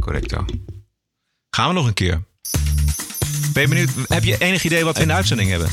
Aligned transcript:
Correcto. 0.00 0.44
Gaan 1.50 1.68
we 1.68 1.74
nog 1.74 1.86
een 1.86 1.94
keer. 1.94 2.22
Ben 3.52 3.62
je 3.62 3.68
benieuwd? 3.68 3.90
Heb 4.08 4.24
je 4.24 4.38
enig 4.38 4.64
idee 4.64 4.84
wat 4.84 4.96
we 4.96 5.02
in 5.02 5.08
de 5.08 5.14
uitzending 5.14 5.50
hebben? 5.50 5.68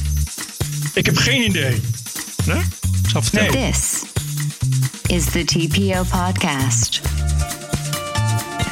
Ik 0.94 1.06
heb 1.06 1.18
geen 1.18 1.44
idee. 1.50 1.82
Nee? 2.46 2.60
Ik 3.04 3.10
zal 3.10 3.22
vertellen. 3.22 3.72
This 3.72 4.04
is 5.08 5.26
the 5.26 5.44
TPO 5.44 6.04
podcast. 6.04 7.02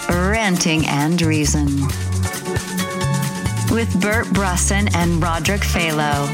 Ranting 0.08 0.88
and 0.88 1.22
Reason. 1.22 1.90
With 3.74 4.00
Bert 4.00 4.32
Brussen 4.32 4.92
and 4.94 5.24
Roderick 5.24 5.64
Phalo. 5.64 6.30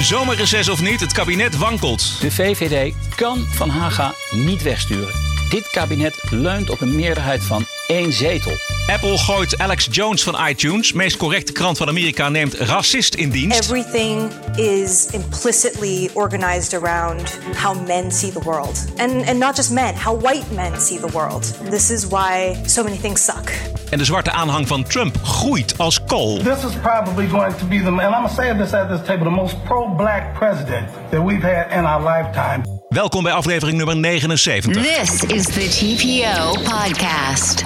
Zomerreces 0.00 0.68
of 0.68 0.82
niet, 0.82 1.00
het 1.00 1.12
kabinet 1.12 1.56
wankelt. 1.56 2.20
De 2.20 2.30
VVD 2.30 2.94
kan 3.16 3.38
Van 3.38 3.68
Haga 3.68 4.14
niet 4.30 4.62
wegsturen. 4.62 5.21
Dit 5.52 5.70
kabinet 5.70 6.22
leunt 6.30 6.70
op 6.70 6.80
een 6.80 6.96
meerderheid 6.96 7.42
van 7.42 7.64
één 7.86 8.12
zetel. 8.12 8.52
Apple 8.86 9.18
gooit 9.18 9.58
Alex 9.58 9.88
Jones 9.90 10.22
van 10.22 10.46
iTunes. 10.48 10.92
Meest 10.92 11.16
correcte 11.16 11.52
krant 11.52 11.76
van 11.76 11.88
Amerika 11.88 12.28
neemt 12.28 12.54
racist 12.54 13.14
in 13.14 13.30
dienst. 13.30 13.58
Everything 13.58 14.30
is 14.56 15.06
implicitly 15.10 16.10
organized 16.12 16.74
around 16.74 17.38
how 17.56 17.86
men 17.86 18.12
see 18.12 18.30
the 18.30 18.40
world. 18.44 18.84
And, 18.96 19.28
and 19.28 19.38
not 19.38 19.56
just 19.56 19.70
men, 19.70 19.94
how 19.94 20.20
white 20.20 20.54
men 20.54 20.80
see 20.80 20.98
the 20.98 21.10
world. 21.12 21.54
This 21.70 21.90
is 21.90 22.06
why 22.06 22.56
so 22.66 22.82
many 22.82 22.96
things 22.96 23.24
suck. 23.24 23.52
En 23.90 23.98
de 23.98 24.04
zwarte 24.04 24.30
aanhang 24.30 24.68
van 24.68 24.82
Trump 24.84 25.16
groeit 25.22 25.78
als 25.78 26.04
kool. 26.06 26.36
This 26.36 26.64
is 26.64 26.72
probably 26.82 27.28
going 27.28 27.56
to 27.56 27.66
be 27.66 27.78
the, 27.78 27.86
and 27.86 28.00
I'm 28.00 28.10
going 28.10 28.28
to 28.28 28.34
say 28.34 28.56
this 28.56 28.72
at 28.72 28.88
this 28.88 29.06
table, 29.06 29.24
the 29.24 29.36
most 29.36 29.64
pro-black 29.64 30.38
president 30.38 30.88
that 31.10 31.24
we've 31.24 31.44
had 31.44 31.78
in 31.78 31.84
our 31.84 32.02
lifetime. 32.02 32.81
Welkom 32.92 33.22
bij 33.22 33.32
aflevering 33.32 33.76
nummer 33.76 33.96
79. 33.96 34.72
This 34.72 35.22
is 35.22 35.44
the 35.44 35.68
TPO 35.68 36.52
podcast. 36.52 37.64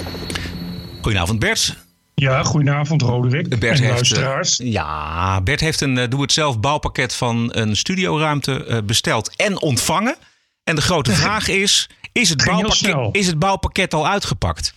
Goedenavond 1.02 1.38
Bert. 1.38 1.77
Ja, 2.14 2.42
goedenavond 2.42 3.02
Roderick 3.02 3.48
Bert 3.48 3.62
en 3.62 3.68
heeft, 3.83 3.88
luisteraars. 3.88 4.60
eh, 4.60 4.72
ja, 4.72 5.41
Bert 5.41 5.60
heeft 5.60 5.80
een 5.80 5.98
eh, 5.98 6.08
doe-het-zelf 6.08 6.60
bouwpakket 6.60 7.14
van 7.14 7.48
een 7.52 7.77
studioruimte 7.77 8.64
eh, 8.64 8.78
besteld 8.84 9.36
en 9.36 9.60
ontvangen. 9.60 10.16
En 10.64 10.74
de 10.74 10.83
grote 10.83 11.12
vraag 11.12 11.48
is, 11.48 11.88
is 12.12 12.28
het, 12.28 12.44
bouwpakket, 12.44 12.96
is 13.12 13.27
het 13.27 13.38
bouwpakket 13.38 13.94
al 13.94 14.08
uitgepakt? 14.08 14.74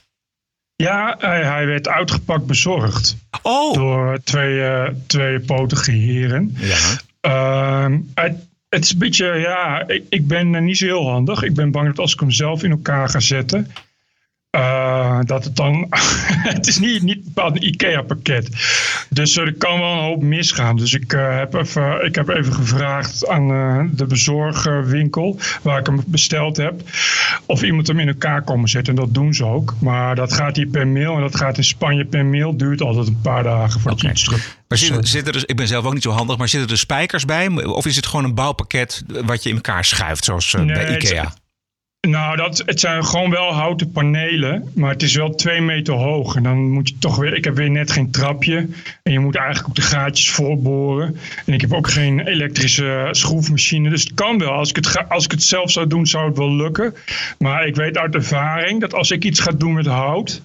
Ja, 0.76 1.16
hij, 1.20 1.44
hij 1.44 1.66
werd 1.66 1.88
uitgepakt 1.88 2.46
bezorgd 2.46 3.16
Oh! 3.42 3.74
door 3.74 4.20
twee, 4.24 4.62
eh 4.62 4.90
twee 5.08 5.40
potige 5.40 5.92
heren. 5.92 6.56
Ja. 6.58 6.78
Ehm, 7.22 8.00
het, 8.14 8.48
het 8.70 8.84
is 8.84 8.92
een 8.92 9.00
beetje, 9.00 9.26
ja, 9.26 9.88
ik, 9.88 10.04
ik 10.10 10.28
ben 10.28 10.56
eh, 10.56 10.62
niet 10.62 10.78
zo 10.78 10.86
heel 10.86 11.10
handig. 11.10 11.44
Ik 11.44 11.54
ben 11.54 11.72
bang 11.72 11.88
dat 11.88 12.00
als 12.00 12.14
ik 12.14 12.20
hem 12.20 12.32
zelf 12.32 12.64
in 12.64 12.72
elkaar 12.72 13.10
ga 13.10 13.20
zetten, 13.20 13.68
eh, 14.50 15.20
dat 15.22 15.44
het 15.44 15.56
dan, 15.56 15.88
het 16.56 16.68
is 16.68 16.80
niet, 16.80 17.02
niet 17.02 17.24
bepaald 17.24 17.56
een 17.56 17.68
IKEA-pakket. 17.68 18.50
Dus 19.10 19.38
eh, 19.38 19.46
er 19.46 19.54
kan 19.54 19.80
wel 19.80 19.92
een 19.92 20.04
hoop 20.04 20.22
misgaan. 20.22 20.76
Dus 20.76 20.94
ik, 20.94 21.14
eh, 21.14 21.38
heb, 21.38 21.54
even, 21.54 22.06
ik 22.06 22.16
heb 22.16 22.30
even 22.30 22.54
gevraagd 22.54 23.28
aan 23.28 23.48
de 23.94 24.06
bezorgwinkel 24.06 25.40
waar 25.62 25.80
ik 25.80 25.86
hem 25.86 26.04
besteld 26.06 26.58
heb, 26.58 26.82
of 27.46 27.64
iemand 27.64 27.88
hem 27.88 28.00
in 28.00 28.08
elkaar 28.08 28.42
komen 28.42 28.70
zetten. 28.70 28.96
En 28.96 29.02
dat 29.02 29.14
doen 29.14 29.34
ze 29.34 29.46
ook. 29.46 29.76
Maar 29.80 30.16
dat 30.16 30.34
gaat 30.34 30.56
hier 30.56 30.68
per 30.68 30.88
mail 30.88 31.16
en 31.16 31.22
dat 31.22 31.36
gaat 31.36 31.58
in 31.58 31.64
Spanje 31.64 32.06
per 32.06 32.26
mail. 32.26 32.58
Duurt 32.58 32.82
altijd 32.82 33.08
een 33.08 33.22
paar 33.22 33.44
dagen 33.44 33.82
voordat 33.82 34.02
je 34.02 34.10
iets 34.10 34.24
terug. 34.24 34.58
Maar 34.68 34.78
zitten, 34.78 35.08
zitten 35.08 35.34
er, 35.34 35.44
ik 35.46 35.56
ben 35.56 35.68
zelf 35.68 35.86
ook 35.86 35.94
niet 35.94 36.04
zo 36.04 36.12
handig, 36.12 36.38
maar 36.38 36.50
zitten 36.50 36.70
er 36.70 36.78
spijkers 36.78 37.26
bij? 37.26 37.48
Of 37.66 37.86
is 37.86 37.96
het 37.96 38.06
gewoon 38.06 38.26
een 38.26 38.36
bouwpakket 38.36 39.04
wat 39.26 39.44
je 39.44 39.50
in 39.50 39.56
elkaar 39.56 39.86
schuift, 39.86 40.24
zoals 40.24 40.54
Nee, 40.54 40.66
bij 40.66 40.96
IKEA? 40.96 41.34
Nou, 42.08 42.36
dat, 42.36 42.64
het 42.66 42.80
zijn 42.80 43.06
gewoon 43.06 43.30
wel 43.30 43.54
houten 43.54 43.92
panelen, 43.92 44.72
maar 44.76 44.92
het 44.92 45.04
is 45.04 45.16
wel 45.16 45.36
twee 45.36 45.62
meter 45.62 45.94
hoog. 45.94 46.36
En 46.36 46.44
dan 46.44 46.70
moet 46.70 46.90
je 46.90 46.98
toch 46.98 47.16
weer, 47.16 47.34
ik 47.34 47.44
heb 47.44 47.56
weer 47.56 47.70
net 47.70 47.92
geen 47.92 48.12
trapje. 48.12 48.68
En 49.04 49.12
je 49.12 49.20
moet 49.20 49.36
eigenlijk 49.36 49.68
ook 49.70 49.76
de 49.76 49.82
gaatjes 49.82 50.32
voorboren. 50.32 51.18
En 51.46 51.54
ik 51.54 51.62
heb 51.62 51.74
ook 51.74 51.90
geen 51.90 52.20
elektrische 52.20 53.08
schroefmachine. 53.12 53.90
Dus 53.90 54.04
het 54.04 54.14
kan 54.14 54.38
wel. 54.38 54.52
Als 54.52 54.70
ik 54.70 54.76
het, 54.76 55.10
als 55.10 55.26
ik 55.26 55.32
het 55.32 55.44
zelf 55.44 55.72
zou 55.72 55.88
doen, 55.88 56.08
zou 56.08 56.28
het 56.28 56.38
wel 56.38 56.56
lukken. 56.56 56.96
Maar 57.38 57.68
ik 57.68 57.76
weet 57.76 57.98
uit 57.98 58.16
ervaring 58.16 58.82
dat 58.82 58.94
als 58.94 59.12
ik 59.12 59.24
iets 59.24 59.40
ga 59.40 59.52
doen 59.52 59.74
met 59.74 59.86
hout, 59.86 60.42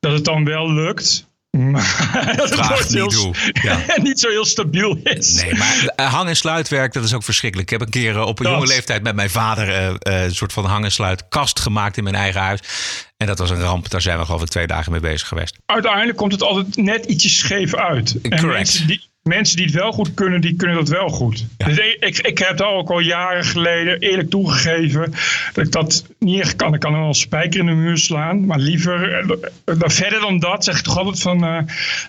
dat 0.00 0.12
het 0.12 0.24
dan 0.24 0.44
wel 0.44 0.72
lukt. 0.72 1.27
Maar 1.50 2.32
dat 2.36 2.50
het 2.50 2.54
Vraag 2.54 2.88
niet 2.88 2.92
heel. 3.12 3.34
Ja. 3.62 3.84
niet 4.02 4.20
zo 4.20 4.28
heel 4.28 4.44
stabiel 4.44 5.00
is. 5.04 5.42
Nee, 5.42 5.54
maar 5.54 5.92
eh, 5.96 6.12
hang- 6.12 6.28
en 6.28 6.36
sluitwerk, 6.36 6.92
dat 6.92 7.04
is 7.04 7.14
ook 7.14 7.22
verschrikkelijk. 7.24 7.70
Ik 7.72 7.78
heb 7.78 7.86
een 7.88 7.92
keer 7.92 8.14
eh, 8.16 8.26
op 8.26 8.38
een 8.38 8.44
Dat- 8.44 8.54
jonge 8.54 8.66
leeftijd 8.66 9.02
met 9.02 9.14
mijn 9.14 9.30
vader 9.30 9.68
eh, 9.98 10.22
een 10.22 10.34
soort 10.34 10.52
van 10.52 10.64
hang- 10.64 10.84
en 10.84 10.92
sluitkast 10.92 11.60
gemaakt 11.60 11.96
in 11.96 12.02
mijn 12.02 12.14
eigen 12.14 12.40
huis. 12.40 12.60
En 13.16 13.26
dat 13.26 13.38
was 13.38 13.50
een 13.50 13.60
ramp. 13.60 13.88
Daar 13.90 14.00
zijn 14.00 14.18
we 14.18 14.24
geloof 14.24 14.42
ik 14.42 14.48
twee 14.48 14.66
dagen 14.66 14.92
mee 14.92 15.00
bezig 15.00 15.28
geweest. 15.28 15.56
uiteindelijk 15.66 16.16
komt 16.18 16.32
het 16.32 16.42
altijd 16.42 16.76
net 16.76 17.04
ietsje 17.04 17.28
scheef 17.28 17.74
uit. 17.74 18.20
En 18.22 18.40
Correct. 18.40 18.86
die, 18.86 19.08
mensen 19.28 19.56
die 19.56 19.66
het 19.66 19.74
wel 19.74 19.92
goed 19.92 20.14
kunnen, 20.14 20.40
die 20.40 20.56
kunnen 20.56 20.76
dat 20.76 20.88
wel 20.88 21.08
goed. 21.08 21.46
Ja. 21.58 21.66
Dus 21.66 21.78
ik, 21.78 22.18
ik, 22.18 22.38
heb 22.38 22.56
dat 22.56 22.66
ook 22.66 22.90
al 22.90 22.98
jaren 22.98 23.44
geleden 23.44 23.98
eerlijk 23.98 24.30
toegegeven. 24.30 25.14
Dat 25.52 25.66
ik 25.66 25.72
dat 25.72 26.04
niet 26.18 26.40
echt 26.40 26.56
kan. 26.56 26.74
Ik 26.74 26.80
kan 26.80 26.94
een 26.94 27.14
spijker 27.14 27.60
in 27.60 27.66
de 27.66 27.72
muur 27.72 27.98
slaan. 27.98 28.46
Maar 28.46 28.58
liever, 28.58 29.12
eh, 29.18 29.78
dan 29.78 29.90
verder 29.90 30.20
dan 30.20 30.38
dat, 30.38 30.64
zeg 30.64 30.78
ik 30.78 30.84
toch 30.84 30.98
altijd 30.98 31.20
van 31.20 31.44
eh, 31.44 31.58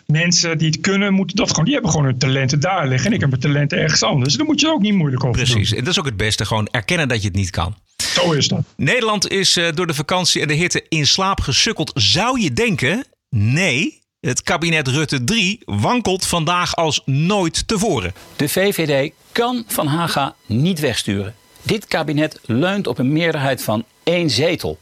mensen 0.05 0.57
die 0.57 0.67
het 0.67 0.79
kunnen, 0.79 1.13
moeten 1.13 1.35
dat 1.35 1.49
gewoon. 1.49 1.65
Die 1.65 1.73
hebben 1.73 1.91
gewoon 1.91 2.05
hun 2.05 2.17
talenten 2.17 2.59
daar 2.59 2.87
liggen. 2.87 3.07
En 3.07 3.13
ik 3.13 3.19
heb 3.19 3.29
mijn 3.29 3.41
talenten 3.41 3.77
ergens 3.77 4.03
anders. 4.03 4.33
Daar 4.33 4.45
moet 4.45 4.61
je 4.61 4.67
ook 4.67 4.81
niet 4.81 4.93
moeilijk 4.93 5.23
over 5.23 5.37
Precies. 5.37 5.69
doen. 5.69 5.77
En 5.77 5.83
dat 5.83 5.93
is 5.93 5.99
ook 5.99 6.05
het 6.05 6.17
beste. 6.17 6.45
Gewoon 6.45 6.67
erkennen 6.71 7.07
dat 7.07 7.21
je 7.21 7.27
het 7.27 7.35
niet 7.35 7.49
kan. 7.49 7.75
Zo 7.97 8.31
is 8.31 8.47
dat. 8.47 8.63
Nederland 8.75 9.29
is 9.29 9.57
eh, 9.57 9.67
door 9.73 9.87
de 9.87 9.93
vakantie 9.93 10.41
en 10.41 10.47
de 10.47 10.53
hitte 10.53 10.85
in 10.89 11.07
slaap 11.07 11.41
gesukkeld. 11.41 11.91
Zou 11.95 12.41
je 12.41 12.53
denken? 12.53 13.05
Nee. 13.29 13.98
Het 14.19 14.43
kabinet 14.43 14.87
Rutte 14.87 15.23
3 15.23 15.59
wankelt 15.65 16.25
vandaag 16.25 16.75
als 16.75 17.01
nooit 17.05 17.67
tevoren. 17.67 18.13
De 18.35 18.49
VVD 18.49 19.13
kan 19.31 19.63
Van 19.67 19.87
Haga 19.87 20.35
niet 20.45 20.79
wegsturen. 20.79 21.35
Dit 21.61 21.85
kabinet 21.85 22.39
leunt 22.45 22.87
op 22.87 22.97
een 22.97 23.13
meerderheid 23.13 23.63
van 23.63 23.85
één 24.03 24.29
zetel. 24.29 24.79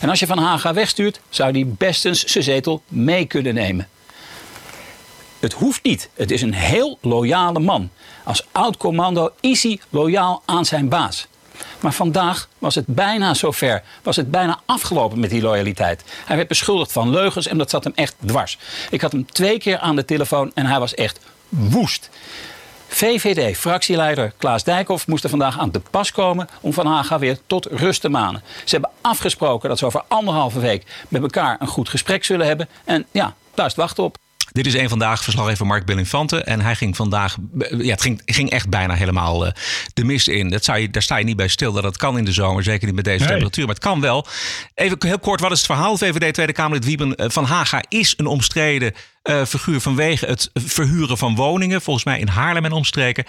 En 0.00 0.08
als 0.08 0.20
je 0.20 0.26
Van 0.26 0.38
Haga 0.38 0.74
wegstuurt, 0.74 1.20
zou 1.28 1.52
hij 1.52 1.66
bestens 1.66 2.24
zijn 2.24 2.44
zetel 2.44 2.82
mee 2.88 3.24
kunnen 3.24 3.54
nemen. 3.54 3.88
Het 5.38 5.52
hoeft 5.52 5.82
niet. 5.82 6.08
Het 6.14 6.30
is 6.30 6.42
een 6.42 6.54
heel 6.54 6.98
loyale 7.00 7.60
man. 7.60 7.90
Als 8.24 8.46
oud-commando 8.52 9.30
is 9.40 9.62
hij 9.62 9.80
loyaal 9.88 10.42
aan 10.46 10.64
zijn 10.64 10.88
baas. 10.88 11.26
Maar 11.80 11.92
vandaag 11.92 12.48
was 12.58 12.74
het 12.74 12.86
bijna 12.86 13.34
zover. 13.34 13.82
Was 14.02 14.16
het 14.16 14.30
bijna 14.30 14.60
afgelopen 14.66 15.20
met 15.20 15.30
die 15.30 15.42
loyaliteit. 15.42 16.04
Hij 16.24 16.36
werd 16.36 16.48
beschuldigd 16.48 16.92
van 16.92 17.10
leugens 17.10 17.46
en 17.46 17.58
dat 17.58 17.70
zat 17.70 17.84
hem 17.84 17.92
echt 17.96 18.14
dwars. 18.26 18.58
Ik 18.90 19.00
had 19.00 19.12
hem 19.12 19.26
twee 19.32 19.58
keer 19.58 19.78
aan 19.78 19.96
de 19.96 20.04
telefoon 20.04 20.50
en 20.54 20.66
hij 20.66 20.78
was 20.78 20.94
echt 20.94 21.20
woest. 21.48 22.10
VVD-fractieleider 22.88 24.32
Klaas 24.36 24.64
Dijkhoff 24.64 25.06
moest 25.06 25.24
er 25.24 25.30
vandaag 25.30 25.58
aan 25.58 25.70
te 25.70 25.80
pas 25.90 26.12
komen 26.12 26.48
om 26.60 26.72
Van 26.72 26.86
Haga 26.86 27.18
weer 27.18 27.38
tot 27.46 27.66
rust 27.66 28.00
te 28.00 28.08
manen. 28.08 28.42
Ze 28.64 28.70
hebben 28.70 28.90
afgesproken 29.00 29.68
dat 29.68 29.78
ze 29.78 29.86
over 29.86 30.02
anderhalve 30.08 30.60
week 30.60 30.86
met 31.08 31.22
elkaar 31.22 31.56
een 31.60 31.66
goed 31.66 31.88
gesprek 31.88 32.24
zullen 32.24 32.46
hebben. 32.46 32.68
En 32.84 33.06
ja, 33.10 33.34
is 33.54 33.62
het 33.64 33.74
wachten 33.74 34.04
op. 34.04 34.18
Dit 34.52 34.66
is 34.66 34.74
een 34.74 34.88
vandaag 34.88 35.22
verslaggever 35.22 35.66
Mark 35.66 35.84
Belinfante. 35.84 36.42
En 36.42 36.60
hij 36.60 36.74
ging 36.76 36.96
vandaag, 36.96 37.36
ja, 37.58 37.90
het 37.90 38.02
ging, 38.02 38.22
ging 38.24 38.50
echt 38.50 38.68
bijna 38.68 38.94
helemaal 38.94 39.46
eh, 39.46 39.52
de 39.94 40.04
mist 40.04 40.28
in. 40.28 40.50
Dat 40.50 40.64
zou 40.64 40.78
je, 40.78 40.90
daar 40.90 41.02
sta 41.02 41.16
je 41.16 41.24
niet 41.24 41.36
bij 41.36 41.48
stil 41.48 41.72
dat 41.72 41.84
het 41.84 41.96
kan 41.96 42.18
in 42.18 42.24
de 42.24 42.32
zomer. 42.32 42.62
Zeker 42.62 42.86
niet 42.86 42.94
met 42.94 43.04
deze 43.04 43.18
Nee. 43.18 43.28
temperatuur. 43.28 43.64
Maar 43.64 43.74
het 43.74 43.84
kan 43.84 44.00
wel. 44.00 44.26
Even 44.74 44.98
heel 45.00 45.18
kort, 45.18 45.40
wat 45.40 45.50
is 45.50 45.56
het 45.56 45.66
verhaal? 45.66 45.96
VVD 45.96 46.34
Tweede 46.34 46.52
Kamerlid 46.52 46.84
Wieben 46.84 47.14
eh, 47.14 47.30
van 47.30 47.44
Haga 47.44 47.82
is 47.88 48.14
een 48.16 48.26
omstreden 48.26 48.92
eh, 49.22 49.44
figuur 49.44 49.80
vanwege 49.80 50.26
het 50.26 50.50
verhuren 50.54 51.18
van 51.18 51.34
woningen. 51.34 51.82
Volgens 51.82 52.04
mij 52.04 52.18
in 52.18 52.28
Haarlem 52.28 52.64
en 52.64 52.72
omstreken. 52.72 53.24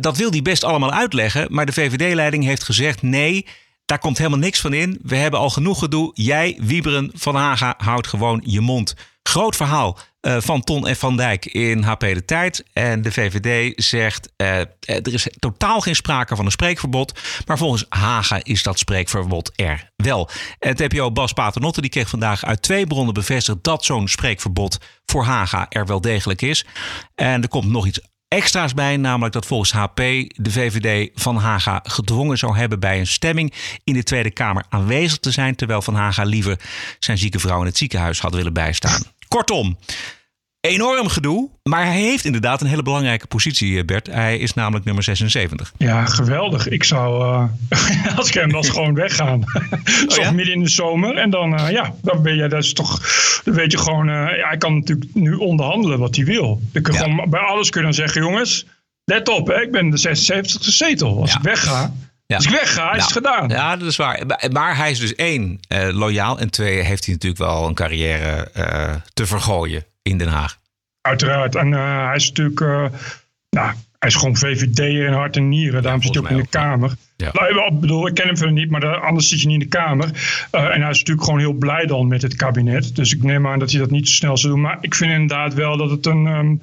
Dat 0.00 0.16
wil 0.16 0.30
hij 0.30 0.42
best 0.42 0.64
allemaal 0.64 0.92
uitleggen. 0.92 1.46
Maar 1.48 1.66
de 1.66 1.72
VVD-leiding 1.72 2.44
heeft 2.44 2.62
gezegd 2.64 3.02
nee... 3.02 3.46
Daar 3.84 3.98
komt 3.98 4.18
helemaal 4.18 4.38
niks 4.38 4.60
van 4.60 4.72
in. 4.72 4.98
We 5.02 5.16
hebben 5.16 5.40
al 5.40 5.50
genoeg 5.50 5.78
gedoe. 5.78 6.10
Jij, 6.14 6.58
Wieberen 6.60 7.10
van 7.14 7.34
Haga, 7.34 7.74
houdt 7.76 8.06
gewoon 8.06 8.42
je 8.44 8.60
mond. 8.60 8.94
Groot 9.22 9.56
verhaal 9.56 9.98
eh, 10.20 10.36
van 10.40 10.62
Ton 10.62 10.86
en 10.86 10.96
Van 10.96 11.16
Dijk 11.16 11.46
in 11.46 11.82
HP 11.82 12.00
De 12.00 12.24
Tijd. 12.24 12.64
En 12.72 13.02
de 13.02 13.12
VVD 13.12 13.72
zegt, 13.84 14.32
eh, 14.36 14.60
eh, 14.60 14.66
er 14.86 15.12
is 15.12 15.28
totaal 15.38 15.80
geen 15.80 15.96
sprake 15.96 16.36
van 16.36 16.44
een 16.44 16.50
spreekverbod. 16.50 17.20
Maar 17.46 17.58
volgens 17.58 17.86
Haga 17.88 18.40
is 18.42 18.62
dat 18.62 18.78
spreekverbod 18.78 19.52
er 19.56 19.90
wel. 19.96 20.30
En 20.58 20.76
TPO 20.76 21.12
Bas 21.12 21.32
Paternotte 21.32 21.80
die 21.80 21.90
kreeg 21.90 22.08
vandaag 22.08 22.44
uit 22.44 22.62
twee 22.62 22.86
bronnen 22.86 23.14
bevestigd... 23.14 23.58
dat 23.62 23.84
zo'n 23.84 24.08
spreekverbod 24.08 24.78
voor 25.06 25.24
Haga 25.24 25.66
er 25.68 25.86
wel 25.86 26.00
degelijk 26.00 26.42
is. 26.42 26.66
En 27.14 27.42
er 27.42 27.48
komt 27.48 27.68
nog 27.68 27.86
iets 27.86 28.00
extra's 28.28 28.74
bij, 28.74 28.96
namelijk 28.96 29.32
dat 29.32 29.46
volgens 29.46 29.72
HP 29.72 29.96
de 29.96 30.50
VVD 30.50 31.10
Van 31.14 31.36
Haga 31.36 31.80
gedwongen 31.82 32.38
zou 32.38 32.56
hebben 32.56 32.80
bij 32.80 32.98
een 32.98 33.06
stemming 33.06 33.52
in 33.84 33.94
de 33.94 34.02
Tweede 34.02 34.30
Kamer 34.30 34.64
aanwezig 34.68 35.18
te 35.18 35.30
zijn, 35.30 35.54
terwijl 35.54 35.82
Van 35.82 35.94
Haga 35.94 36.22
liever 36.22 36.60
zijn 36.98 37.18
zieke 37.18 37.38
vrouw 37.38 37.60
in 37.60 37.66
het 37.66 37.76
ziekenhuis 37.76 38.20
had 38.20 38.34
willen 38.34 38.52
bijstaan. 38.52 39.02
Kortom, 39.34 39.78
enorm 40.60 41.08
gedoe. 41.08 41.48
Maar 41.62 41.84
hij 41.84 42.00
heeft 42.00 42.24
inderdaad 42.24 42.60
een 42.60 42.66
hele 42.66 42.82
belangrijke 42.82 43.26
positie, 43.26 43.78
eh, 43.78 43.84
Bert. 43.84 44.06
Hij 44.06 44.38
is 44.38 44.54
namelijk 44.54 44.84
nummer 44.84 45.02
76. 45.02 45.72
Ja, 45.76 46.04
geweldig. 46.04 46.68
Ik 46.68 46.84
zou, 46.84 47.22
uh, 47.24 48.16
als 48.16 48.28
ik 48.28 48.34
hem 48.34 48.50
was, 48.50 48.68
gewoon 48.74 48.94
weggaan. 48.94 49.44
Zo 50.08 50.20
ja? 50.20 50.30
midden 50.30 50.54
in 50.54 50.62
de 50.62 50.68
zomer. 50.68 51.16
En 51.16 51.30
dan, 51.30 51.60
uh, 51.60 51.70
ja, 51.70 51.94
dan 52.02 52.22
ben 52.22 52.36
je, 52.36 52.48
dat 52.48 52.64
is 52.64 52.72
toch, 52.72 53.00
dan 53.44 53.54
weet 53.54 53.72
je 53.72 53.78
gewoon, 53.78 54.06
ja, 54.06 54.46
hij 54.48 54.56
kan 54.58 54.74
natuurlijk 54.74 55.14
nu 55.14 55.34
onderhandelen 55.34 55.98
wat 55.98 56.16
hij 56.16 56.24
wil. 56.24 56.60
Ik 56.72 56.82
kan 56.82 56.94
Ja. 56.94 57.00
gewoon 57.00 57.30
bij 57.30 57.40
alles 57.40 57.70
kunnen 57.70 57.94
zeggen, 57.94 58.22
jongens, 58.22 58.66
let 59.04 59.28
op, 59.28 59.46
hè, 59.46 59.60
ik 59.62 59.72
ben 59.72 59.90
de 59.90 59.98
76e 59.98 60.70
zetel. 60.72 61.20
Als 61.20 61.34
ik 61.34 61.42
wegga, 61.42 61.92
Ja. 62.30 62.36
als 62.36 62.44
ik 62.44 62.50
wegga, 62.50 62.92
is 62.94 63.02
het 63.02 63.12
gedaan. 63.12 63.48
Ja, 63.48 63.76
dat 63.76 63.88
is 63.88 63.96
waar. 63.96 64.26
Maar- 64.26 64.48
Maar 64.52 64.76
hij 64.76 64.90
is 64.90 64.98
dus 64.98 65.14
één, 65.14 65.58
eh, 65.68 65.88
loyaal. 65.92 66.38
En 66.38 66.50
twee, 66.50 66.80
heeft 66.80 67.04
hij 67.04 67.14
natuurlijk 67.14 67.40
wel 67.42 67.66
een 67.66 67.74
carrière 67.74 68.50
eh, 68.52 68.94
te 69.14 69.26
vergooien 69.26 69.84
in 70.02 70.18
Den 70.18 70.28
Haag. 70.28 70.58
Uiteraard. 71.00 71.54
En 71.54 71.74
eh, 71.74 72.06
hij 72.06 72.16
is 72.16 72.28
natuurlijk, 72.28 72.60
nou, 73.50 73.72
hij 73.98 74.08
is 74.08 74.14
gewoon 74.14 74.36
VVD'er 74.36 75.06
in 75.06 75.12
hart 75.12 75.36
en 75.36 75.48
nieren. 75.48 75.82
Daarom 75.82 76.02
zit 76.02 76.14
hij 76.14 76.22
ook 76.22 76.30
in 76.30 76.36
de 76.36 76.46
Kamer. 76.46 76.92
Ja. 77.16 77.30
Nou, 77.32 77.66
ik 77.74 77.80
bedoel, 77.80 78.06
ik 78.06 78.14
ken 78.14 78.26
hem 78.26 78.36
verder 78.36 78.54
niet, 78.54 78.70
maar 78.70 78.80
daar- 78.80 79.00
anders 79.06 79.28
zit 79.28 79.40
je 79.40 79.46
niet 79.46 79.62
in 79.62 79.68
de 79.70 79.76
Kamer. 79.76 80.04
En 80.50 80.80
hij 80.80 80.90
is 80.90 80.98
natuurlijk 80.98 81.24
gewoon 81.24 81.38
heel 81.40 81.52
blij 81.52 81.86
dan 81.86 82.08
met 82.08 82.22
het 82.22 82.36
kabinet. 82.36 82.96
Dus 82.96 83.14
ik 83.14 83.22
neem 83.22 83.46
aan 83.46 83.58
dat 83.58 83.70
hij 83.70 83.80
dat 83.80 83.90
niet 83.90 84.08
zo 84.08 84.14
snel 84.14 84.36
zal 84.36 84.50
doen. 84.50 84.60
Maar 84.60 84.78
ik 84.80 84.94
vind 84.94 85.12
inderdaad 85.12 85.54
wel 85.54 85.76
dat 85.76 85.90
het 85.90 86.06
een... 86.06 86.26
ehm, 86.26 86.54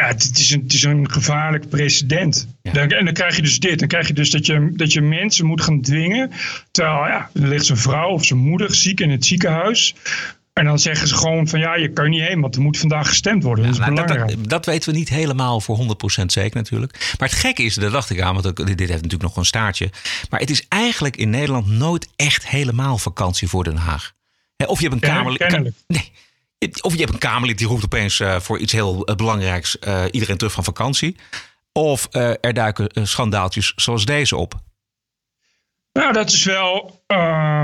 ja, 0.00 0.06
het, 0.06 0.38
is 0.38 0.50
een, 0.50 0.62
het 0.62 0.72
is 0.72 0.82
een 0.82 1.10
gevaarlijk 1.10 1.68
precedent. 1.68 2.48
Ja. 2.62 2.72
En 2.72 3.04
dan 3.04 3.14
krijg 3.14 3.36
je 3.36 3.42
dus 3.42 3.58
dit. 3.58 3.78
Dan 3.78 3.88
krijg 3.88 4.06
je 4.06 4.12
dus 4.12 4.30
dat 4.30 4.46
je, 4.46 4.72
dat 4.72 4.92
je 4.92 5.00
mensen 5.00 5.46
moet 5.46 5.60
gaan 5.60 5.80
dwingen. 5.80 6.30
Terwijl, 6.70 6.96
ja, 6.96 7.30
er 7.34 7.48
ligt 7.48 7.66
zijn 7.66 7.78
vrouw 7.78 8.10
of 8.10 8.24
zijn 8.24 8.38
moeder 8.38 8.74
ziek 8.74 9.00
in 9.00 9.10
het 9.10 9.24
ziekenhuis. 9.24 9.94
En 10.52 10.64
dan 10.64 10.78
zeggen 10.78 11.08
ze 11.08 11.14
gewoon 11.14 11.48
van 11.48 11.60
ja, 11.60 11.74
je 11.76 11.92
kan 11.92 12.10
niet 12.10 12.22
heen, 12.22 12.40
want 12.40 12.54
er 12.54 12.62
moet 12.62 12.78
vandaag 12.78 13.08
gestemd 13.08 13.42
worden. 13.42 13.64
dat 13.64 13.72
is 13.72 13.78
Nou, 13.78 13.94
dat, 13.94 14.08
dat, 14.08 14.48
dat 14.48 14.66
weten 14.66 14.92
we 14.92 14.98
niet 14.98 15.08
helemaal 15.08 15.60
voor 15.60 15.78
100% 16.22 16.24
zeker 16.26 16.56
natuurlijk. 16.56 17.14
Maar 17.18 17.28
het 17.28 17.38
gekke 17.38 17.62
is, 17.62 17.74
daar 17.74 17.90
dacht 17.90 18.10
ik 18.10 18.20
aan, 18.20 18.34
want 18.34 18.56
dit 18.56 18.78
heeft 18.78 18.90
natuurlijk 18.90 19.22
nog 19.22 19.36
een 19.36 19.44
staartje. 19.44 19.90
Maar 20.30 20.40
het 20.40 20.50
is 20.50 20.64
eigenlijk 20.68 21.16
in 21.16 21.30
Nederland 21.30 21.66
nooit 21.66 22.08
echt 22.16 22.48
helemaal 22.48 22.98
vakantie 22.98 23.48
voor 23.48 23.64
Den 23.64 23.76
Haag. 23.76 24.12
Of 24.66 24.80
je 24.80 24.88
hebt 24.88 25.02
een 25.02 25.08
Kamerlid. 25.08 25.72
Nee. 25.86 26.12
Of 26.58 26.92
je 26.92 26.98
hebt 26.98 27.12
een 27.12 27.18
Kamerlid 27.18 27.58
die 27.58 27.66
roept 27.66 27.84
opeens 27.84 28.20
eh, 28.20 28.40
voor 28.40 28.58
iets 28.58 28.72
heel 28.72 29.04
eh, 29.04 29.16
belangrijks 29.16 29.78
eh, 29.78 30.04
iedereen 30.10 30.36
terug 30.36 30.52
van 30.52 30.64
vakantie. 30.64 31.16
Of 31.72 32.08
er 32.10 32.54
duiken 32.54 32.88
schandaaltjes 33.06 33.72
zoals 33.76 34.04
deze 34.04 34.36
op. 34.36 34.54
Nou, 35.92 36.12
dat 36.12 36.32
is 36.32 36.44
wel 36.44 37.00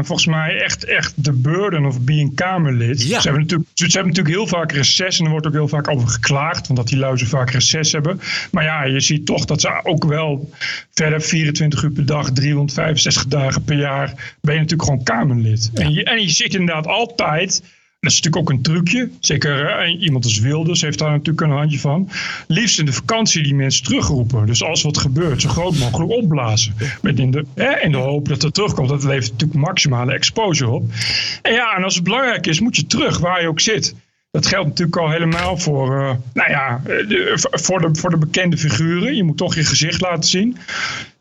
volgens 0.03 0.27
mij 0.27 0.61
echt, 0.61 0.85
echt 0.85 1.25
de 1.25 1.33
burden 1.33 1.85
of 1.85 2.01
being 2.01 2.35
Kamerlid. 2.35 3.03
Ja. 3.03 3.21
Ze, 3.21 3.29
hebben 3.29 3.41
natuurlijk, 3.43 3.71
ze 3.75 3.85
hebben 3.85 4.07
natuurlijk 4.07 4.35
heel 4.35 4.47
vaak 4.47 4.73
reces 4.73 5.19
en 5.19 5.25
er 5.25 5.31
wordt 5.31 5.47
ook 5.47 5.53
heel 5.53 5.69
vaak 5.69 5.89
over 5.89 6.09
geklaagd, 6.09 6.69
omdat 6.69 6.87
die 6.87 6.99
luizen 6.99 7.27
vaak 7.27 7.51
reces 7.51 7.93
hebben. 7.93 8.21
Maar 8.51 8.65
ja, 8.65 8.85
je 8.85 9.01
ziet 9.01 9.27
toch 9.27 9.45
dat 9.45 9.61
ze 9.61 9.81
ook 9.85 10.05
wel 10.05 10.51
verder 10.91 11.21
24 11.23 11.83
uur 11.83 11.91
per 11.91 12.07
dag, 12.07 12.31
365 12.33 13.27
dagen 13.27 13.65
per 13.65 13.79
jaar, 13.79 14.37
ben 14.41 14.55
je 14.55 14.61
natuurlijk 14.61 14.89
gewoon 14.89 15.05
Kamerlid. 15.05 15.71
En, 15.75 15.93
je, 15.93 16.05
en 16.05 16.21
je 16.23 16.31
zit 16.31 16.55
inderdaad 16.55 16.87
altijd. 16.87 17.63
Dat 18.03 18.11
is 18.11 18.21
natuurlijk 18.21 18.51
ook 18.51 18.57
een 18.57 18.63
trucje. 18.63 19.11
Zeker 19.21 19.67
eh, 19.67 20.01
iemand 20.01 20.25
als 20.25 20.39
Wilders 20.39 20.81
heeft 20.81 20.99
daar 20.99 21.11
natuurlijk 21.11 21.41
een 21.41 21.57
handje 21.57 21.79
van. 21.79 22.11
Liefst 22.47 22.79
in 22.79 22.85
de 22.85 22.93
vakantie 22.93 23.43
die 23.43 23.55
mensen 23.55 23.85
terugroepen. 23.85 24.47
Dus 24.47 24.63
als 24.63 24.83
wat 24.83 24.99
gebeurt, 24.99 25.43
zo 25.43 25.49
groot 25.49 25.79
mogelijk 25.79 26.11
opblazen. 26.11 26.75
Met 27.03 27.19
in, 27.19 27.31
de, 27.31 27.45
hè, 27.55 27.81
in 27.81 27.91
de 27.91 27.99
hoop 27.99 28.29
dat 28.29 28.43
het 28.43 28.55
terugkomt. 28.55 28.89
Dat 28.89 29.05
levert 29.05 29.31
natuurlijk 29.31 29.61
maximale 29.61 30.13
exposure 30.13 30.71
op. 30.71 30.85
En 31.43 31.53
ja, 31.53 31.77
en 31.77 31.85
als 31.85 31.95
het 31.95 32.05
belangrijk 32.05 32.47
is, 32.47 32.61
moet 32.61 32.77
je 32.77 32.87
terug 32.87 33.19
waar 33.19 33.41
je 33.41 33.49
ook 33.49 33.61
zit. 33.61 33.95
Dat 34.31 34.47
geldt 34.47 34.69
natuurlijk 34.69 34.97
al 34.97 35.11
helemaal 35.11 35.59
voor, 35.59 36.01
eh, 36.01 36.15
nou 36.33 36.51
ja, 36.51 36.83
eh, 36.87 36.97
voor, 37.37 37.81
de, 37.81 37.89
voor 37.93 38.11
de 38.11 38.19
bekende 38.19 38.59
figuren. 38.59 39.17
Je 39.17 39.25
moet 39.25 39.37
toch 39.37 39.55
je 39.55 39.65
gezicht 39.65 40.01
laten 40.01 40.29
zien. 40.29 40.57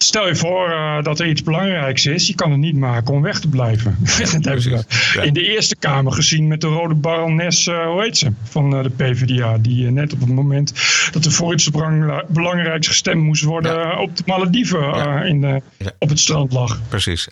Stel 0.04 0.28
je 0.28 0.36
voor 0.36 0.70
eh, 0.72 1.04
dat 1.04 1.20
er 1.20 1.28
iets 1.28 1.44
belangrijks 1.44 2.06
is. 2.06 2.28
Je 2.28 2.36
kan 2.36 2.52
het 2.52 2.60
niet 2.60 2.76
maken 2.76 3.14
om 3.14 3.22
weg 3.22 3.40
te 3.40 3.48
blijven. 3.48 3.98
dat 4.02 4.32
hebben 4.46 4.64
we 4.64 4.84
Ja. 5.14 5.22
in 5.22 5.34
de 5.34 5.48
Eerste 5.48 5.76
Kamer 5.76 6.12
gezien 6.14 6.48
met 6.48 6.62
de 6.62 6.68
rode 6.68 6.94
barones, 6.94 7.68
eh, 7.68 7.86
hoe 7.86 8.02
heet 8.04 8.18
ze, 8.18 8.32
van 8.44 8.76
eh, 8.76 8.84
de 8.84 8.90
PvdA. 8.90 9.58
Die 9.58 9.90
net 9.92 10.14
op 10.14 10.20
het 10.20 10.30
moment 10.30 10.74
dat 11.12 11.26
er 11.26 11.32
voor 11.32 11.54
iets 11.54 11.70
belang- 11.72 12.24
belangrijks 12.28 12.88
gestemd 12.88 13.24
moest 13.24 13.44
worden... 13.44 13.74
Ja. 13.80 14.00
op 14.02 14.18
de 14.18 14.24
Malediven 14.26 14.80
Ja. 14.80 15.22
in, 15.22 15.42
de- 15.42 15.62
op 16.00 16.10
het 16.10 16.20
strand 16.20 16.52
lag. 16.54 16.80
Precies. 16.88 17.28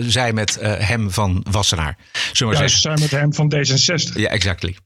Zij 0.00 0.32
met 0.32 0.58
hem 0.60 1.10
van 1.10 1.44
Wassenaar. 1.50 1.96
Zullen 2.32 2.58
we 2.58 2.68
zijn 2.68 3.00
met 3.00 3.10
hem 3.10 3.34
van 3.34 3.52
D66. 3.56 4.12
Ja, 4.14 4.28
exactly. 4.28 4.76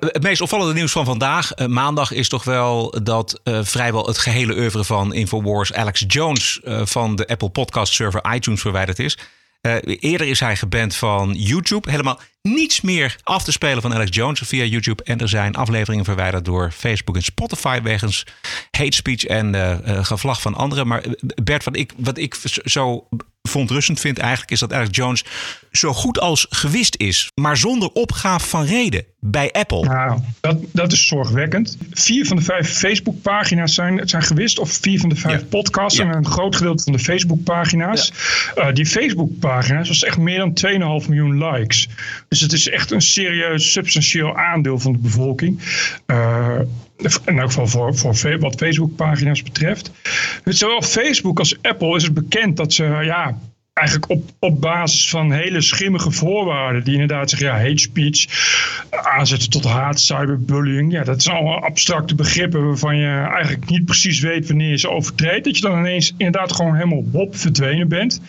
Het 0.00 0.22
meest 0.22 0.40
opvallende 0.40 0.74
nieuws 0.74 0.92
van 0.92 1.04
vandaag, 1.04 1.52
maandag, 1.66 2.12
is 2.12 2.28
toch 2.28 2.44
wel 2.44 2.94
dat 3.02 3.40
vrijwel 3.62 4.06
het 4.06 4.18
gehele 4.18 4.56
oeuvre 4.56 4.84
van 4.84 5.14
Infowars 5.14 5.72
Alex 5.72 6.04
Jones 6.06 6.18
eh, 6.20 6.86
van 6.86 7.16
de 7.16 7.28
Apple 7.28 7.48
Podcast 7.50 7.92
server 7.92 8.34
iTunes 8.34 8.60
verwijderd 8.60 8.98
is. 8.98 9.18
Eh, 9.60 9.76
eerder 9.84 10.26
is 10.26 10.40
hij 10.40 10.56
geband 10.56 10.94
van 10.94 11.34
YouTube. 11.34 11.90
Helemaal 11.90 12.20
niets 12.42 12.80
meer 12.80 13.16
af 13.22 13.44
te 13.44 13.52
spelen 13.52 13.82
van 13.82 13.94
Alex 13.94 14.16
Jones 14.16 14.40
via 14.44 14.64
YouTube. 14.64 15.02
En 15.02 15.18
er 15.18 15.28
zijn 15.28 15.54
afleveringen 15.54 16.04
verwijderd 16.04 16.44
door 16.44 16.70
Facebook 16.70 17.16
en 17.16 17.22
Spotify 17.22 17.80
wegens 17.82 18.26
hate 18.70 18.96
speech 18.96 19.24
en 19.24 19.54
eh 19.54 19.70
eh, 19.70 20.04
gevlag 20.04 20.40
van 20.40 20.54
anderen. 20.54 20.86
Maar 20.86 21.04
Bert, 21.42 21.64
wat 21.64 21.76
ik, 21.76 21.92
wat 21.96 22.18
ik 22.18 22.36
zo 22.64 23.08
verontrustend 23.42 24.00
vind 24.00 24.18
eigenlijk, 24.18 24.50
is 24.50 24.58
dat 24.58 24.72
Alex 24.72 24.96
Jones 24.96 25.24
zo 25.70 25.92
goed 25.92 26.20
als 26.20 26.46
gewist 26.50 26.96
is, 26.96 27.30
maar 27.34 27.56
zonder 27.56 27.90
opgave 27.92 28.46
van 28.48 28.64
reden 28.64 29.04
bij 29.20 29.50
Apple. 29.52 29.80
Nou, 29.84 30.20
dat, 30.40 30.56
dat 30.72 30.92
is 30.92 31.06
zorgwekkend. 31.06 31.76
Vier 31.90 32.26
van 32.26 32.36
de 32.36 32.42
vijf 32.42 32.68
Facebookpagina's 32.72 33.74
zijn, 33.74 34.08
zijn 34.08 34.22
gewist. 34.22 34.58
Of 34.58 34.70
vier 34.72 35.00
van 35.00 35.08
de 35.08 35.16
vijf 35.16 35.40
Ja. 35.40 35.46
podcasts. 35.46 35.98
Ja. 35.98 36.04
En 36.04 36.16
een 36.16 36.26
groot 36.26 36.56
gedeelte 36.56 36.82
van 36.82 36.92
de 36.92 36.98
Facebookpagina's. 36.98 38.12
Eh, 38.54 38.72
die 38.72 38.86
Facebookpagina's 38.86 39.88
was 39.88 40.04
echt 40.04 40.18
meer 40.18 40.38
dan 40.38 40.52
2,5 40.52 41.08
miljoen 41.08 41.44
likes. 41.44 41.88
Dus 42.28 42.40
het 42.40 42.52
is 42.52 42.68
echt 42.68 42.90
een 42.90 43.02
serieus, 43.02 43.72
substantieel 43.72 44.36
aandeel 44.36 44.78
van 44.78 44.92
de 44.92 44.98
bevolking. 44.98 45.60
Eh, 46.06 46.58
in 47.26 47.38
elk 47.38 47.52
geval 47.52 47.66
voor, 47.66 47.96
voor 47.96 48.38
wat 48.38 48.54
Facebookpagina's 48.54 49.42
betreft. 49.42 49.90
Zowel 50.44 50.82
Facebook 50.82 51.38
als 51.38 51.56
Apple 51.62 51.96
is 51.96 52.02
het 52.02 52.14
bekend 52.14 52.56
dat 52.56 52.72
ze... 52.72 52.84
Ja, 52.84 53.38
eigenlijk 53.80 54.10
op, 54.10 54.30
op 54.38 54.60
basis 54.60 55.08
van 55.08 55.32
hele 55.32 55.60
schimmige 55.60 56.10
voorwaarden. 56.10 56.84
Die 56.84 56.92
inderdaad 56.92 57.30
zeggen, 57.30 57.48
ja, 57.48 57.58
hate 57.58 57.78
speech, 57.78 58.26
aanzetten 58.90 59.50
tot 59.50 59.64
haat, 59.64 60.00
cyberbullying. 60.00 60.92
Ja, 60.92 61.04
dat 61.04 61.22
zijn 61.22 61.36
allemaal 61.36 61.64
abstracte 61.64 62.14
begrippen 62.14 62.66
waarvan 62.66 62.96
je 62.96 63.26
eigenlijk 63.32 63.70
niet 63.70 63.84
precies 63.84 64.20
weet 64.20 64.48
wanneer 64.48 64.70
je 64.70 64.78
ze 64.78 64.90
overtreedt. 64.90 65.44
Dat 65.44 65.56
je 65.56 65.62
dan 65.62 65.78
ineens 65.78 66.14
inderdaad 66.16 66.52
gewoon 66.52 66.74
helemaal 66.74 67.04
hop 67.12 67.36
verdwenen 67.36 67.88
bent. 67.88 68.20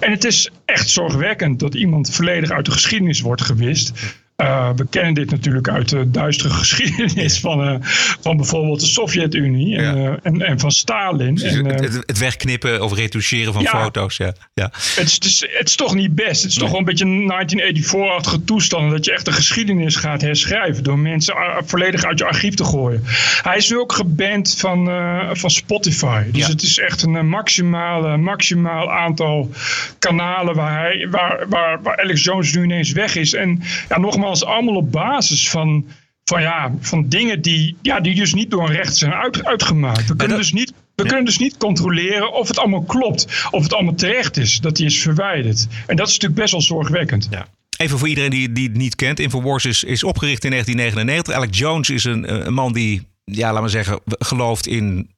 En 0.00 0.10
het 0.10 0.24
is 0.24 0.50
echt 0.64 0.88
zorgwekkend 0.88 1.60
dat 1.60 1.74
iemand 1.74 2.14
volledig 2.14 2.50
uit 2.50 2.64
de 2.64 2.70
geschiedenis 2.70 3.20
wordt 3.20 3.42
gewist. 3.42 3.92
Eh, 4.40 4.68
we 4.76 4.86
kennen 4.90 5.14
dit 5.14 5.30
natuurlijk 5.30 5.68
uit 5.68 5.88
de 5.88 6.10
duistere 6.10 6.50
geschiedenis 6.62 7.40
van, 7.40 7.62
eh, 7.64 7.74
van 8.20 8.36
bijvoorbeeld 8.36 8.80
de 8.80 8.86
Sovjet-Unie 8.86 9.76
en, 9.76 9.96
Ja. 10.02 10.08
eh, 10.10 10.16
en, 10.22 10.42
en 10.42 10.58
van 10.60 10.70
Stalin. 10.70 11.38
En, 11.42 11.66
eh, 11.66 11.80
het, 11.80 12.02
het 12.06 12.18
wegknippen 12.18 12.82
of 12.82 12.94
retoucheren 12.94 13.52
van 13.52 13.62
Ja. 13.62 13.70
foto's. 13.82 14.16
Ja. 14.16 14.32
Ja. 14.54 14.70
het 14.72 14.96
is, 15.06 15.14
het, 15.14 15.24
is, 15.24 15.46
het 15.58 15.68
is 15.68 15.76
toch 15.76 15.94
niet 15.94 16.14
best. 16.14 16.42
Het 16.42 16.50
is 16.50 16.58
toch 16.58 16.70
wel 16.70 16.78
een 16.78 16.84
beetje 16.84 17.04
een 17.04 17.26
1984-achtige 17.26 18.44
toestand. 18.44 18.90
Dat 18.90 19.04
je 19.04 19.12
echt 19.12 19.24
de 19.24 19.32
geschiedenis 19.32 19.96
gaat 19.96 20.20
herschrijven. 20.20 20.82
Door 20.82 20.98
mensen 20.98 21.34
volledig 21.64 22.04
uit 22.04 22.18
je 22.18 22.24
archief 22.24 22.54
te 22.54 22.64
gooien. 22.64 23.04
Hij 23.42 23.56
is 23.56 23.70
nu 23.70 23.78
ook 23.78 23.92
geband 23.92 24.54
van, 24.58 24.84
van 25.32 25.50
Spotify. 25.50 26.22
Dus 26.30 26.40
Ja. 26.46 26.48
het 26.52 26.62
is 26.62 26.78
echt 26.78 27.02
een 27.02 27.28
maximale, 27.28 28.16
maximaal 28.16 28.90
aantal 28.92 29.50
kanalen 29.98 30.54
waar, 30.54 30.80
hij, 30.80 31.06
waar, 31.10 31.48
waar, 31.48 31.82
waar 31.82 32.00
Alex 32.02 32.24
Jones 32.24 32.52
nu 32.54 32.62
ineens 32.62 32.92
weg 32.92 33.16
is. 33.16 33.34
En 33.34 33.62
ja, 33.88 33.98
nogmaals, 33.98 34.29
allemaal 34.44 34.74
op 34.74 34.92
basis 34.92 35.50
van. 35.50 35.86
Van, 36.24 36.42
ja, 36.42 36.72
van 36.80 37.08
dingen 37.08 37.42
die, 37.42 37.76
ja, 37.82 38.00
die 38.00 38.14
dus 38.14 38.34
niet 38.34 38.50
door 38.50 38.68
een 38.68 38.74
recht 38.74 38.96
zijn 38.96 39.12
uit, 39.12 39.44
uitgemaakt. 39.44 39.98
We 40.00 40.04
kunnen 40.16 40.28
dat- 40.28 40.38
dus 40.38 40.52
niet 40.52 40.72
we 40.94 41.06
kunnen 41.06 41.24
dus 41.24 41.38
niet 41.38 41.56
controleren 41.56 42.32
of 42.32 42.48
het 42.48 42.58
allemaal 42.58 42.82
klopt. 42.82 43.26
Of 43.50 43.62
het 43.62 43.72
allemaal 43.74 43.94
terecht 43.94 44.36
is 44.36 44.60
dat 44.60 44.76
die 44.76 44.86
is 44.86 45.00
verwijderd. 45.02 45.66
En 45.86 45.96
dat 45.96 46.06
is 46.08 46.12
natuurlijk 46.12 46.40
best 46.40 46.52
wel 46.52 46.60
zorgwekkend. 46.60 47.26
Ja. 47.30 47.46
Even 47.76 47.98
voor 47.98 48.08
iedereen 48.08 48.30
die, 48.30 48.52
die 48.52 48.68
het 48.68 48.76
niet 48.76 48.94
kent. 48.94 49.20
Infowars 49.20 49.64
is, 49.64 49.84
is 49.84 50.04
opgericht 50.04 50.44
in 50.44 50.50
1999. 50.50 51.34
Alex 51.34 51.58
Jones 51.58 51.90
is 51.90 52.04
een, 52.04 52.46
een 52.46 52.52
man 52.54 52.72
die, 52.72 53.08
ja, 53.24 53.52
laat 53.52 53.60
maar 53.60 53.70
zeggen, 53.70 54.00
gelooft 54.06 54.66
in 54.66 55.10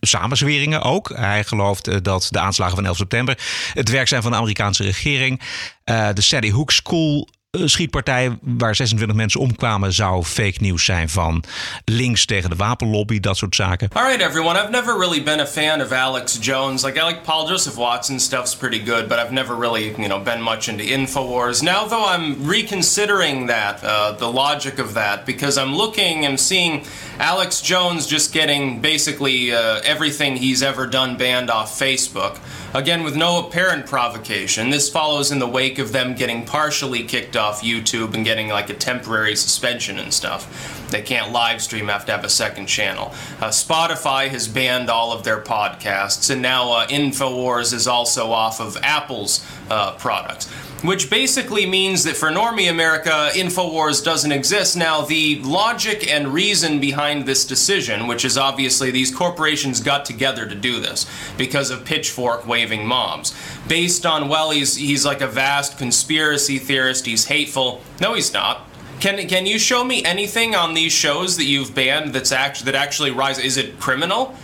samenzweringen 0.00 0.82
ook. 0.82 1.12
Hij 1.14 1.44
gelooft 1.44 1.88
eh, 1.88 1.96
dat 2.02 2.26
de 2.30 2.38
aanslagen 2.38 2.74
van 2.76 2.86
11 2.86 2.96
september 2.96 3.38
het 3.74 3.88
werk 3.90 4.08
zijn 4.08 4.22
van 4.22 4.30
de 4.30 4.36
Amerikaanse 4.36 4.82
regering. 4.82 5.40
Eh, 5.84 6.08
de 6.14 6.20
Sandy 6.20 6.50
Hook 6.50 6.70
School 6.72 7.28
schietpartij 7.64 8.38
waar 8.42 8.74
26 8.74 9.16
mensen 9.16 9.40
omkwamen 9.40 9.92
zou 9.92 10.24
fake 10.24 10.56
nieuws 10.58 10.84
zijn 10.84 11.08
van 11.08 11.44
links 11.84 12.24
tegen 12.24 12.50
de 12.50 12.56
wapenlobby, 12.56 13.20
dat 13.20 13.36
soort 13.36 13.54
zaken. 13.54 13.88
All 13.92 14.02
right, 14.02 14.20
everyone. 14.20 14.62
I've 14.62 14.70
never 14.70 14.98
really 14.98 15.22
been 15.22 15.40
a 15.40 15.46
fan 15.46 15.80
of 15.80 15.92
Alex 15.92 16.38
Jones. 16.40 16.82
Like, 16.82 17.00
I 17.00 17.04
like 17.04 17.20
Paul 17.20 17.46
Joseph 17.48 17.76
Watson 17.76 18.20
stuff's 18.20 18.56
pretty 18.56 18.82
good, 18.84 19.08
but 19.08 19.18
I've 19.18 19.32
never 19.32 19.54
really, 19.60 19.94
you 19.98 20.08
know, 20.08 20.20
been 20.20 20.42
much 20.42 20.68
into 20.68 20.84
Infowars. 20.84 21.62
Now, 21.62 21.86
though, 21.86 22.06
I'm 22.06 22.46
reconsidering 22.46 23.46
that, 23.46 23.84
uh, 23.84 24.12
the 24.18 24.30
logic 24.30 24.78
of 24.78 24.94
that, 24.94 25.24
because 25.26 25.58
I'm 25.58 25.74
looking 25.76 26.24
and 26.26 26.40
seeing 26.40 26.84
Alex 27.18 27.60
Jones 27.60 28.06
just 28.06 28.32
getting 28.32 28.80
basically 28.80 29.52
uh, 29.52 29.80
everything 29.84 30.36
he's 30.36 30.62
ever 30.62 30.86
done 30.86 31.16
banned 31.16 31.50
off 31.50 31.78
Facebook. 31.78 32.38
Again, 32.74 33.04
with 33.04 33.14
no 33.14 33.46
apparent 33.46 33.86
provocation. 33.86 34.70
This 34.70 34.90
follows 34.90 35.30
in 35.30 35.38
the 35.38 35.46
wake 35.46 35.78
of 35.78 35.92
them 35.92 36.14
getting 36.16 36.44
partially 36.44 37.04
kicked 37.04 37.36
off 37.36 37.43
YouTube 37.52 38.14
and 38.14 38.24
getting 38.24 38.48
like 38.48 38.70
a 38.70 38.74
temporary 38.74 39.36
suspension 39.36 39.98
and 39.98 40.12
stuff. 40.12 40.88
They 40.90 41.02
can't 41.02 41.32
live 41.32 41.62
stream, 41.62 41.88
have 41.88 42.06
to 42.06 42.12
have 42.12 42.24
a 42.24 42.28
second 42.28 42.66
channel. 42.66 43.08
Uh, 43.40 43.48
Spotify 43.48 44.28
has 44.28 44.48
banned 44.48 44.90
all 44.90 45.12
of 45.12 45.24
their 45.24 45.40
podcasts, 45.40 46.30
and 46.30 46.42
now 46.42 46.72
uh, 46.72 46.86
InfoWars 46.86 47.72
is 47.72 47.86
also 47.86 48.30
off 48.30 48.60
of 48.60 48.76
Apple's 48.82 49.44
uh, 49.70 49.92
products 49.96 50.48
which 50.84 51.08
basically 51.08 51.64
means 51.64 52.04
that 52.04 52.14
for 52.14 52.28
Normie 52.28 52.70
America, 52.70 53.30
InfoWars 53.32 54.04
doesn't 54.04 54.30
exist. 54.30 54.76
Now, 54.76 55.00
the 55.00 55.40
logic 55.40 56.06
and 56.06 56.28
reason 56.28 56.78
behind 56.78 57.24
this 57.24 57.46
decision, 57.46 58.06
which 58.06 58.22
is 58.22 58.36
obviously 58.36 58.90
these 58.90 59.10
corporations 59.10 59.80
got 59.80 60.04
together 60.04 60.46
to 60.46 60.54
do 60.54 60.80
this 60.80 61.06
because 61.38 61.70
of 61.70 61.86
pitchfork 61.86 62.46
waving 62.46 62.86
mobs, 62.86 63.34
based 63.66 64.04
on, 64.04 64.28
well, 64.28 64.50
he's, 64.50 64.76
he's 64.76 65.06
like 65.06 65.22
a 65.22 65.26
vast 65.26 65.78
conspiracy 65.78 66.58
theorist, 66.58 67.06
he's 67.06 67.24
hateful. 67.24 67.80
No, 67.98 68.12
he's 68.12 68.34
not. 68.34 68.68
Can, 69.00 69.26
can 69.26 69.46
you 69.46 69.58
show 69.58 69.84
me 69.84 70.04
anything 70.04 70.54
on 70.54 70.74
these 70.74 70.92
shows 70.92 71.38
that 71.38 71.44
you've 71.44 71.74
banned 71.74 72.12
that's 72.12 72.30
act, 72.30 72.62
that 72.66 72.74
actually 72.74 73.10
rise? 73.10 73.38
Is 73.38 73.56
it 73.56 73.80
criminal? 73.80 74.36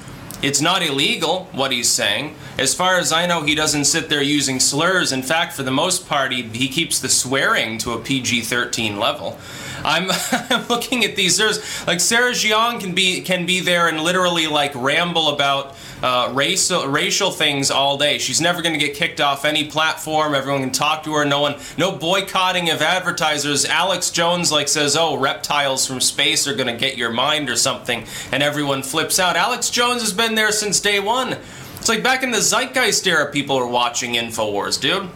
It's 0.42 0.62
not 0.62 0.82
illegal, 0.82 1.44
what 1.52 1.70
he's 1.70 1.88
saying. 1.88 2.34
As 2.58 2.74
far 2.74 2.98
as 2.98 3.12
I 3.12 3.26
know, 3.26 3.42
he 3.42 3.54
doesn't 3.54 3.84
sit 3.84 4.08
there 4.08 4.22
using 4.22 4.58
slurs. 4.58 5.12
In 5.12 5.22
fact, 5.22 5.52
for 5.52 5.62
the 5.62 5.70
most 5.70 6.08
part, 6.08 6.32
he, 6.32 6.42
he 6.42 6.68
keeps 6.68 6.98
the 6.98 7.10
swearing 7.10 7.76
to 7.78 7.92
a 7.92 8.00
PG 8.00 8.42
13 8.42 8.98
level. 8.98 9.38
I'm, 9.84 10.10
I'm 10.32 10.66
looking 10.68 11.04
at 11.04 11.14
these. 11.14 11.36
There's 11.36 11.86
like 11.86 12.00
Sarah 12.00 12.32
Jiang 12.32 12.80
can 12.80 12.94
be 12.94 13.20
can 13.20 13.44
be 13.44 13.60
there 13.60 13.88
and 13.88 14.00
literally 14.00 14.46
like 14.46 14.74
ramble 14.74 15.28
about 15.28 15.76
uh, 16.02 16.30
racial 16.34 16.86
racial 16.86 17.30
things 17.30 17.70
all 17.70 17.98
day. 17.98 18.18
She's 18.18 18.40
never 18.40 18.62
going 18.62 18.78
to 18.78 18.84
get 18.84 18.96
kicked 18.96 19.20
off 19.20 19.44
any 19.44 19.64
platform. 19.64 20.34
Everyone 20.34 20.62
can 20.62 20.72
talk 20.72 21.04
to 21.04 21.14
her. 21.14 21.24
No 21.24 21.40
one, 21.40 21.56
no 21.76 21.92
boycotting 21.92 22.70
of 22.70 22.82
advertisers. 22.82 23.64
Alex 23.64 24.10
Jones 24.10 24.50
like 24.50 24.68
says, 24.68 24.96
"Oh, 24.96 25.16
reptiles 25.16 25.86
from 25.86 26.00
space 26.00 26.46
are 26.46 26.54
going 26.54 26.72
to 26.72 26.80
get 26.80 26.96
your 26.96 27.10
mind 27.10 27.50
or 27.50 27.56
something," 27.56 28.04
and 28.32 28.42
everyone 28.42 28.82
flips 28.82 29.18
out. 29.18 29.36
Alex 29.36 29.70
Jones 29.70 30.00
has 30.02 30.12
been 30.12 30.34
there 30.34 30.52
since 30.52 30.80
day 30.80 31.00
one. 31.00 31.36
It's 31.78 31.88
like 31.88 32.02
back 32.02 32.22
in 32.22 32.30
the 32.30 32.42
Zeitgeist 32.42 33.06
era, 33.06 33.30
people 33.30 33.56
are 33.56 33.66
watching 33.66 34.14
Infowars, 34.14 34.78
dude. 34.78 35.08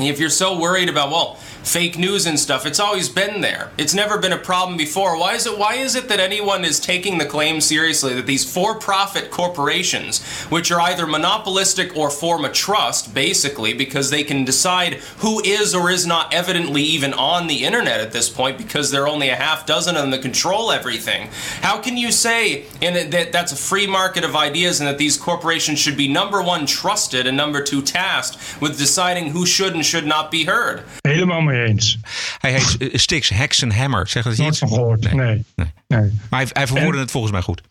If 0.00 0.18
you're 0.18 0.30
so 0.30 0.58
worried 0.58 0.88
about, 0.88 1.10
well, 1.10 1.38
fake 1.64 1.98
news 1.98 2.26
and 2.26 2.38
stuff. 2.38 2.66
It's 2.66 2.78
always 2.78 3.08
been 3.08 3.40
there. 3.40 3.70
It's 3.78 3.94
never 3.94 4.18
been 4.18 4.32
a 4.32 4.38
problem 4.38 4.76
before. 4.76 5.18
Why 5.18 5.34
is 5.34 5.46
it 5.46 5.58
why 5.58 5.74
is 5.74 5.94
it 5.94 6.08
that 6.08 6.20
anyone 6.20 6.64
is 6.64 6.78
taking 6.78 7.18
the 7.18 7.26
claim 7.26 7.60
seriously 7.60 8.14
that 8.14 8.26
these 8.26 8.44
for-profit 8.50 9.30
corporations, 9.30 10.22
which 10.50 10.70
are 10.70 10.80
either 10.80 11.06
monopolistic 11.06 11.96
or 11.96 12.10
form 12.10 12.44
a 12.44 12.52
trust 12.52 13.14
basically 13.14 13.72
because 13.72 14.10
they 14.10 14.22
can 14.22 14.44
decide 14.44 14.94
who 15.18 15.42
is 15.42 15.74
or 15.74 15.90
is 15.90 16.06
not 16.06 16.32
evidently 16.32 16.82
even 16.82 17.14
on 17.14 17.46
the 17.46 17.64
internet 17.64 18.00
at 18.00 18.12
this 18.12 18.28
point 18.28 18.58
because 18.58 18.90
there 18.90 19.02
are 19.02 19.08
only 19.08 19.30
a 19.30 19.36
half 19.36 19.66
dozen 19.66 19.96
of 19.96 20.02
them 20.02 20.10
that 20.10 20.22
control 20.22 20.70
everything. 20.70 21.28
How 21.62 21.80
can 21.80 21.96
you 21.96 22.12
say 22.12 22.66
in 22.80 23.10
that 23.10 23.32
that's 23.32 23.52
a 23.52 23.56
free 23.56 23.86
market 23.86 24.24
of 24.24 24.36
ideas 24.36 24.80
and 24.80 24.88
that 24.88 24.98
these 24.98 25.16
corporations 25.16 25.78
should 25.78 25.96
be 25.96 26.08
number 26.08 26.42
1 26.42 26.66
trusted 26.66 27.26
and 27.26 27.36
number 27.36 27.62
2 27.62 27.82
tasked 27.82 28.60
with 28.60 28.78
deciding 28.78 29.30
who 29.30 29.46
should 29.46 29.74
and 29.74 29.84
should 29.84 30.06
not 30.06 30.30
be 30.30 30.44
heard? 30.44 30.82
Helemaal 31.06 31.53
mee 31.54 31.66
eens. 31.66 31.98
Hij 32.38 32.52
heet 32.52 32.76
uh, 32.78 32.88
Stix 32.92 33.28
Hexenhammer. 33.28 34.08
Zeg 34.08 34.24
dat 34.24 34.58
van 34.58 34.68
gehoord. 34.68 35.12
Nee. 35.12 35.44
Nee. 35.56 35.72
nee. 35.86 36.12
Maar 36.30 36.40
hij, 36.40 36.48
hij 36.52 36.66
verwoordde 36.66 36.92
En- 36.96 37.02
het 37.02 37.10
volgens 37.10 37.32
mij 37.32 37.42
goed. 37.42 37.62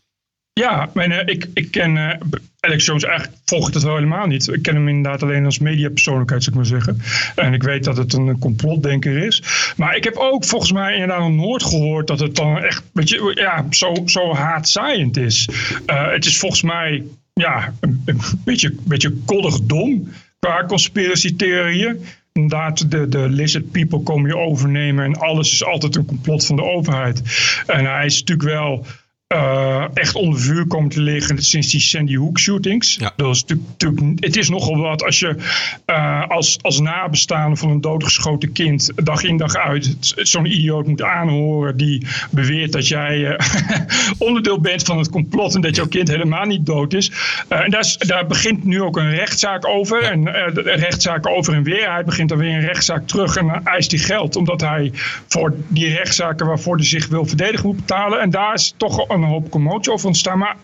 Ja, 0.53 0.89
mijn, 0.93 1.11
eh, 1.11 1.33
ik, 1.33 1.47
ik 1.53 1.71
ken 1.71 1.97
eh, 1.97 2.19
Alex 2.59 2.85
Jones 2.85 3.03
eigenlijk 3.03 3.37
volg 3.45 3.67
ik 3.67 3.73
het 3.73 3.83
wel 3.83 3.95
helemaal 3.95 4.27
niet. 4.27 4.47
Ik 4.47 4.61
ken 4.61 4.75
hem 4.75 4.87
inderdaad 4.87 5.23
alleen 5.23 5.45
als 5.45 5.59
mediapersoonlijkheid, 5.59 6.43
zou 6.43 6.55
ik 6.55 6.61
maar 6.61 6.81
zeggen. 6.81 7.01
En 7.35 7.53
ik 7.53 7.63
weet 7.63 7.83
dat 7.83 7.97
het 7.97 8.13
een 8.13 8.39
complotdenker 8.39 9.17
is. 9.17 9.43
Maar 9.77 9.95
ik 9.95 10.03
heb 10.03 10.15
ook 10.15 10.45
volgens 10.45 10.71
mij 10.71 10.93
inderdaad 10.93 11.19
nog 11.19 11.31
nooit 11.31 11.63
gehoord 11.63 12.07
dat 12.07 12.19
het 12.19 12.35
dan 12.35 12.57
echt 12.57 12.83
weet 12.93 13.09
je, 13.09 13.31
ja, 13.35 13.65
zo, 13.69 13.93
zo 14.05 14.33
haatzaaiend 14.33 15.17
is. 15.17 15.49
Eh, 15.85 16.11
het 16.11 16.25
is 16.25 16.37
volgens 16.39 16.61
mij 16.61 17.03
ja, 17.33 17.73
een, 17.79 18.01
een 18.05 18.21
beetje, 18.45 18.75
beetje 18.83 19.13
koddig 19.25 19.61
dom 19.61 20.11
qua 20.39 20.65
conspiratietheorieën. 20.65 22.05
Inderdaad, 22.33 22.91
de, 22.91 23.07
de 23.07 23.29
lizard 23.29 23.71
people 23.71 24.03
komen 24.03 24.29
je 24.29 24.37
overnemen 24.37 25.05
en 25.05 25.15
alles 25.19 25.51
is 25.51 25.63
altijd 25.63 25.95
een 25.95 26.05
complot 26.05 26.45
van 26.45 26.55
de 26.55 26.63
overheid. 26.63 27.21
En 27.67 27.85
hij 27.85 28.05
is 28.05 28.19
natuurlijk 28.19 28.49
wel 28.49 28.85
eh, 29.33 29.85
echt 29.93 30.15
onder 30.15 30.39
vuur 30.39 30.67
komen 30.67 30.89
te 30.89 31.01
liggen 31.01 31.37
sinds 31.43 31.71
die 31.71 31.79
Sandy 31.81 32.15
Hook 32.15 32.39
shootings. 32.39 32.95
Ja. 32.99 33.11
Dat 33.15 33.35
is 33.35 33.43
natuurlijk, 33.45 34.23
het 34.25 34.37
is 34.37 34.49
nogal 34.49 34.77
wat 34.77 35.03
als 35.03 35.19
je 35.19 35.35
eh, 35.85 36.27
als, 36.27 36.57
als 36.61 36.79
nabestaande 36.79 37.55
van 37.55 37.69
een 37.69 37.81
doodgeschoten 37.81 38.51
kind 38.51 38.91
dag 38.95 39.23
in 39.23 39.37
dag 39.37 39.55
uit 39.55 39.95
zo'n 40.15 40.45
idioot 40.45 40.87
moet 40.87 41.01
aanhoren 41.01 41.77
die 41.77 42.07
beweert 42.31 42.71
dat 42.71 42.87
jij 42.87 43.35
eh, 43.35 43.45
onderdeel 44.27 44.59
bent 44.61 44.83
van 44.83 44.97
het 44.97 45.09
complot 45.09 45.55
en 45.55 45.61
dat 45.61 45.75
jouw 45.75 45.87
kind 45.87 46.07
helemaal 46.07 46.45
niet 46.45 46.65
dood 46.65 46.93
is. 46.93 47.11
En 47.47 47.71
daar, 47.71 47.79
is- 47.81 47.97
daar 47.97 48.25
begint 48.27 48.63
nu 48.63 48.81
ook 48.81 48.97
een 48.97 49.09
rechtszaak 49.15 49.67
over. 49.67 50.01
En 50.03 50.23
de 50.23 50.61
rechtszaak 50.75 51.27
over 51.27 51.53
en 51.53 51.63
weer. 51.63 51.91
Hij 51.91 52.03
begint 52.03 52.29
dan 52.29 52.37
weer 52.37 52.53
een 52.53 52.65
rechtszaak 52.65 53.07
terug 53.07 53.35
en 53.35 53.47
dan 53.47 53.65
eist 53.65 53.91
hij 53.91 53.99
geld 53.99 54.35
omdat 54.35 54.61
hij 54.61 54.91
voor 55.27 55.53
die 55.67 55.95
rechtszaken 55.95 56.45
waarvoor 56.45 56.75
hij 56.75 56.85
zich 56.85 57.07
wil 57.07 57.25
verdedigen 57.25 57.67
moet 57.67 57.75
betalen. 57.75 58.19
En 58.21 58.29
daar 58.29 58.53
is 58.53 58.73
toch 58.77 59.09
een 59.09 59.22
hoop 59.29 59.49
commotie 59.49 59.91
over 59.93 60.07
ontstaan. 60.07 60.37
Maar 60.37 60.55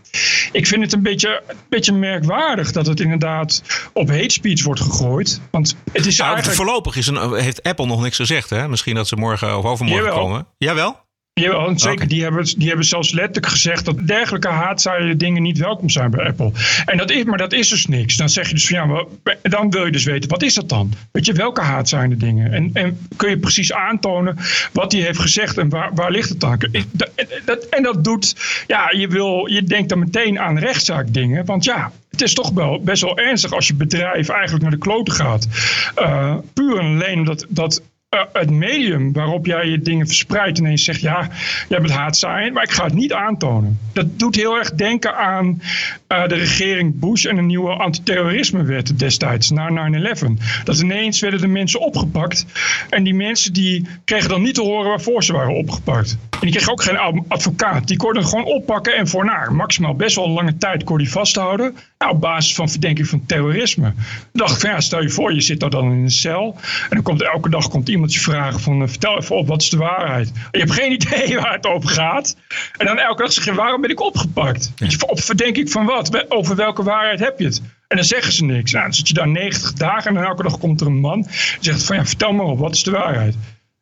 ik 0.51 0.67
vind 0.67 0.81
het 0.83 0.93
een 0.93 1.01
beetje, 1.03 1.41
een 1.47 1.55
beetje 1.69 1.93
merkwaardig 1.93 2.71
dat 2.71 2.85
het 2.85 2.99
inderdaad 2.99 3.63
op 3.93 4.09
hate 4.09 4.29
speech 4.29 4.63
wordt 4.63 4.81
gegooid. 4.81 5.41
Want 5.51 5.75
het 5.91 6.05
is 6.05 6.17
Nou, 6.17 6.29
eigenlijk... 6.33 6.61
voorlopig 6.61 6.95
is 6.95 7.07
een, 7.07 7.33
heeft 7.33 7.63
Apple 7.63 7.85
nog 7.85 8.01
niks 8.01 8.15
gezegd. 8.15 8.49
Hè? 8.49 8.67
Misschien 8.67 8.95
dat 8.95 9.07
ze 9.07 9.15
morgen 9.15 9.57
of 9.57 9.65
overmorgen 9.65 10.05
Jawel. 10.05 10.23
komen. 10.23 10.47
Jawel? 10.57 11.07
En 11.47 11.79
zeker. 11.79 12.07
Die, 12.07 12.23
hebben, 12.23 12.45
die 12.57 12.67
hebben 12.67 12.85
zelfs 12.85 13.11
letterlijk 13.11 13.47
gezegd 13.47 13.85
dat 13.85 14.07
dergelijke 14.07 14.47
haatzaaie 14.47 15.15
dingen 15.15 15.41
niet 15.41 15.57
welkom 15.57 15.89
zijn 15.89 16.11
bij 16.11 16.25
Apple. 16.27 16.51
En 16.85 16.97
dat 16.97 17.11
is, 17.11 17.23
maar 17.23 17.37
dat 17.37 17.53
is 17.53 17.69
dus 17.69 17.85
niks. 17.85 18.15
Dan 18.15 18.29
zeg 18.29 18.47
je 18.47 18.53
dus 18.53 18.67
van 18.67 18.75
ja, 18.77 18.85
maar, 18.85 19.03
dan 19.41 19.69
wil 19.69 19.85
je 19.85 19.91
dus 19.91 20.03
weten, 20.03 20.29
wat 20.29 20.43
is 20.43 20.53
dat 20.53 20.69
dan? 20.69 20.93
Weet 21.11 21.25
je, 21.25 21.33
welke 21.33 21.61
haatzaaiende 21.61 22.17
dingen? 22.17 22.53
En, 22.53 22.69
en 22.73 23.07
kun 23.15 23.29
je 23.29 23.37
precies 23.37 23.73
aantonen 23.73 24.37
wat 24.73 24.91
hij 24.91 25.01
heeft 25.01 25.19
gezegd 25.19 25.57
en 25.57 25.69
waar, 25.69 25.93
waar 25.93 26.11
ligt 26.11 26.29
het 26.29 26.39
dan? 26.39 26.57
Ik- 26.71 26.85
dat- 26.91 27.09
dat- 27.45 27.65
En 27.69 27.83
dat 27.83 28.03
doet, 28.03 28.35
ja, 28.67 28.91
je, 28.91 29.07
wil, 29.07 29.45
je 29.45 29.63
denkt 29.63 29.89
dan 29.89 29.99
meteen 29.99 30.39
aan 30.39 30.59
rechtszaakdingen. 30.59 31.45
Want 31.45 31.63
ja, 31.63 31.91
het 32.11 32.21
is 32.21 32.33
toch 32.33 32.51
wel 32.51 32.81
best 32.83 33.01
wel 33.01 33.17
ernstig 33.17 33.53
als 33.53 33.67
je 33.67 33.73
bedrijf 33.73 34.29
eigenlijk 34.29 34.61
naar 34.61 34.71
de 34.71 34.77
kloten 34.77 35.13
gaat. 35.13 35.47
Eh, 35.95 36.35
puur 36.53 36.79
en 36.79 36.85
alleen 36.85 37.17
omdat 37.19 37.45
dat 37.49 37.81
eh, 38.09 38.21
het 38.33 38.49
medium 38.49 39.13
waarop 39.13 39.45
jij 39.45 39.67
je 39.67 39.81
dingen 39.81 40.07
verspreidt 40.07 40.57
ineens 40.57 40.83
zegt: 40.83 41.01
ja, 41.01 41.29
jij 41.67 41.79
bent 41.79 41.91
haatzaaiend, 41.93 42.53
maar 42.53 42.63
ik 42.63 42.71
ga 42.71 42.83
het 42.83 42.93
niet 42.93 43.13
aantonen. 43.13 43.79
Dat 43.93 44.19
doet 44.19 44.35
heel 44.35 44.57
erg 44.57 44.73
denken 44.73 45.15
aan 45.15 45.61
eh, 46.07 46.27
de 46.27 46.35
regering 46.35 46.99
Bush 46.99 47.25
en 47.25 47.37
een 47.37 47.45
nieuwe 47.45 47.71
antiterrorismewet 47.71 48.99
destijds, 48.99 49.49
na 49.49 49.89
9-11. 49.91 50.25
Dat 50.63 50.79
ineens 50.79 51.19
werden 51.19 51.41
de 51.41 51.47
mensen 51.47 51.79
opgepakt 51.79 52.45
en 52.89 53.03
die 53.03 53.13
mensen 53.13 53.53
die 53.53 53.87
kregen 54.05 54.29
dan 54.29 54.41
niet 54.41 54.55
te 54.55 54.61
horen 54.61 54.89
waarvoor 54.89 55.23
ze 55.23 55.33
waren 55.33 55.55
opgepakt. 55.55 56.17
En 56.31 56.39
die 56.39 56.51
kregen 56.51 56.71
ook 56.71 56.83
geen 56.83 56.97
ad- 56.97 57.23
advocaat. 57.27 57.87
Die 57.87 57.97
konden 57.97 58.25
gewoon 58.25 58.45
oppakken 58.45 58.95
en 58.95 59.07
voor 59.07 59.25
nou, 59.25 59.51
maximaal 59.51 59.95
best 59.95 60.15
wel 60.15 60.25
een 60.25 60.31
lange 60.31 60.57
tijd 60.57 60.83
kon 60.83 60.97
die 60.97 61.11
vasthouden. 61.11 61.75
Nou, 62.03 62.13
op 62.13 62.21
basis 62.21 62.55
van 62.55 62.69
verdenking 62.69 63.07
van 63.07 63.25
terrorisme. 63.25 63.93
Dacht 64.33 64.53
ik 64.53 64.59
van 64.59 64.69
ja, 64.69 64.79
stel 64.79 65.01
je 65.01 65.09
voor, 65.09 65.33
je 65.33 65.41
zit 65.41 65.59
daar 65.59 65.69
dan 65.69 65.91
in 65.91 65.97
een 65.97 66.11
cel. 66.11 66.55
En 66.61 66.89
dan 66.89 67.01
komt 67.01 67.21
elke 67.21 67.49
dag 67.49 67.67
komt 67.67 67.89
iemand 67.89 68.13
je 68.13 68.19
vragen 68.19 68.59
van 68.59 68.81
eh, 68.81 68.87
vertel 68.87 69.17
even 69.17 69.35
op, 69.35 69.47
wat 69.47 69.61
is 69.61 69.69
de 69.69 69.77
waarheid? 69.77 70.31
Je 70.51 70.59
hebt 70.59 70.71
geen 70.71 70.91
idee 71.01 71.35
waar 71.35 71.53
het 71.53 71.65
over 71.65 71.89
gaat. 71.89 72.35
En 72.77 72.85
dan 72.85 72.97
elke 72.97 73.21
dag 73.21 73.31
zeg 73.31 73.45
je, 73.45 73.53
waarom 73.53 73.81
ben 73.81 73.89
ik 73.89 74.01
opgepakt? 74.01 74.71
Weet 74.75 74.91
je, 74.91 75.07
op 75.07 75.21
verdenking 75.21 75.71
van 75.71 75.85
wat? 75.85 76.31
Over 76.31 76.55
welke 76.55 76.83
waarheid 76.83 77.19
heb 77.19 77.39
je 77.39 77.45
het? 77.45 77.61
En 77.87 77.95
dan 77.97 78.05
zeggen 78.05 78.33
ze 78.33 78.45
niks. 78.45 78.71
Nou, 78.71 78.83
dan 78.83 78.93
zit 78.93 79.07
je 79.07 79.13
daar 79.13 79.27
90 79.27 79.73
dagen 79.73 80.07
en 80.07 80.13
dan 80.13 80.23
elke 80.23 80.43
dag 80.43 80.57
komt 80.57 80.81
er 80.81 80.87
een 80.87 80.99
man. 80.99 81.21
Die 81.21 81.31
zegt 81.59 81.83
van 81.83 81.95
ja, 81.95 82.05
vertel 82.05 82.33
maar 82.33 82.45
op, 82.45 82.59
wat 82.59 82.75
is 82.75 82.83
de 82.83 82.91
waarheid? 82.91 83.35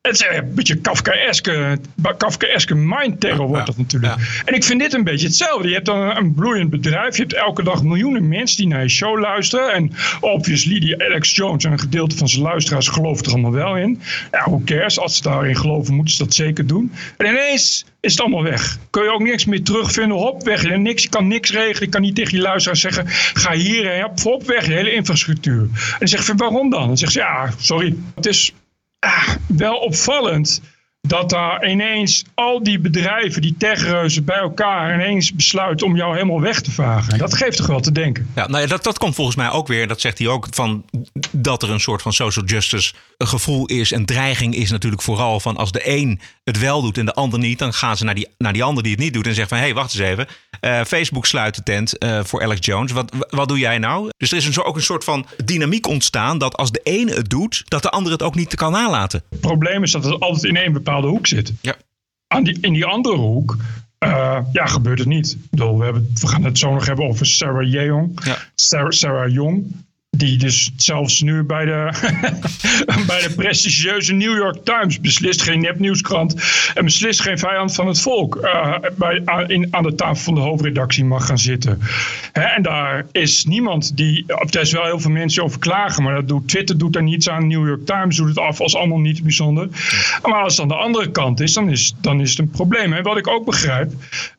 Het 0.08 0.16
is 0.16 0.38
een 0.38 0.54
beetje 0.56 0.76
Kafkaeske, 0.76 1.78
Kafkaeske 2.18 2.76
mind 2.76 3.20
terror 3.20 3.48
wordt 3.48 3.66
dat 3.66 3.78
natuurlijk. 3.78 4.14
En 4.46 4.54
ik 4.54 4.64
vind 4.64 4.80
dit 4.80 4.94
een 4.94 5.04
beetje 5.04 5.28
hetzelfde. 5.28 5.68
Je 5.68 5.74
hebt 5.74 5.86
dan 5.86 6.18
een 6.18 6.34
bloeiend 6.34 6.70
bedrijf. 6.70 7.16
Je 7.16 7.22
hebt 7.22 7.34
elke 7.34 7.64
dag 7.64 7.84
miljoenen 7.84 8.28
mensen 8.28 8.58
die 8.58 8.68
naar 8.68 8.82
je 8.82 8.90
show 8.90 9.20
luisteren. 9.20 9.74
En 9.74 9.92
obviously 10.20 10.80
die 10.80 11.04
Alex 11.04 11.36
Jones 11.36 11.64
en 11.64 11.72
een 11.72 11.80
gedeelte 11.80 12.18
van 12.18 12.30
zijn 12.30 12.42
luisteraars 12.42 12.88
gelooft 12.88 13.26
er 13.26 13.32
allemaal 13.32 13.52
wel 13.52 13.78
in. 13.78 14.02
Ja, 14.32 14.44
who 14.44 14.62
cares? 14.66 15.00
Als 15.00 15.16
ze 15.16 15.22
daarin 15.22 15.56
geloven 15.56 15.94
moeten 15.94 16.16
ze 16.16 16.24
dat 16.24 16.34
zeker 16.34 16.68
doen. 16.68 16.92
En 17.18 17.26
ineens 17.26 17.86
is 18.00 18.12
het 18.12 18.22
allemaal 18.22 18.44
weg. 18.44 18.78
Kun 18.90 19.04
je 19.04 19.12
ook 19.12 19.24
niks 19.24 19.46
meer 19.46 19.64
terugvinden. 19.64 20.18
Hop, 20.18 20.44
weg. 20.44 20.62
Je, 20.62 20.78
niks, 20.78 21.04
je 21.04 21.10
kan 21.10 21.28
niks 21.28 21.52
regelen. 21.52 21.84
Je 21.84 21.90
kan 21.90 22.02
niet 22.02 22.16
tegen 22.16 22.38
je 22.38 22.44
luisteraars 22.44 22.82
zeggen, 22.82 23.04
ga 23.34 23.54
hierheen. 23.54 24.08
Hop, 24.24 24.44
weg. 24.44 24.66
Je 24.66 24.74
hele 24.74 24.94
infrastructuur. 24.94 25.62
En 25.62 25.96
dan 26.00 26.08
zeg 26.08 26.28
je, 26.28 26.36
waarom 26.36 26.70
dan? 26.70 26.88
Dan 26.88 26.98
zegt 26.98 27.12
ze, 27.12 27.20
ja, 27.20 27.50
sorry. 27.58 27.96
Het 28.16 28.26
is 28.26 28.54
ah, 29.00 29.36
wel 29.48 29.78
opvallend 29.78 30.62
dat 31.08 31.30
daar 31.30 31.70
ineens 31.70 32.24
al 32.34 32.64
die 32.64 32.80
bedrijven, 32.80 33.42
die 33.42 33.56
techreuzen 33.58 34.26
bij 34.26 34.38
elkaar 34.38 34.94
ineens 34.94 35.34
besluiten 35.34 35.88
om 35.88 35.96
jou 35.96 36.14
helemaal 36.14 36.42
weg 36.42 36.62
te 36.62 36.72
vagen. 36.72 37.18
Dat 37.18 37.34
geeft 37.34 37.58
toch 37.58 37.68
wel 37.68 37.80
te 37.80 37.92
denken. 37.92 38.30
Ja, 38.36 38.48
nou 38.48 38.62
ja, 38.62 38.68
dat, 38.68 38.84
dat 38.84 38.98
komt 38.98 39.16
volgens 39.16 39.36
mij 39.36 39.50
ook 39.50 39.68
weer, 39.68 39.88
dat 39.88 40.02
zegt 40.02 40.18
hij 40.18 40.28
ook, 40.28 40.48
van 40.52 40.86
dat 41.32 41.64
er 41.64 41.72
een 41.72 41.80
soort 41.80 42.02
van 42.02 42.14
social 42.14 42.46
justice 42.46 42.94
gevoel 43.18 43.66
is. 43.66 43.92
En 43.92 44.06
dreiging 44.06 44.56
is 44.56 44.72
natuurlijk 44.72 45.02
vooral 45.02 45.40
van 45.40 45.58
als 45.58 45.72
de 45.72 45.90
een 45.90 46.20
het 46.44 46.60
wel 46.60 46.82
doet 46.82 46.98
en 46.98 47.06
de 47.06 47.14
ander 47.14 47.40
niet, 47.40 47.60
dan 47.60 47.74
gaan 47.74 47.98
ze 47.98 48.04
naar 48.04 48.16
die, 48.16 48.28
naar 48.38 48.54
die 48.54 48.64
ander 48.64 48.84
die 48.84 48.92
het 48.92 49.02
niet 49.02 49.14
doet 49.14 49.26
en 49.26 49.34
zeggen 49.34 49.50
van 49.50 49.58
hé, 49.58 49.64
hey, 49.64 49.74
wacht 49.74 49.94
eens 49.94 50.10
even. 50.10 50.28
Uh, 50.62 50.84
Facebook 50.84 51.26
sluit 51.26 51.56
de 51.56 51.64
tent 51.64 52.04
uh, 52.04 52.24
voor 52.24 52.44
Alex 52.44 52.66
Jones. 52.66 52.92
Wat, 52.92 53.14
wat 53.30 53.48
doe 53.48 53.60
jij 53.60 53.78
nou? 53.78 54.10
Dus 54.18 54.32
er 54.32 54.38
is 54.38 54.46
een, 54.46 54.64
ook 54.64 54.76
een 54.76 54.82
soort 54.82 55.04
van 55.04 55.26
dynamiek 55.46 55.88
ontstaan 55.88 56.38
dat 56.38 56.58
als 56.58 56.72
de 56.72 56.80
ene 56.84 57.14
het 57.14 57.30
doet, 57.30 57.64
dat 57.66 57.82
de 57.82 57.90
ander 57.90 58.12
het 58.12 58.22
ook 58.22 58.36
niet 58.36 58.56
kan 58.56 58.72
nalaten. 58.72 59.24
Het 59.30 59.42
probleem 59.42 59.84
is 59.84 59.92
dat 59.92 60.04
het 60.04 60.20
altijd 60.20 60.44
in 60.44 60.56
één 60.56 60.74
bepaalde 61.02 61.18
hoek 61.18 61.28
zit. 61.28 61.54
Ja. 61.62 61.76
Aan 62.28 62.44
die, 62.44 62.58
in 62.62 62.74
die 62.74 62.86
andere 62.86 63.16
hoek 63.16 63.58
uh, 64.00 64.40
ja, 64.52 64.66
gebeurt 64.66 65.00
het 65.00 65.08
niet. 65.08 65.38
Bedoel, 65.50 65.78
we, 65.78 65.84
hebben, 65.84 66.10
we 66.14 66.28
gaan 66.28 66.44
het 66.44 66.58
zo 66.58 66.74
nog 66.74 66.86
hebben 66.86 67.06
over 67.06 67.26
Sarah 67.26 67.72
Yeong. 67.72 68.26
Ja. 68.26 68.38
Sarah, 68.56 68.92
Sarah 68.92 69.34
Young. 69.34 69.66
Die 70.10 70.38
dus 70.38 70.72
zelfs 70.76 71.22
nu 71.22 71.44
bij 71.44 71.66
de, 71.66 71.90
bij 73.08 73.22
de 73.22 73.34
prestigieuze 73.36 74.14
New 74.14 74.36
York 74.36 74.66
Times 74.66 75.00
beslist 75.00 75.42
geen 75.42 75.62
nepnieuwskrant 75.62 76.36
en 76.74 76.84
beslist 76.84 77.22
geen 77.22 77.38
vijand 77.38 77.76
van 77.76 77.88
het 77.88 78.02
volk 78.02 78.36
uh, 78.36 78.76
bij, 78.96 79.22
in, 79.48 79.68
aan 79.72 79.84
de 79.84 79.96
tafel 79.96 80.24
van 80.24 80.36
de 80.36 80.40
hoofdredactie 80.40 81.06
mag 81.06 81.26
gaan 81.26 81.38
zitten. 81.38 81.80
Hè, 82.32 82.42
en 82.42 82.62
daar 82.62 83.06
is 83.12 83.46
niemand 83.46 83.98
die, 83.98 84.24
er 84.28 84.62
is 84.62 84.72
wel 84.72 84.84
heel 84.84 85.00
veel 85.00 85.12
mensen 85.12 85.44
over 85.44 85.60
klagen, 85.60 86.04
maar 86.04 86.16
dat 86.16 86.28
doet, 86.28 86.48
Twitter 86.48 86.78
doet 86.78 86.94
daar 86.94 87.04
niets 87.04 87.30
aan, 87.30 87.48
New 87.48 87.68
York 87.68 87.86
Times 87.86 88.16
doet 88.16 88.28
het 88.28 88.40
af 88.40 88.62
als 88.62 88.76
allemaal 88.76 89.00
niet 89.00 89.24
bijzonder. 89.24 89.68
Maar 90.22 90.44
als 90.44 90.54
het 90.54 90.62
aan 90.62 90.78
de 90.78 90.84
andere 90.84 91.12
kant 91.12 91.40
is, 91.40 91.54
dan 91.54 91.70
is, 91.70 91.94
dan 92.02 92.22
is 92.22 92.30
het 92.30 92.40
een 92.40 92.50
probleem. 92.50 92.94
En 92.94 93.04
wat 93.04 93.18
ik 93.18 93.28
ook 93.28 93.46
begrijp, 93.46 93.92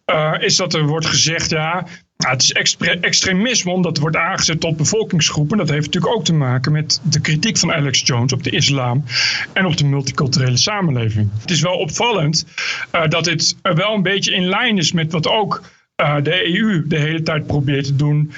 uh, 0.07 0.35
is 0.39 0.57
dat 0.57 0.75
er 0.75 0.87
wordt 0.87 1.07
gezegd, 1.07 1.51
ja, 1.51 1.87
nou, 2.19 2.33
het 2.33 2.43
is 2.43 2.77
extremisme 3.01 3.73
omdat 3.73 3.91
het 3.91 4.01
wordt 4.01 4.17
aangezet 4.17 4.61
tot 4.61 4.77
bevolkingsgroepen. 4.77 5.59
Dat 5.59 5.69
heeft 5.69 5.87
natuurlijk 5.87 6.15
ook 6.15 6.25
te 6.25 6.35
maken 6.35 6.73
met 6.73 7.01
de 7.03 7.21
kritiek 7.21 7.57
van 7.57 7.73
Alex 7.73 8.03
Jones 8.05 8.33
op 8.33 8.43
de 8.43 8.51
islam 8.51 9.05
en 9.53 9.67
op 9.67 9.77
de 9.77 9.85
multiculturele 9.85 10.57
samenleving. 10.57 11.31
Het 11.41 11.51
is 11.51 11.61
wel 11.61 11.79
opvallend 11.79 12.47
uh, 12.93 13.09
dat 13.09 13.25
dit 13.25 13.57
wel 13.63 13.95
een 13.95 14.03
beetje 14.03 14.35
in 14.35 14.49
lijn 14.49 14.79
is 14.79 14.93
met 14.93 15.13
wat 15.13 15.29
ook 15.29 15.63
uh, 16.01 16.17
de 16.23 16.57
EU 16.59 16.87
de 16.87 16.99
hele 16.99 17.23
tijd 17.23 17.47
probeert 17.47 17.85
te 17.85 17.97
doen 17.97 18.33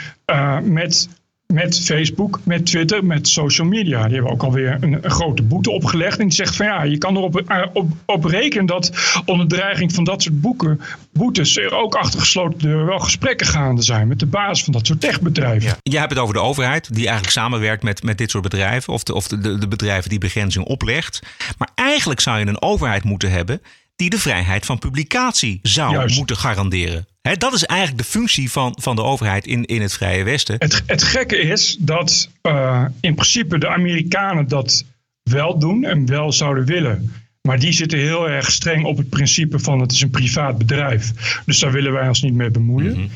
met 0.63 1.09
met 1.53 1.81
Facebook, 1.85 2.41
met 2.45 2.67
Twitter, 2.67 3.05
met 3.05 3.29
social 3.29 3.67
media. 3.67 4.05
Die 4.05 4.15
hebben 4.15 4.33
ook 4.33 4.43
alweer 4.43 4.79
een, 4.81 4.99
een 5.05 5.11
grote 5.11 5.43
boete 5.43 5.71
opgelegd. 5.71 6.19
En 6.19 6.27
die 6.27 6.37
zegt 6.37 6.57
van 6.57 6.67
ja, 6.67 6.83
je 6.83 6.99
kan 6.99 7.17
erop 7.17 7.43
op, 7.73 7.91
op 8.05 8.25
rekenen 8.25 8.67
dat 8.67 8.93
onder 9.25 9.49
dreiging 9.49 9.93
van 9.95 10.05
dat 10.05 10.23
soort 10.23 10.41
boeken, 10.41 10.81
boetes 11.13 11.57
er 11.57 11.75
ook 11.75 11.95
achter 11.95 12.21
gesloten 12.21 12.59
deuren 12.59 12.87
wel 12.87 12.99
gesprekken 12.99 13.47
gaande 13.47 13.83
zijn 13.83 14.09
met 14.09 14.19
de 14.19 14.27
baas 14.27 14.65
van 14.65 14.73
dat 14.73 14.87
soort 14.87 15.01
techbedrijven. 15.01 15.69
Ja. 15.69 15.77
Je 15.83 15.99
hebt 15.99 16.11
het 16.11 16.21
over 16.21 16.35
de 16.35 16.41
overheid 16.41 16.89
die 16.95 17.05
eigenlijk 17.05 17.33
samenwerkt 17.33 17.83
met, 17.83 18.03
met 18.03 18.19
dit 18.19 18.31
soort 18.31 18.43
bedrijven. 18.43 18.93
Of, 18.93 19.03
de, 19.03 19.15
of 19.15 19.29
de, 19.29 19.59
de 19.59 19.69
bedrijven 19.69 20.11
die 20.11 20.19
begrenzing 20.19 20.65
oplegt. 20.65 21.23
Maar 21.59 21.71
eigenlijk 21.75 22.21
zou 22.21 22.39
je 22.39 22.47
een 22.47 22.63
overheid 22.63 23.05
moeten 23.05 23.31
hebben 23.31 23.61
die 24.01 24.11
de 24.11 24.19
vrijheid 24.19 24.67
van 24.67 24.79
publicatie 24.79 25.59
zou 25.63 25.93
Juist. 25.93 26.17
moeten 26.17 26.37
garanderen. 26.37 27.07
He, 27.23 27.37
dat 27.37 27.53
is 27.53 27.65
eigenlijk 27.65 27.99
de 28.03 28.09
functie 28.09 28.51
van, 28.51 28.77
van 28.81 28.97
de 28.97 29.03
overheid 29.03 29.47
in, 29.47 29.65
in 29.65 29.83
het 29.83 29.93
Vrije 29.93 30.25
Westen. 30.25 30.57
Het, 30.59 30.83
het 30.87 31.03
gekke 31.03 31.39
is 31.39 31.77
dat 31.81 32.31
uh, 32.43 32.85
in 33.01 33.15
principe 33.15 33.59
de 33.59 33.69
Amerikanen 33.69 34.49
dat 34.49 34.85
wel 35.23 35.59
doen 35.59 35.85
en 35.85 36.07
wel 36.07 36.33
zouden 36.33 36.65
willen. 36.65 37.13
Maar 37.43 37.59
die 37.59 37.73
zitten 37.73 37.99
heel 37.99 38.29
erg 38.29 38.51
streng 38.51 38.85
op 38.85 38.97
het 38.97 39.09
principe 39.09 39.59
van 39.59 39.81
het 39.81 39.93
is 39.93 40.01
een 40.01 40.11
privaat 40.11 40.59
bedrijf. 40.59 41.13
Dus 41.47 41.59
daar 41.59 41.73
willen 41.73 41.93
wij 41.93 42.09
ons 42.09 42.23
niet 42.23 42.35
mee 42.35 42.51
bemoeien. 42.51 42.93
Mm 42.93 42.99
-hmm. 42.99 43.11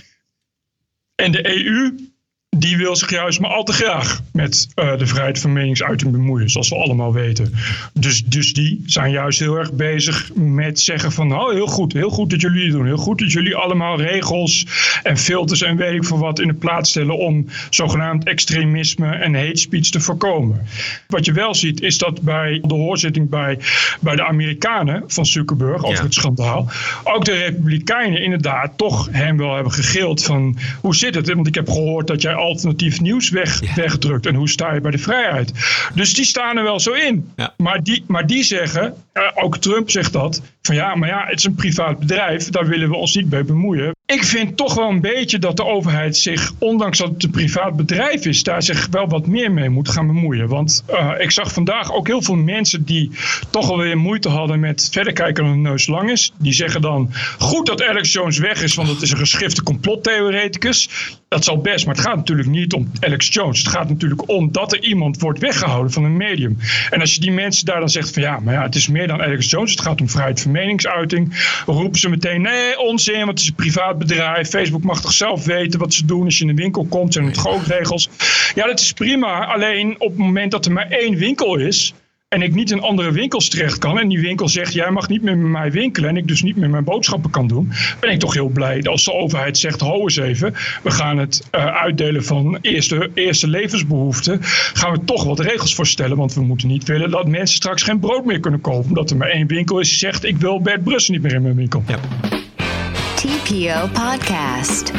En 1.15 1.33
de 1.33 1.65
EU 1.65 1.95
die 2.57 2.77
wil 2.77 2.97
zich 2.97 3.11
juist 3.11 3.41
maar 3.41 3.51
al 3.51 3.65
te 3.65 3.73
graag 3.73 4.23
met 4.33 4.69
uh, 4.75 4.99
de 4.99 5.07
vrijheid 5.07 5.39
van 5.39 5.53
meningsuiting 5.53 6.13
bemoeien, 6.13 6.51
zoals 6.51 6.69
we 6.69 6.77
allemaal 6.77 7.13
weten. 7.13 7.53
Dus, 7.93 8.25
dus 8.25 8.53
die 8.53 8.83
zijn 8.87 9.11
juist 9.11 9.39
heel 9.39 9.57
erg 9.57 9.73
bezig 9.73 10.31
met 10.35 10.81
zeggen 10.81 11.13
van, 11.13 11.33
oh 11.33 11.51
heel 11.51 11.67
goed, 11.67 11.93
heel 11.93 12.11
goed 12.11 12.31
dat 12.31 12.41
jullie 12.41 12.63
het 12.63 12.73
doen. 12.73 12.87
Heel 12.87 12.97
goed 12.97 13.19
dat 13.19 13.33
jullie 13.33 13.57
allemaal 13.57 14.01
regels 14.01 14.67
en 15.03 15.17
filters 15.17 15.63
en 15.63 15.77
weet 15.77 15.95
ik 15.95 16.05
veel 16.05 16.19
wat 16.19 16.41
in 16.41 16.49
de 16.49 16.55
plaats 16.55 16.91
stellen 16.91 17.19
om 17.19 17.47
zogenaamd 17.71 18.25
extremisme 18.25 19.09
en 19.09 19.35
hate 19.35 19.57
speech 19.57 19.89
te 19.89 20.01
voorkomen. 20.01 20.67
Wat 21.09 21.25
je 21.25 21.33
wel 21.33 21.55
ziet 21.55 21.81
is 21.81 21.99
dat 21.99 22.23
bij 22.23 22.61
de 22.63 22.75
hoorzitting 22.75 23.29
bij, 23.29 23.59
bij 24.01 24.17
de 24.17 24.27
Amerikanen 24.27 25.03
van 25.07 25.27
Zuckerberg 25.27 25.85
over 25.85 25.97
ja. 25.97 26.03
het 26.03 26.15
schandaal, 26.15 26.69
ook 27.05 27.25
de 27.25 27.33
Republikeinen 27.33 28.23
inderdaad 28.23 28.73
toch 28.77 29.09
hem 29.11 29.37
wel 29.37 29.55
hebben 29.55 29.73
gegild 29.73 30.23
van, 30.23 30.59
hoe 30.81 30.95
zit 30.95 31.15
het? 31.15 31.33
Want 31.35 31.47
ik 31.47 31.55
heb 31.55 31.69
gehoord 31.69 32.07
dat 32.07 32.23
jij 32.23 32.35
alternatief 32.45 33.01
nieuws 33.01 33.31
weg, 33.31 33.61
ja. 33.61 33.75
weggedrukt. 33.75 34.27
En 34.27 34.35
hoe 34.35 34.49
sta 34.49 34.75
je 34.75 34.81
bij 34.81 34.91
de 34.91 34.99
vrijheid? 34.99 35.53
Dus 35.95 36.15
die 36.15 36.25
staan 36.25 36.57
er 36.57 36.63
wel 36.63 36.81
zo 36.81 36.93
in. 36.93 37.33
Ja. 37.37 37.55
Maar, 37.57 37.83
die, 37.83 38.05
maar 38.07 38.27
die 38.27 38.43
zeggen, 38.43 38.95
uh, 39.15 39.23
ook 39.35 39.57
Trump 39.57 39.91
zegt 39.91 40.13
dat, 40.13 40.43
van 40.67 40.75
ja, 40.75 40.95
maar 40.95 41.09
ja, 41.09 41.25
het 41.27 41.39
is 41.39 41.45
een 41.45 41.55
privaat 41.55 41.99
bedrijf, 41.99 42.51
daar 42.51 42.67
willen 42.67 42.89
we 42.89 42.97
ons 42.97 43.15
niet 43.15 43.31
mee 43.31 43.45
bemoeien. 43.45 43.93
Ik 44.07 44.25
vind 44.25 44.57
toch 44.57 44.75
wel 44.75 44.89
een 44.89 45.01
beetje 45.01 45.39
dat 45.39 45.57
de 45.57 45.65
overheid 45.65 46.17
zich, 46.17 46.53
ondanks 46.59 46.99
dat 46.99 47.09
het 47.09 47.23
een 47.23 47.31
privaat 47.31 47.77
bedrijf 47.77 48.25
is, 48.25 48.43
daar 48.43 48.63
zich 48.63 48.89
wel 48.91 49.09
wat 49.09 49.27
meer 49.27 49.53
mee 49.53 49.69
moet 49.69 49.89
gaan 49.89 50.07
bemoeien. 50.07 50.49
Want 50.49 50.85
uh, 50.91 51.11
ik 51.19 51.31
zag 51.31 51.53
vandaag 51.53 51.93
ook 51.93 52.07
heel 52.07 52.23
veel 52.23 52.37
mensen 52.37 52.85
die 52.85 53.11
toch 53.51 53.71
alweer 53.71 53.99
moeite 53.99 54.29
hadden 54.29 54.61
met 54.61 54.89
verder 54.93 55.13
kijken 55.13 55.45
hun 55.45 55.63
neus 55.63 55.87
lang 55.87 56.11
is. 56.11 56.33
Die 56.39 56.53
zeggen 56.53 56.81
dan, 56.81 57.11
goed 57.39 57.67
dat 57.67 57.83
Alex 57.83 58.13
Jones 58.13 58.39
weg 58.39 58.63
is, 58.63 58.75
want 58.75 58.89
het 58.89 59.03
is 59.03 59.11
een 59.11 59.19
geschifte 59.19 59.63
complottheoreticus. 59.63 60.89
Dat 61.29 61.45
zal 61.45 61.59
best, 61.59 61.87
maar 61.87 61.95
het 61.95 62.05
gaat 62.05 62.17
natuurlijk 62.17 62.49
niet 62.49 62.73
om 62.73 62.91
Alex 63.01 63.29
Jones. 63.29 63.59
Het 63.59 63.69
gaat 63.69 63.89
natuurlijk 63.89 64.29
om 64.29 64.53
dat 64.53 64.73
er 64.73 64.85
iemand 64.85 65.21
wordt 65.21 65.39
weggehouden 65.39 65.93
van 65.93 66.05
een 66.05 66.17
medium. 66.17 66.59
En 66.91 67.01
als 67.01 67.15
je 67.15 67.21
die 67.21 67.33
mensen 67.33 67.67
daar 67.67 67.81
dan 67.81 67.89
zegt 67.89 68.13
van 68.13 68.23
ja, 68.23 68.41
maar 68.41 68.55
ja, 68.55 68.63
het 68.63 68.75
is 68.75 68.89
meer 68.89 69.07
dan 69.07 69.23
Alex 69.23 69.51
Jones. 69.51 69.71
Het 69.71 69.81
gaat 69.81 70.01
om 70.01 70.09
vrijheid 70.09 70.41
van 70.41 70.51
meningsuiting. 70.55 71.53
Roepen 71.67 71.99
ze 71.99 72.09
meteen 72.09 72.43
nee, 72.43 72.79
onzin, 72.79 73.17
want 73.17 73.29
het 73.29 73.39
is 73.39 73.49
een 73.49 73.55
privaat 73.55 73.99
bedrijf. 73.99 74.49
Facebook 74.49 74.83
mag 74.83 75.01
toch 75.01 75.13
zelf 75.13 75.45
weten 75.45 75.81
wat 75.81 75.95
ze 75.95 76.07
doen. 76.07 76.25
Als 76.25 76.39
je 76.39 76.45
in 76.45 76.51
een 76.51 76.57
winkel 76.57 76.87
komt, 76.89 77.13
zijn 77.13 77.27
het 77.27 77.67
regels. 77.67 78.09
Ja, 78.55 78.67
dat 78.67 78.81
is 78.81 78.93
prima. 78.93 79.47
Alleen 79.47 79.95
op 80.01 80.09
het 80.09 80.19
moment 80.19 80.51
dat 80.51 80.67
er 80.67 80.73
maar 80.73 80.91
één 80.91 81.17
winkel 81.17 81.57
is 81.57 81.95
en 82.35 82.43
ik 82.43 82.55
niet 82.55 82.71
in 82.71 82.81
andere 82.81 83.13
winkels 83.13 83.49
terecht 83.49 83.79
kan 83.79 83.99
en 83.99 84.09
die 84.09 84.21
winkel 84.21 84.49
zegt 84.49 84.73
jij 84.73 84.91
mag 84.91 85.09
niet 85.09 85.23
meer 85.23 85.37
met 85.37 85.51
mij 85.51 85.71
winkelen 85.71 86.09
en 86.09 86.17
ik 86.17 86.29
dus 86.29 86.43
niet 86.43 86.57
meer 86.57 86.71
mijn 86.71 86.85
boodschappen 86.85 87.31
kan 87.31 87.47
doen, 87.47 87.73
ben 88.01 88.11
ik 88.11 88.19
toch 88.19 88.35
heel 88.35 88.49
blij 88.49 88.83
als 88.83 89.05
de 89.05 89.13
overheid 89.13 89.59
zegt 89.59 89.81
ho 89.81 90.03
eens 90.03 90.17
even, 90.17 90.55
we 90.83 90.91
gaan 90.91 91.19
het 91.19 91.49
uh, 91.55 91.67
uitdelen 91.67 92.25
van 92.25 92.59
eerste, 92.61 93.11
eerste 93.15 93.49
levensbehoeften, 93.49 94.39
gaan 94.73 94.93
we 94.93 95.05
toch 95.05 95.25
wat 95.25 95.41
regels 95.41 95.75
voorstellen, 95.75 96.17
want 96.17 96.35
we 96.35 96.43
moeten 96.43 96.69
niet 96.69 96.85
willen 96.85 97.11
dat 97.11 97.29
mensen 97.29 97.57
straks 97.57 97.83
geen 97.83 97.99
brood 97.99 98.25
meer 98.25 98.41
kunnen 98.41 98.61
kopen, 98.61 98.89
omdat 98.89 99.11
er 99.11 99.17
maar 99.17 99.29
één 99.29 99.47
winkel 99.47 99.79
is 99.81 99.89
die 99.89 99.99
zegt 99.99 100.25
ik 100.25 100.37
wil 100.37 100.61
Bert 100.61 100.85
Brussel 100.85 101.15
niet 101.15 101.23
meer 101.23 101.35
in 101.35 101.43
mijn 101.43 101.55
winkel. 101.55 101.85
TPO 103.15 103.89
Podcast. 103.93 104.93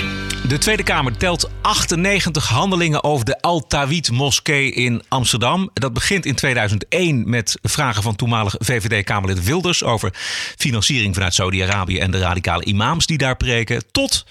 De 0.47 0.57
Tweede 0.57 0.83
Kamer 0.83 1.17
telt 1.17 1.49
98 1.61 2.47
handelingen 2.47 3.03
over 3.03 3.25
de 3.25 3.41
Al-Tawid 3.41 4.11
moskee 4.11 4.71
in 4.71 5.03
Amsterdam. 5.07 5.69
Dat 5.73 5.93
begint 5.93 6.25
in 6.25 6.35
2001 6.35 7.29
met 7.29 7.57
vragen 7.61 8.03
van 8.03 8.15
toenmalig 8.15 8.55
VVD-Kamerlid 8.57 9.43
Wilders 9.43 9.83
over 9.83 10.13
financiering 10.57 11.13
vanuit 11.13 11.33
Saudi-Arabië 11.33 11.99
en 11.99 12.11
de 12.11 12.19
radicale 12.19 12.63
imams 12.63 13.05
die 13.05 13.17
daar 13.17 13.35
preken. 13.35 13.83
Tot 13.91 14.25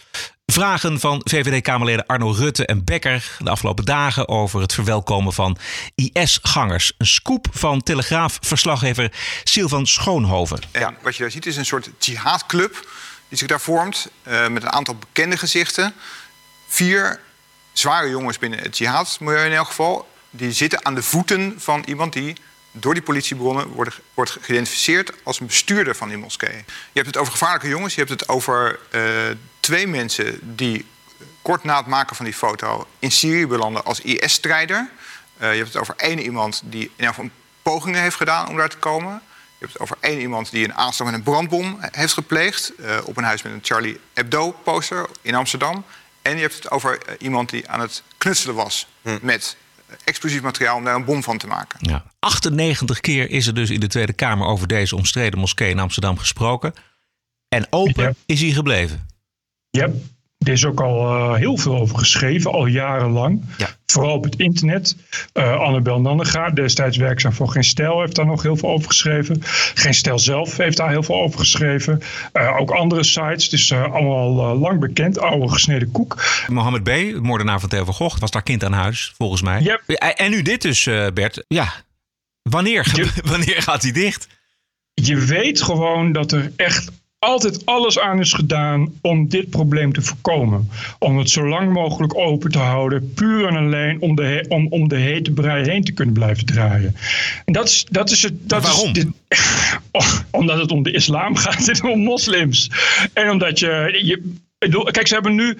vragen 0.46 1.00
van 1.00 1.20
VVD-Kamerleden 1.24 2.06
Arno 2.06 2.30
Rutte 2.30 2.66
en 2.66 2.84
Becker 2.84 3.36
de 3.38 3.50
afgelopen 3.50 3.84
dagen 3.84 4.28
over 4.28 4.60
het 4.60 4.74
verwelkomen 4.74 5.32
van 5.32 5.56
IS-gangers. 5.94 6.92
Een 6.98 7.06
scoop 7.06 7.46
van 7.50 7.82
Telegraaf-verslaggever 7.82 9.12
Silvan 9.44 9.86
Schoonhoven. 9.86 10.60
Ja, 10.72 10.94
wat 11.02 11.16
je 11.16 11.22
daar 11.22 11.30
ziet 11.30 11.46
is 11.46 11.56
een 11.56 11.66
soort 11.66 11.90
jihadclub 11.98 12.86
die 13.28 13.38
zich 13.38 13.46
daar 13.46 13.60
vormt 13.60 14.08
uh, 14.28 14.48
met 14.48 14.62
een 14.62 14.72
aantal 14.72 14.94
bekende 14.94 15.36
gezichten. 15.36 15.94
Vier 16.68 17.20
zware 17.72 18.08
jongens 18.08 18.38
binnen 18.38 18.58
het 18.58 18.78
jihad-milieu 18.78 19.44
in 19.44 19.52
elk 19.52 19.66
geval. 19.66 20.08
Die 20.30 20.52
zitten 20.52 20.84
aan 20.84 20.94
de 20.94 21.02
voeten 21.02 21.54
van 21.58 21.82
iemand 21.86 22.12
die 22.12 22.36
door 22.76 22.94
die 22.94 23.02
politiebronnen 23.02 23.68
wordt, 23.68 24.00
wordt 24.14 24.36
geïdentificeerd 24.40 25.12
als 25.22 25.40
een 25.40 25.46
bestuurder 25.46 25.96
van 25.96 26.08
die 26.08 26.18
moskee. 26.18 26.56
Je 26.56 26.64
hebt 26.92 27.06
het 27.06 27.16
over 27.16 27.32
gevaarlijke 27.32 27.68
jongens, 27.68 27.94
je 27.94 28.00
hebt 28.00 28.20
het 28.20 28.28
over 28.28 28.78
uh, 28.90 29.02
twee 29.60 29.86
mensen 29.86 30.38
die 30.42 30.86
kort 31.42 31.64
na 31.64 31.76
het 31.76 31.86
maken 31.86 32.16
van 32.16 32.24
die 32.24 32.34
foto 32.34 32.86
in 32.98 33.10
Syrië 33.10 33.46
belanden 33.46 33.84
als 33.84 34.00
IS-strijder. 34.00 34.88
Uh, 35.40 35.50
je 35.50 35.56
hebt 35.56 35.72
het 35.72 35.82
over 35.82 35.94
één 35.96 36.20
iemand 36.20 36.62
die 36.64 36.82
in 36.82 36.90
ieder 36.96 37.14
geval 37.14 37.30
pogingen 37.62 38.00
heeft 38.00 38.16
gedaan 38.16 38.48
om 38.48 38.56
daar 38.56 38.68
te 38.68 38.76
komen. 38.76 39.22
Je 39.64 39.70
hebt 39.70 39.82
het 39.82 39.92
over 39.92 40.10
één 40.10 40.20
iemand 40.20 40.50
die 40.50 40.64
een 40.64 40.74
aanslag 40.74 41.08
met 41.10 41.18
een 41.18 41.24
brandbom 41.24 41.78
heeft 41.80 42.12
gepleegd 42.12 42.72
uh, 42.80 42.96
op 43.04 43.16
een 43.16 43.24
huis 43.24 43.42
met 43.42 43.52
een 43.52 43.58
Charlie 43.62 44.00
Hebdo-poster 44.12 45.06
in 45.22 45.34
Amsterdam. 45.34 45.84
En 46.22 46.34
je 46.34 46.40
hebt 46.40 46.54
het 46.54 46.70
over 46.70 46.98
iemand 47.18 47.50
die 47.50 47.68
aan 47.68 47.80
het 47.80 48.02
knutselen 48.18 48.54
was 48.54 48.86
hm. 49.02 49.18
met 49.22 49.56
explosief 50.04 50.42
materiaal 50.42 50.76
om 50.76 50.84
daar 50.84 50.94
een 50.94 51.04
bom 51.04 51.22
van 51.22 51.38
te 51.38 51.46
maken. 51.46 51.78
Ja. 51.80 52.04
98 52.18 53.00
keer 53.00 53.30
is 53.30 53.46
er 53.46 53.54
dus 53.54 53.70
in 53.70 53.80
de 53.80 53.86
Tweede 53.86 54.12
Kamer 54.12 54.46
over 54.46 54.66
deze 54.66 54.96
omstreden 54.96 55.38
moskee 55.38 55.70
in 55.70 55.78
Amsterdam 55.78 56.18
gesproken. 56.18 56.74
En 57.48 57.66
open 57.70 58.16
is 58.26 58.40
hij 58.40 58.50
gebleven. 58.50 59.08
Ja, 59.70 59.88
er 60.44 60.52
is 60.52 60.64
ook 60.64 60.80
al 60.80 61.16
uh, 61.16 61.34
heel 61.34 61.56
veel 61.56 61.76
over 61.78 61.98
geschreven, 61.98 62.52
al 62.52 62.66
jarenlang. 62.66 63.44
Ja. 63.56 63.68
Vooral 63.86 64.14
op 64.14 64.24
het 64.24 64.36
internet. 64.36 64.96
Uh, 65.34 65.60
Annabel 65.60 66.00
Nannega, 66.00 66.50
destijds 66.50 66.96
werkzaam 66.96 67.32
voor 67.32 67.48
Geen 67.48 67.64
Stijl, 67.64 68.00
heeft 68.00 68.14
daar 68.14 68.26
nog 68.26 68.42
heel 68.42 68.56
veel 68.56 68.68
over 68.68 68.88
geschreven. 68.88 69.38
Geen 69.74 69.94
Stijl 69.94 70.18
zelf 70.18 70.56
heeft 70.56 70.76
daar 70.76 70.90
heel 70.90 71.02
veel 71.02 71.22
over 71.22 71.38
geschreven. 71.38 72.02
Uh, 72.32 72.56
ook 72.60 72.70
andere 72.70 73.04
sites. 73.04 73.44
Het 73.44 73.52
is 73.52 73.72
allemaal 73.72 74.58
lang 74.58 74.80
bekend. 74.80 75.18
Oude 75.18 75.48
gesneden 75.48 75.90
koek. 75.90 76.24
Mohammed 76.48 76.82
B., 76.82 76.86
de 76.86 77.18
moordenaar 77.22 77.60
van 77.60 77.68
Theo 77.68 77.84
van 77.84 77.94
Gogh, 77.94 78.18
was 78.18 78.30
daar 78.30 78.42
kind 78.42 78.64
aan 78.64 78.72
huis, 78.72 79.12
volgens 79.16 79.42
mij. 79.42 79.60
Yep. 79.60 79.80
En 79.88 80.30
nu 80.30 80.42
dit 80.42 80.62
dus, 80.62 80.84
Bert. 81.14 81.44
Ja, 81.48 81.72
wanneer, 82.42 83.10
wanneer 83.24 83.62
gaat 83.62 83.82
hij 83.82 83.92
dicht? 83.92 84.28
Je 84.94 85.16
weet 85.16 85.62
gewoon 85.62 86.12
dat 86.12 86.32
er 86.32 86.52
echt 86.56 86.90
altijd 87.24 87.66
alles 87.66 87.98
aan 87.98 88.18
is 88.20 88.32
gedaan 88.32 88.92
om 89.00 89.28
dit 89.28 89.50
probleem 89.50 89.92
te 89.92 90.02
voorkomen. 90.02 90.70
Om 90.98 91.18
het 91.18 91.30
zo 91.30 91.48
lang 91.48 91.72
mogelijk 91.72 92.16
open 92.16 92.50
te 92.50 92.58
houden, 92.58 93.12
puur 93.14 93.46
en 93.46 93.56
alleen 93.56 94.00
om 94.00 94.14
de, 94.14 94.44
om, 94.48 94.66
om 94.70 94.88
de 94.88 94.96
hete 94.96 95.30
brei 95.30 95.70
heen 95.70 95.84
te 95.84 95.92
kunnen 95.92 96.14
blijven 96.14 96.46
draaien. 96.46 96.96
En 97.44 97.52
dat 97.52 97.68
is, 97.68 97.86
dat 97.90 98.10
is 98.10 98.22
het. 98.22 98.48
Dat 98.48 98.62
waarom? 98.62 98.92
Is 98.94 99.06
omdat 100.30 100.58
het 100.58 100.70
om 100.70 100.82
de 100.82 100.92
islam 100.92 101.36
gaat 101.36 101.68
en 101.68 101.84
om 101.84 102.00
moslims. 102.00 102.70
En 103.12 103.30
omdat 103.30 103.58
je, 103.58 104.00
je 104.02 104.34
Kijk, 104.70 105.06
ze 105.06 105.14
hebben 105.14 105.34
nu, 105.34 105.56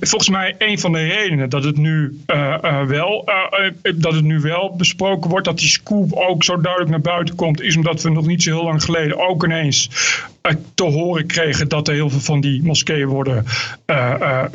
volgens 0.00 0.30
mij 0.30 0.54
een 0.58 0.78
van 0.78 0.92
de 0.92 1.06
redenen 1.06 1.50
dat 1.50 1.64
het 1.64 1.76
nu, 1.76 2.20
uh, 2.26 2.56
uh, 2.62 2.82
wel, 2.82 3.28
uh, 3.28 3.92
dat 3.94 4.12
het 4.12 4.24
nu 4.24 4.40
wel 4.40 4.76
besproken 4.76 5.30
wordt, 5.30 5.46
dat 5.46 5.58
die 5.58 5.68
scoop 5.68 6.12
ook 6.12 6.44
zo 6.44 6.60
duidelijk 6.60 6.90
naar 6.90 7.14
buiten 7.14 7.34
komt, 7.34 7.60
is 7.60 7.76
omdat 7.76 8.02
we 8.02 8.10
nog 8.10 8.26
niet 8.26 8.42
zo 8.42 8.50
heel 8.50 8.64
lang 8.64 8.82
geleden 8.82 9.28
ook 9.28 9.44
ineens 9.44 9.90
te 10.74 10.84
horen 10.84 11.26
kregen 11.26 11.68
dat 11.68 11.88
er 11.88 11.94
heel 11.94 12.10
veel 12.10 12.20
van 12.20 12.40
die 12.40 12.62
moskeeën 12.62 13.06
worden 13.06 13.44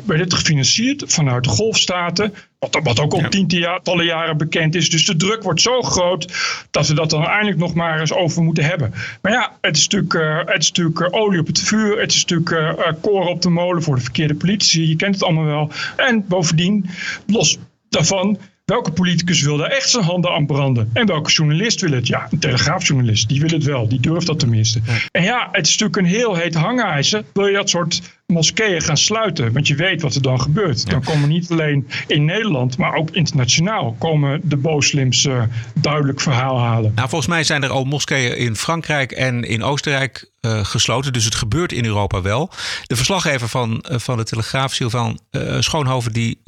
dit 0.04 0.34
gefinancierd 0.34 1.04
vanuit 1.06 1.44
de 1.44 1.50
golfstaten. 1.50 2.34
Wat, 2.72 2.82
wat 2.82 3.00
ook 3.00 3.12
al 3.12 3.20
ja. 3.20 3.28
tientallen 3.28 4.04
jaren 4.04 4.36
bekend 4.36 4.74
is. 4.74 4.90
Dus 4.90 5.06
de 5.06 5.16
druk 5.16 5.42
wordt 5.42 5.60
zo 5.60 5.82
groot 5.82 6.32
dat 6.70 6.88
we 6.88 6.94
dat 6.94 7.10
dan 7.10 7.26
eindelijk 7.26 7.58
nog 7.58 7.74
maar 7.74 8.00
eens 8.00 8.12
over 8.12 8.42
moeten 8.42 8.64
hebben. 8.64 8.94
Maar 9.22 9.32
ja, 9.32 9.56
het 9.60 9.76
is 9.76 9.88
natuurlijk, 9.88 10.14
uh, 10.14 10.38
het 10.54 10.62
is 10.62 10.68
natuurlijk 10.68 11.00
uh, 11.00 11.08
olie 11.10 11.40
op 11.40 11.46
het 11.46 11.60
vuur. 11.60 12.00
Het 12.00 12.12
is 12.12 12.24
natuurlijk 12.24 12.50
uh, 12.50 12.92
koren 13.00 13.30
op 13.30 13.42
de 13.42 13.50
molen 13.50 13.82
voor 13.82 13.94
de 13.94 14.02
verkeerde 14.02 14.34
politici. 14.34 14.88
Je 14.88 14.96
kent 14.96 15.14
het 15.14 15.24
allemaal 15.24 15.44
wel. 15.44 15.70
En 15.96 16.24
bovendien, 16.26 16.90
los 17.26 17.58
daarvan 17.88 18.38
Welke 18.64 18.92
politicus 18.92 19.42
wil 19.42 19.56
daar 19.56 19.70
echt 19.70 19.90
zijn 19.90 20.04
handen 20.04 20.30
aan 20.30 20.46
branden? 20.46 20.90
En 20.92 21.06
welke 21.06 21.30
journalist 21.30 21.80
wil 21.80 21.90
het? 21.90 22.06
Ja, 22.06 22.26
een 22.30 22.38
telegraafjournalist, 22.38 23.28
die 23.28 23.40
wil 23.40 23.50
het 23.50 23.64
wel. 23.64 23.88
Die 23.88 24.00
durft 24.00 24.26
dat 24.26 24.38
tenminste. 24.38 24.80
En 25.10 25.22
ja, 25.22 25.48
het 25.52 25.66
is 25.66 25.78
natuurlijk 25.78 25.96
een 25.96 26.18
heel 26.20 26.34
heet 26.34 26.54
hangijzer. 26.54 27.24
Wil 27.32 27.46
je 27.46 27.54
dat 27.54 27.70
soort 27.70 28.02
moskeeën 28.34 28.82
gaan 28.82 28.96
sluiten? 28.96 29.52
Want 29.52 29.66
je 29.66 29.74
weet 29.74 30.02
wat 30.02 30.14
er 30.14 30.22
dan 30.22 30.40
gebeurt. 30.40 30.90
Dan 30.90 31.02
komen 31.02 31.28
niet 31.28 31.50
alleen 31.50 31.88
in 32.06 32.24
Nederland, 32.24 32.76
maar 32.78 32.94
ook 32.94 33.10
internationaal... 33.10 33.96
komen 33.98 34.40
de 34.42 34.56
booslims 34.56 35.24
uh, 35.24 35.42
duidelijk 35.74 36.20
verhaal 36.20 36.60
halen. 36.60 36.92
Nou, 36.94 37.08
volgens 37.08 37.30
mij 37.30 37.44
zijn 37.44 37.62
er 37.62 37.70
al 37.70 37.84
moskeeën 37.84 38.36
in 38.36 38.56
Frankrijk 38.56 39.12
en 39.12 39.42
in 39.42 39.62
Oostenrijk 39.62 40.30
uh, 40.40 40.64
gesloten. 40.64 41.12
Dus 41.12 41.24
het 41.24 41.34
gebeurt 41.34 41.72
in 41.72 41.84
Europa 41.84 42.22
wel. 42.22 42.50
De 42.86 42.96
verslaggever 42.96 43.48
van, 43.48 43.84
uh, 43.90 43.98
van 43.98 44.16
de 44.16 44.24
Telegraaf, 44.24 44.74
Sylvain 44.74 45.18
uh, 45.30 45.56
Schoonhoven, 45.60 46.12
die 46.12 46.42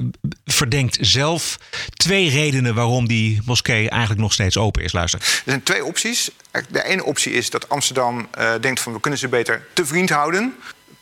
verdenkt 0.45 0.97
zelf 1.01 1.59
twee 1.93 2.29
redenen 2.29 2.75
waarom 2.75 3.07
die 3.07 3.41
moskee 3.45 3.89
eigenlijk 3.89 4.21
nog 4.21 4.33
steeds 4.33 4.57
open 4.57 4.83
is. 4.83 4.93
Luister. 4.93 5.19
Er 5.19 5.41
zijn 5.45 5.63
twee 5.63 5.85
opties. 5.85 6.29
De 6.69 6.83
ene 6.83 7.03
optie 7.03 7.31
is 7.31 7.49
dat 7.49 7.69
Amsterdam 7.69 8.27
denkt 8.61 8.79
van 8.79 8.93
we 8.93 8.99
kunnen 8.99 9.19
ze 9.19 9.27
beter 9.27 9.67
te 9.73 9.85
vriend 9.85 10.09
houden. 10.09 10.53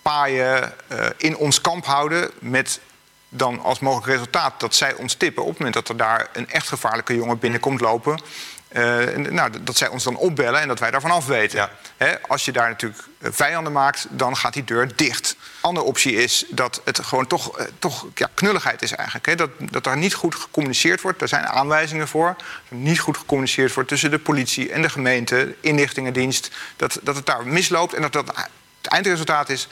Paaien 0.05 0.73
in 1.17 1.37
ons 1.37 1.61
kamp 1.61 1.85
houden 1.85 2.31
met 2.39 2.79
dan 3.29 3.59
als 3.59 3.79
mogelijk 3.79 4.07
resultaat 4.07 4.59
dat 4.59 4.75
zij 4.75 4.93
ons 4.93 5.13
tippen 5.13 5.43
op 5.43 5.49
het 5.49 5.57
moment 5.57 5.75
dat 5.75 5.89
er 5.89 5.97
daar 5.97 6.27
een 6.33 6.49
echt 6.49 6.67
gevaarlijke 6.67 7.15
jongen 7.15 7.39
binnenkomt 7.39 7.81
lopen. 7.81 8.19
Uh, 8.71 9.15
nou, 9.15 9.51
dat 9.61 9.77
zij 9.77 9.87
ons 9.87 10.03
dan 10.03 10.15
opbellen 10.15 10.61
en 10.61 10.67
dat 10.67 10.79
wij 10.79 10.91
daarvan 10.91 11.11
af 11.11 11.25
weten. 11.25 11.69
Ja. 11.97 12.19
als 12.27 12.45
je 12.45 12.51
daar 12.51 12.69
natuurlijk 12.69 13.03
eh, 13.19 13.29
vijanden 13.33 13.73
maakt, 13.73 14.07
dan 14.09 14.37
gaat 14.37 14.53
die 14.53 14.63
deur 14.63 14.95
dicht. 14.95 15.35
Andere 15.61 15.85
optie 15.85 16.13
is 16.13 16.45
dat 16.49 16.81
het 16.83 16.99
gewoon 16.99 17.27
toch, 17.27 17.59
uh, 17.59 17.65
toch 17.79 18.05
ja, 18.15 18.29
knulligheid 18.33 18.81
is 18.81 18.91
eigenlijk. 18.91 19.37
Dat, 19.37 19.49
dat 19.59 19.83
daar 19.83 19.97
niet 19.97 20.13
goed 20.13 20.35
gecommuniceerd 20.35 21.01
wordt. 21.01 21.19
Daar 21.19 21.27
zijn 21.27 21.45
aanwijzingen 21.45 22.07
voor. 22.07 22.35
Niet 22.67 22.99
goed 22.99 23.17
gecommuniceerd 23.17 23.73
wordt 23.73 23.89
tussen 23.89 24.11
de 24.11 24.19
politie 24.19 24.71
en 24.71 24.81
de 24.81 24.89
gemeente, 24.89 25.35
de 25.35 25.55
inlichtingendienst. 25.59 26.49
Dat, 26.75 26.99
dat 27.01 27.15
het 27.15 27.25
daar 27.25 27.47
misloopt 27.47 27.93
en 27.93 28.01
dat, 28.01 28.13
dat 28.13 28.27
het 28.81 28.87
eindresultaat 28.87 29.49
is 29.49 29.67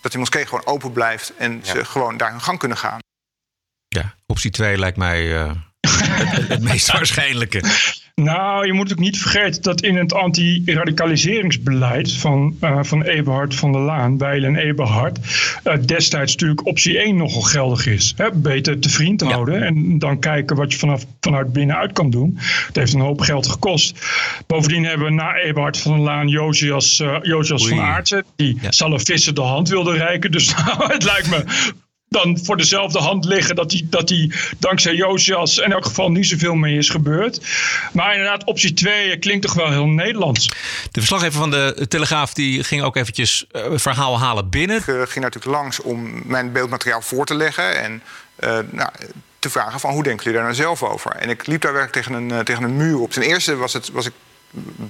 dat 0.00 0.10
die 0.10 0.20
moskee 0.20 0.46
gewoon 0.46 0.66
open 0.66 0.92
blijft 0.92 1.32
en 1.36 1.60
ja. 1.62 1.72
ze 1.72 1.84
gewoon 1.84 2.16
daar 2.16 2.30
hun 2.30 2.42
gang 2.42 2.58
kunnen 2.58 2.78
gaan. 2.78 2.98
Ja, 3.88 4.14
optie 4.26 4.50
2 4.50 4.78
lijkt 4.78 4.96
mij 4.96 5.26
uh, 5.26 5.52
het, 5.80 6.48
het 6.48 6.62
meest 6.62 6.92
waarschijnlijke. 6.92 7.60
Nou, 8.22 8.66
je 8.66 8.72
moet 8.72 8.92
ook 8.92 8.98
niet 8.98 9.18
vergeten 9.18 9.62
dat 9.62 9.82
in 9.82 9.96
het 9.96 10.12
anti-radicaliseringsbeleid 10.14 12.12
van, 12.12 12.56
uh, 12.60 12.78
van 12.82 13.02
Eberhard 13.02 13.54
van 13.54 13.72
der 13.72 13.80
Laan, 13.80 14.18
Weil 14.18 14.44
en 14.44 14.56
Eberhard, 14.56 15.18
uh, 15.64 15.74
destijds 15.86 16.32
natuurlijk 16.32 16.66
optie 16.66 16.98
1 16.98 17.16
nogal 17.16 17.42
geldig 17.42 17.86
is. 17.86 18.14
Hè? 18.16 18.30
Beter 18.32 18.78
te 18.78 18.88
vriend 18.88 19.20
houden 19.20 19.58
ja. 19.58 19.64
en 19.64 19.98
dan 19.98 20.18
kijken 20.18 20.56
wat 20.56 20.72
je 20.72 20.78
vanaf, 20.78 21.04
vanuit 21.20 21.52
binnenuit 21.52 21.92
kan 21.92 22.10
doen. 22.10 22.38
Het 22.66 22.76
heeft 22.76 22.92
een 22.92 23.00
hoop 23.00 23.20
geld 23.20 23.46
gekost. 23.46 24.06
Bovendien 24.46 24.84
hebben 24.84 25.06
we 25.06 25.12
na 25.12 25.36
Eberhard 25.36 25.78
van 25.78 25.92
der 25.92 26.00
Laan 26.00 26.28
Josias, 26.28 27.00
uh, 27.00 27.16
Josias 27.22 27.68
van 27.68 27.80
Aartsen, 27.80 28.24
die 28.36 28.58
ja. 28.62 28.70
Salafisten 28.70 29.34
de 29.34 29.40
hand 29.40 29.68
wilde 29.68 29.92
reiken. 29.92 30.30
Dus 30.30 30.54
nou, 30.54 30.84
het 30.92 31.04
lijkt 31.04 31.30
me 31.30 31.44
dan 32.10 32.38
voor 32.42 32.56
dezelfde 32.56 32.98
hand 32.98 33.24
liggen 33.24 33.54
dat 33.54 33.70
die, 33.70 33.86
dat 33.90 34.08
die 34.08 34.34
dankzij 34.58 34.94
Josias 34.94 35.58
in 35.58 35.72
elk 35.72 35.84
geval 35.84 36.10
niet 36.10 36.26
zoveel 36.26 36.54
mee 36.54 36.76
is 36.76 36.88
gebeurd. 36.88 37.40
Maar 37.92 38.12
inderdaad, 38.12 38.44
optie 38.44 38.72
2 38.72 39.18
klinkt 39.18 39.46
toch 39.46 39.54
wel 39.54 39.70
heel 39.70 39.86
Nederlands. 39.86 40.46
De 40.90 41.00
verslaggever 41.00 41.38
van 41.38 41.50
de 41.50 41.86
Telegraaf 41.88 42.34
die 42.34 42.64
ging 42.64 42.82
ook 42.82 42.96
eventjes 42.96 43.44
uh, 43.52 43.62
verhaal 43.74 44.18
halen 44.18 44.48
binnen. 44.48 44.76
Ik 44.76 44.86
uh, 44.86 44.94
ging 44.94 45.24
natuurlijk 45.24 45.54
langs 45.54 45.80
om 45.80 46.22
mijn 46.24 46.52
beeldmateriaal 46.52 47.02
voor 47.02 47.26
te 47.26 47.34
leggen 47.34 47.82
en 47.82 48.02
uh, 48.40 48.58
nou, 48.70 48.90
te 49.38 49.50
vragen 49.50 49.80
van 49.80 49.90
hoe 49.92 50.02
denken 50.02 50.24
jullie 50.24 50.38
daar 50.38 50.48
nou 50.48 50.62
zelf 50.62 50.82
over? 50.82 51.10
En 51.10 51.28
ik 51.28 51.46
liep 51.46 51.60
daar 51.60 51.72
werkelijk 51.72 52.06
tegen 52.06 52.22
een, 52.22 52.44
tegen 52.44 52.62
een 52.62 52.76
muur 52.76 52.98
op. 52.98 53.10
Ten 53.10 53.22
eerste 53.22 53.56
was, 53.56 53.72
het, 53.72 53.90
was 53.90 54.06
ik 54.06 54.12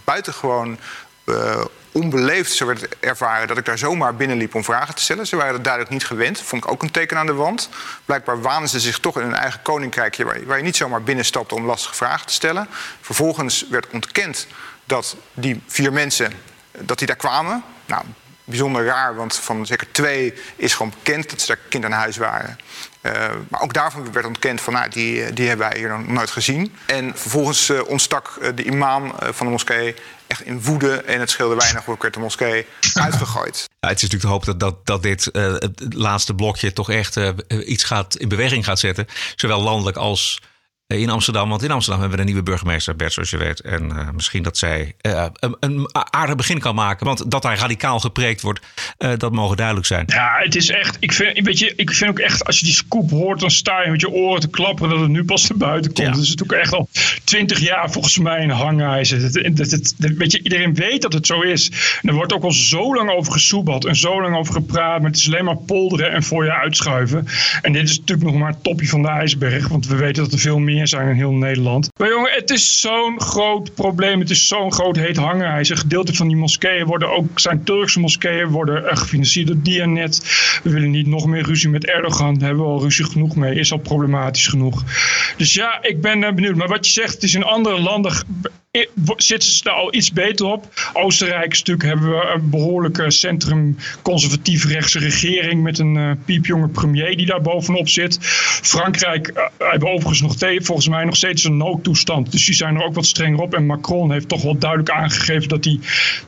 buitengewoon 0.05 0.79
uh, 1.25 1.65
onbeleefd, 1.93 2.53
zo 2.53 2.67
werd 2.67 2.89
ervaren, 3.01 3.49
dat 3.49 3.59
ik 3.59 3.65
daar 3.65 3.79
zomaar 3.79 4.15
binnenliep 4.15 4.55
om 4.55 4.65
vragen 4.65 4.95
te 4.95 5.03
stellen. 5.03 5.27
Ze 5.27 5.37
waren 5.37 5.53
dat 5.53 5.65
duidelijk 5.65 5.93
niet 5.93 6.07
gewend. 6.07 6.41
Vond 6.41 6.65
ik 6.65 6.71
ook 6.71 6.83
een 6.83 6.91
teken 6.91 7.19
aan 7.19 7.27
de 7.27 7.35
wand. 7.35 7.69
Blijkbaar 8.05 8.41
wanen 8.41 8.69
ze 8.69 8.81
zich 8.81 8.99
toch 8.99 9.17
in 9.17 9.23
hun 9.23 9.35
eigen 9.35 9.63
koninkrijkje, 9.63 10.25
waar, 10.25 10.45
waar 10.47 10.57
je 10.57 10.65
niet 10.65 10.77
zomaar 10.77 11.03
binnenstapte 11.03 11.55
om 11.55 11.67
lastige 11.67 11.95
vragen 11.95 12.27
te 12.27 12.33
stellen. 12.33 12.69
Vervolgens 13.01 13.67
werd 13.71 13.87
ontkend 13.91 14.47
dat 14.85 15.17
die 15.35 15.63
vier 15.67 15.93
mensen 15.93 16.33
dat 16.79 16.99
die 16.99 17.07
daar 17.07 17.17
kwamen. 17.17 17.65
Nou, 17.87 18.05
bijzonder 18.45 18.85
raar, 18.85 19.15
want 19.15 19.37
van 19.37 19.67
zeker 19.67 19.93
twee 19.93 20.35
is 20.57 20.75
gewoon 20.75 20.93
bekend 21.03 21.31
dat 21.31 21.41
ze 21.41 21.47
daar 21.47 21.61
kind 21.69 21.85
aan 21.85 21.93
huis 21.93 22.17
waren. 22.17 22.59
Uh, 23.03 23.13
maar 23.49 23.61
ook 23.61 23.73
daarvan 23.73 24.13
werd 24.13 24.27
ontkend 24.27 24.61
van, 24.61 24.73
nou, 24.73 24.89
die, 24.89 25.33
die 25.33 25.49
hebben 25.49 25.69
wij 25.69 25.79
hier 25.79 25.89
nog 25.89 26.07
nooit 26.07 26.31
gezien. 26.31 26.77
En 26.87 27.13
vervolgens 27.15 27.69
uh, 27.69 27.81
ontstak 27.87 28.39
de 28.55 28.65
imam 28.65 29.15
van 29.19 29.47
de 29.47 29.53
moskee 29.53 29.95
echt 30.31 30.43
in 30.43 30.63
woede. 30.63 30.95
En 30.95 31.21
het 31.21 31.31
scheelde 31.31 31.55
weinig, 31.55 31.85
hoe 31.85 31.97
werd 32.01 32.15
de 32.15 32.21
moskee 32.21 32.67
uitgegooid. 32.95 33.69
Ja, 33.81 33.89
het 33.89 34.03
is 34.03 34.03
natuurlijk 34.03 34.21
te 34.21 34.29
hopen 34.29 34.59
dat, 34.59 34.61
dat, 34.61 34.87
dat 34.87 35.03
dit 35.03 35.25
het 35.33 35.95
laatste 35.95 36.35
blokje 36.35 36.73
toch 36.73 36.91
echt 36.91 37.19
iets 37.49 37.85
gaat, 37.85 38.17
in 38.17 38.29
beweging 38.29 38.65
gaat 38.65 38.79
zetten. 38.79 39.07
Zowel 39.37 39.63
landelijk 39.63 39.97
als 39.97 40.41
in 40.99 41.11
Amsterdam. 41.11 41.49
Want 41.49 41.63
in 41.63 41.71
Amsterdam 41.71 42.01
hebben 42.01 42.19
we 42.19 42.25
een 42.25 42.31
nieuwe 42.33 42.51
burgemeester, 42.51 42.97
Bert, 42.97 43.13
zoals 43.13 43.31
je 43.31 43.37
weet. 43.37 43.61
En 43.61 43.85
uh, 43.85 44.09
misschien 44.15 44.43
dat 44.43 44.59
zij 44.59 44.95
uh, 45.03 45.27
een, 45.35 45.57
een, 45.61 45.89
aardig 45.93 46.37
begin 46.37 46.59
kan 46.59 46.75
maken. 46.75 47.07
Want 47.07 47.31
dat 47.31 47.43
hij 47.43 47.57
radicaal 47.57 48.01
gepreekt 48.01 48.41
wordt, 48.41 48.61
uh, 48.99 49.11
dat 49.17 49.33
mogen 49.33 49.57
duidelijk 49.57 49.87
zijn. 49.87 50.05
Ja, 50.07 50.37
het 50.39 50.57
is 50.57 50.71
echt. 50.71 50.97
Ik 51.01 51.13
vind, 51.13 51.47
weet 51.47 51.59
je, 51.59 51.73
ik 51.77 51.91
vind 51.91 52.11
ook 52.11 52.19
echt, 52.19 52.45
als 52.45 52.59
je 52.59 52.65
die 52.65 52.75
scoop 52.75 53.11
hoort, 53.11 53.41
dan 53.41 53.51
sta 53.51 53.83
je 53.83 53.91
met 53.91 54.01
je 54.01 54.11
oren 54.11 54.41
te 54.41 54.49
klapperen 54.49 54.91
dat 54.91 55.01
het 55.01 55.09
nu 55.09 55.25
pas 55.25 55.49
naar 55.49 55.59
buiten 55.59 55.93
komt. 55.93 56.07
Ja. 56.07 56.13
Dat 56.13 56.23
is 56.23 56.29
natuurlijk 56.29 56.61
echt 56.61 56.73
al 56.73 56.89
twintig 57.25 57.59
jaar 57.59 57.91
volgens 57.91 58.19
mij 58.19 58.43
een 58.43 58.51
hangijzer. 58.51 59.33
Dat, 59.33 59.57
dat, 59.57 59.71
dat, 59.71 60.11
weet 60.11 60.33
je, 60.33 60.43
iedereen 60.43 60.75
weet 60.75 61.03
dat 61.03 61.13
het 61.13 61.27
zo 61.27 61.41
is. 61.41 61.71
En 62.03 62.09
er 62.09 62.15
wordt 62.15 62.33
ook 62.33 62.45
al 62.45 62.53
zo 62.53 62.95
lang 62.95 63.11
over 63.11 63.33
gesoebeld 63.33 63.85
en 63.85 63.97
zo 63.97 64.23
lang 64.23 64.37
over 64.37 64.53
gepraat. 64.53 65.01
Maar 65.01 65.11
het 65.11 65.19
is 65.19 65.27
alleen 65.27 65.45
maar 65.45 65.57
polderen 65.57 66.13
en 66.13 66.23
voor 66.23 66.45
je 66.45 66.53
uitschuiven. 66.53 67.27
En 67.63 67.73
dit 67.73 67.89
is 67.89 67.99
natuurlijk 67.99 68.31
nog 68.31 68.39
maar 68.39 68.51
het 68.51 68.63
topje 68.63 68.89
van 68.89 69.03
de 69.03 69.09
ijsberg. 69.09 69.69
Want 69.69 69.87
we 69.87 69.97
weten 69.97 70.23
dat 70.23 70.33
er 70.33 70.39
veel 70.39 70.59
meer 70.59 70.80
zijn 70.87 71.09
in 71.09 71.15
heel 71.15 71.33
Nederland. 71.33 71.89
Maar 71.99 72.09
jongen, 72.09 72.33
het 72.33 72.51
is 72.51 72.81
zo'n 72.81 73.21
groot 73.21 73.75
probleem. 73.75 74.21
Het 74.21 74.31
is 74.31 74.49
zo'n 74.49 74.73
groot 74.73 74.97
heet 74.97 75.17
hangijzer. 75.17 75.77
Gedeelte 75.77 76.15
van 76.15 76.29
die 76.29 76.37
moskeeën 76.37 76.87
worden 76.87 77.11
ook, 77.11 77.41
zijn 77.41 77.65
Turkse 77.65 78.01
moskeeën, 78.01 78.49
worden 78.49 78.97
gefinancierd 78.97 79.47
door 79.47 79.63
Dianet. 79.63 80.21
We 80.63 80.71
willen 80.71 80.91
niet 80.91 81.07
nog 81.07 81.27
meer 81.27 81.43
ruzie 81.43 81.69
met 81.69 81.87
Erdogan. 81.87 82.35
Daar 82.35 82.49
hebben 82.49 82.67
we 82.67 82.71
al 82.71 82.83
ruzie 82.83 83.05
genoeg 83.05 83.37
mee. 83.37 83.55
Is 83.55 83.73
al 83.73 83.79
problematisch 83.79 84.47
genoeg. 84.47 84.85
Dus 85.37 85.55
ja, 85.55 85.83
ik 85.83 86.01
ben 86.01 86.35
benieuwd. 86.35 86.57
Maar 86.57 86.69
wat 86.69 86.87
je 86.87 86.93
zegt, 86.93 87.15
het 87.15 87.23
is 87.23 87.35
in 87.35 87.45
andere 87.45 87.81
landen 87.81 88.13
zitten 89.17 89.49
ze 89.49 89.63
daar 89.63 89.75
al 89.75 89.95
iets 89.95 90.13
beter 90.13 90.47
op. 90.47 90.91
Oostenrijk 90.93 91.55
stuk 91.55 91.83
hebben 91.83 92.11
we 92.11 92.33
een 92.35 92.51
behoorlijke 92.51 93.11
centrum 93.11 93.77
conservatief 94.03 94.65
rechtse 94.65 94.99
regering 94.99 95.63
met 95.63 95.79
een 95.79 95.95
uh, 95.95 96.11
piepjonge 96.25 96.69
premier 96.69 97.17
die 97.17 97.27
daar 97.27 97.41
bovenop 97.41 97.89
zit. 97.89 98.19
Frankrijk 98.63 99.29
uh, 99.29 99.43
hebben 99.71 99.89
overigens 99.89 100.21
nog 100.21 100.37
volgens 100.63 100.89
mij 100.89 101.05
nog 101.05 101.17
steeds 101.17 101.45
een 101.45 101.57
noodtoestand. 101.57 102.33
Dus 102.33 102.45
die 102.45 102.55
zijn 102.55 102.77
er 102.77 102.83
ook 102.83 102.95
wat 102.95 103.07
strenger 103.07 103.41
op. 103.41 103.55
En 103.55 103.67
Macron 103.67 104.13
heeft 104.13 104.29
toch 104.29 104.43
wel 104.43 104.59
duidelijk 104.59 104.91
aangegeven 104.91 105.49
dat 105.49 105.65
hij 105.65 105.79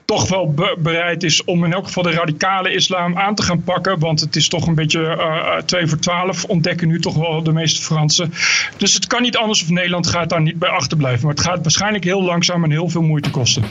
toch 0.05 0.29
wel 0.29 0.53
be 0.53 0.77
bereid 0.79 1.23
is 1.23 1.45
om 1.45 1.65
in 1.65 1.73
elk 1.73 1.87
geval 1.87 2.03
de 2.03 2.11
radicale 2.11 2.73
islam 2.73 3.19
aan 3.19 3.35
te 3.35 3.43
gaan 3.43 3.63
pakken. 3.63 3.99
Want 3.99 4.21
het 4.21 4.37
is 4.37 4.49
toch 4.49 4.67
een 4.67 4.75
beetje 4.75 5.01
uh, 5.01 5.57
2 5.57 5.87
voor 5.87 5.99
12 5.99 6.45
ontdekken 6.45 6.89
nu 6.89 7.01
toch 7.01 7.17
wel 7.17 7.43
de 7.43 7.53
meeste 7.53 7.83
Fransen. 7.83 8.33
Dus 8.77 8.95
het 8.95 9.07
kan 9.07 9.23
niet 9.23 9.37
anders 9.37 9.63
of 9.63 9.69
Nederland 9.69 10.07
gaat 10.07 10.29
daar 10.29 10.43
niet 10.43 10.59
bij 10.59 10.69
achterblijven. 10.69 11.27
Maar 11.27 11.35
het 11.35 11.45
gaat 11.45 11.63
waarschijnlijk 11.63 12.05
heel 12.05 12.31
langzaam 12.33 12.65
en 12.65 12.71
heel 12.71 12.89
veel 12.89 13.03
moeite 13.03 13.31
kosten. 13.31 13.63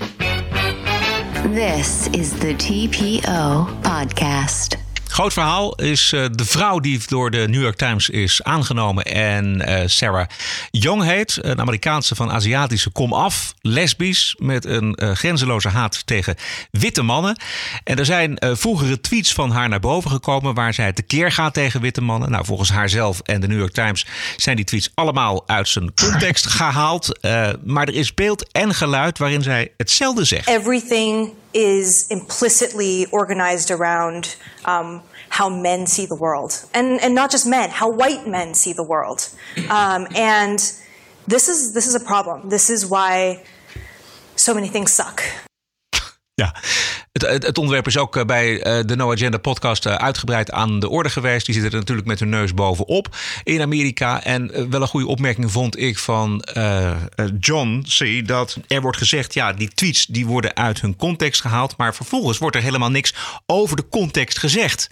This 1.53 2.07
is 2.11 2.29
the 2.29 2.55
TPO 2.55 3.67
podcast. 3.81 4.90
Groot 5.11 5.33
verhaal 5.33 5.75
is 5.75 6.11
uh, 6.11 6.25
de 6.31 6.45
vrouw 6.45 6.79
die 6.79 6.99
door 7.07 7.31
de 7.31 7.47
New 7.49 7.61
York 7.61 7.75
Times 7.75 8.09
is 8.09 8.43
aangenomen 8.43 9.05
en 9.05 9.69
uh, 9.69 9.79
Sarah 9.85 10.27
Young 10.71 11.03
heet. 11.03 11.37
Een 11.41 11.59
Amerikaanse 11.59 12.15
van 12.15 12.31
Aziatische 12.31 12.89
komaf, 12.89 13.53
lesbisch, 13.61 14.35
met 14.39 14.65
een 14.65 14.97
uh, 15.03 15.11
grenzeloze 15.11 15.69
haat 15.69 16.07
tegen 16.07 16.35
witte 16.71 17.01
mannen. 17.01 17.37
En 17.83 17.97
er 17.97 18.05
zijn 18.05 18.37
vroegere 18.39 19.01
tweets 19.01 19.33
van 19.33 19.51
haar 19.51 19.69
naar 19.69 19.79
boven 19.79 20.11
gekomen 20.11 20.53
waar 20.53 20.73
zij 20.73 20.93
tekeer 20.93 21.31
gaat 21.31 21.53
tegen 21.53 21.81
witte 21.81 22.01
mannen. 22.01 22.31
Nou, 22.31 22.45
volgens 22.45 22.69
haarzelf 22.69 23.19
en 23.19 23.41
de 23.41 23.47
New 23.47 23.59
York 23.59 23.73
Times 23.73 24.05
zijn 24.37 24.55
die 24.55 24.65
tweets 24.65 24.91
allemaal 24.93 25.43
uit 25.47 25.67
zijn 25.67 25.93
context 25.93 26.47
gehaald. 26.47 27.19
maar 27.63 27.87
er 27.87 27.95
is 27.95 28.13
beeld 28.13 28.51
en 28.51 28.73
geluid 28.73 29.17
waarin 29.17 29.41
zij 29.41 29.71
hetzelfde 29.77 30.23
zegt. 30.23 30.47
Everything 30.47 31.29
is 31.53 32.07
implicitly 32.09 33.05
organized 33.11 33.71
around 33.71 34.35
um, 34.65 35.01
how 35.29 35.49
men 35.49 35.85
see 35.85 36.05
the 36.05 36.15
world, 36.15 36.65
and 36.73 36.99
and 37.01 37.13
not 37.15 37.31
just 37.31 37.47
men, 37.47 37.69
how 37.69 37.89
white 37.89 38.27
men 38.27 38.53
see 38.53 38.73
the 38.73 38.83
world, 38.83 39.29
um, 39.69 40.07
and 40.15 40.59
this 41.27 41.47
is 41.47 41.73
this 41.73 41.87
is 41.87 41.95
a 41.95 41.99
problem. 41.99 42.49
This 42.49 42.69
is 42.69 42.85
why 42.85 43.43
so 44.35 44.53
many 44.53 44.67
things 44.67 44.91
suck. 44.91 45.23
Het, 47.11 47.21
het, 47.21 47.57
onderwerp 47.57 47.87
is 47.87 47.97
ook 47.97 48.25
bij 48.25 48.59
de 48.85 48.95
No 48.95 49.11
Agenda 49.11 49.37
podcast 49.37 49.87
uitgebreid 49.87 50.51
aan 50.51 50.79
de 50.79 50.89
orde 50.89 51.09
geweest. 51.09 51.45
Die 51.45 51.55
zitten 51.55 51.71
er 51.71 51.79
natuurlijk 51.79 52.07
met 52.07 52.19
hun 52.19 52.29
neus 52.29 52.53
bovenop 52.53 53.15
in 53.43 53.61
Amerika. 53.61 54.23
En 54.23 54.69
wel 54.69 54.81
een 54.81 54.87
goede 54.87 55.07
opmerking 55.07 55.51
vond 55.51 55.79
ik 55.79 55.97
van 55.97 56.43
John 57.39 57.85
C. 57.97 58.27
Dat 58.27 58.57
er 58.67 58.81
wordt 58.81 58.97
gezegd, 58.97 59.33
ja, 59.33 59.53
die 59.53 59.69
tweets 59.73 60.05
die 60.05 60.25
worden 60.25 60.55
uit 60.55 60.81
hun 60.81 60.95
context 60.95 61.41
gehaald. 61.41 61.77
Maar 61.77 61.95
vervolgens 61.95 62.37
wordt 62.37 62.55
er 62.55 62.61
helemaal 62.61 62.91
niks 62.91 63.13
over 63.45 63.75
de 63.75 63.87
context 63.89 64.39
gezegd. 64.39 64.89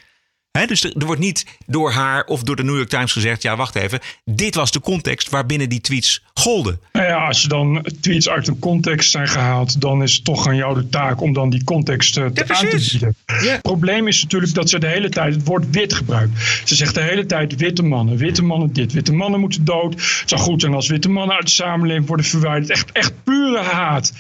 He, 0.52 0.66
dus 0.66 0.84
er, 0.84 0.94
er, 0.98 1.06
wordt 1.06 1.22
niet 1.22 1.46
door 1.66 1.92
haar 1.92 2.24
of 2.26 2.44
door 2.44 2.56
de 2.56 2.64
New 2.64 2.76
York 2.76 2.90
Times 2.90 3.12
gezegd: 3.12 3.42
ja, 3.42 3.56
wacht 3.56 3.76
even, 3.76 4.00
dit 4.26 4.56
was 4.56 4.72
de 4.72 4.80
context 4.80 5.30
waarbinnen 5.30 5.70
die 5.70 5.82
tweets 5.82 6.24
golden. 6.34 6.80
Nou 6.92 7.06
ja, 7.08 7.26
als 7.26 7.42
je 7.42 7.48
dan 7.48 7.86
tweets 8.02 8.30
uit 8.30 8.48
een 8.48 8.60
context 8.60 9.12
zijn 9.12 9.28
gehaald, 9.28 9.82
dan 9.82 10.04
is 10.04 10.14
het 10.14 10.24
toch 10.24 10.48
aan 10.48 10.56
jou 10.56 10.76
de 10.76 10.90
taak 10.90 11.22
om 11.22 11.34
dan 11.34 11.50
die 11.50 11.64
context 11.64 12.18
uh, 12.18 12.26
te 12.26 12.44
ja, 12.48 12.56
aan 12.56 12.70
te 12.70 12.88
bieden. 12.92 13.16
Het 13.26 13.62
probleem 13.62 14.08
is 14.08 14.22
natuurlijk 14.22 14.54
dat 14.54 14.70
ze 14.70 14.80
de 14.80 14.88
hele 14.88 15.10
tijd 15.10 15.34
het 15.34 15.46
woord 15.46 15.70
wit 15.70 15.94
gebruikt. 15.94 16.62
Ze 16.66 16.76
zegt 16.76 16.96
de 16.96 17.02
hele 17.02 17.26
tijd 17.26 17.56
witte 17.56 17.84
mannen, 17.84 18.18
witte 18.18 18.44
mannen 18.44 18.74
dit, 18.74 18.94
witte 18.94 19.14
mannen 19.14 19.40
moeten 19.40 19.66
dood. 19.66 19.94
Het 19.94 20.24
zou 20.26 20.42
goed 20.42 20.62
zijn 20.62 20.74
als 20.74 20.88
witte 20.88 21.10
mannen 21.10 21.36
uit 21.36 21.46
de 21.46 21.52
samenleving 21.52 22.08
worden 22.08 22.26
verwijderd. 22.26 22.70
Echt, 22.70 22.92
echt 22.92 23.14
pure 23.24 23.62
haat. 23.62 24.14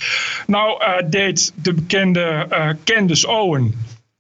Nou, 0.48 0.84
uh, 0.84 1.10
deed 1.10 1.54
de 1.56 1.74
bekende 1.74 2.48
uh, 2.52 2.70
Candace 2.84 3.28
Owen 3.28 3.74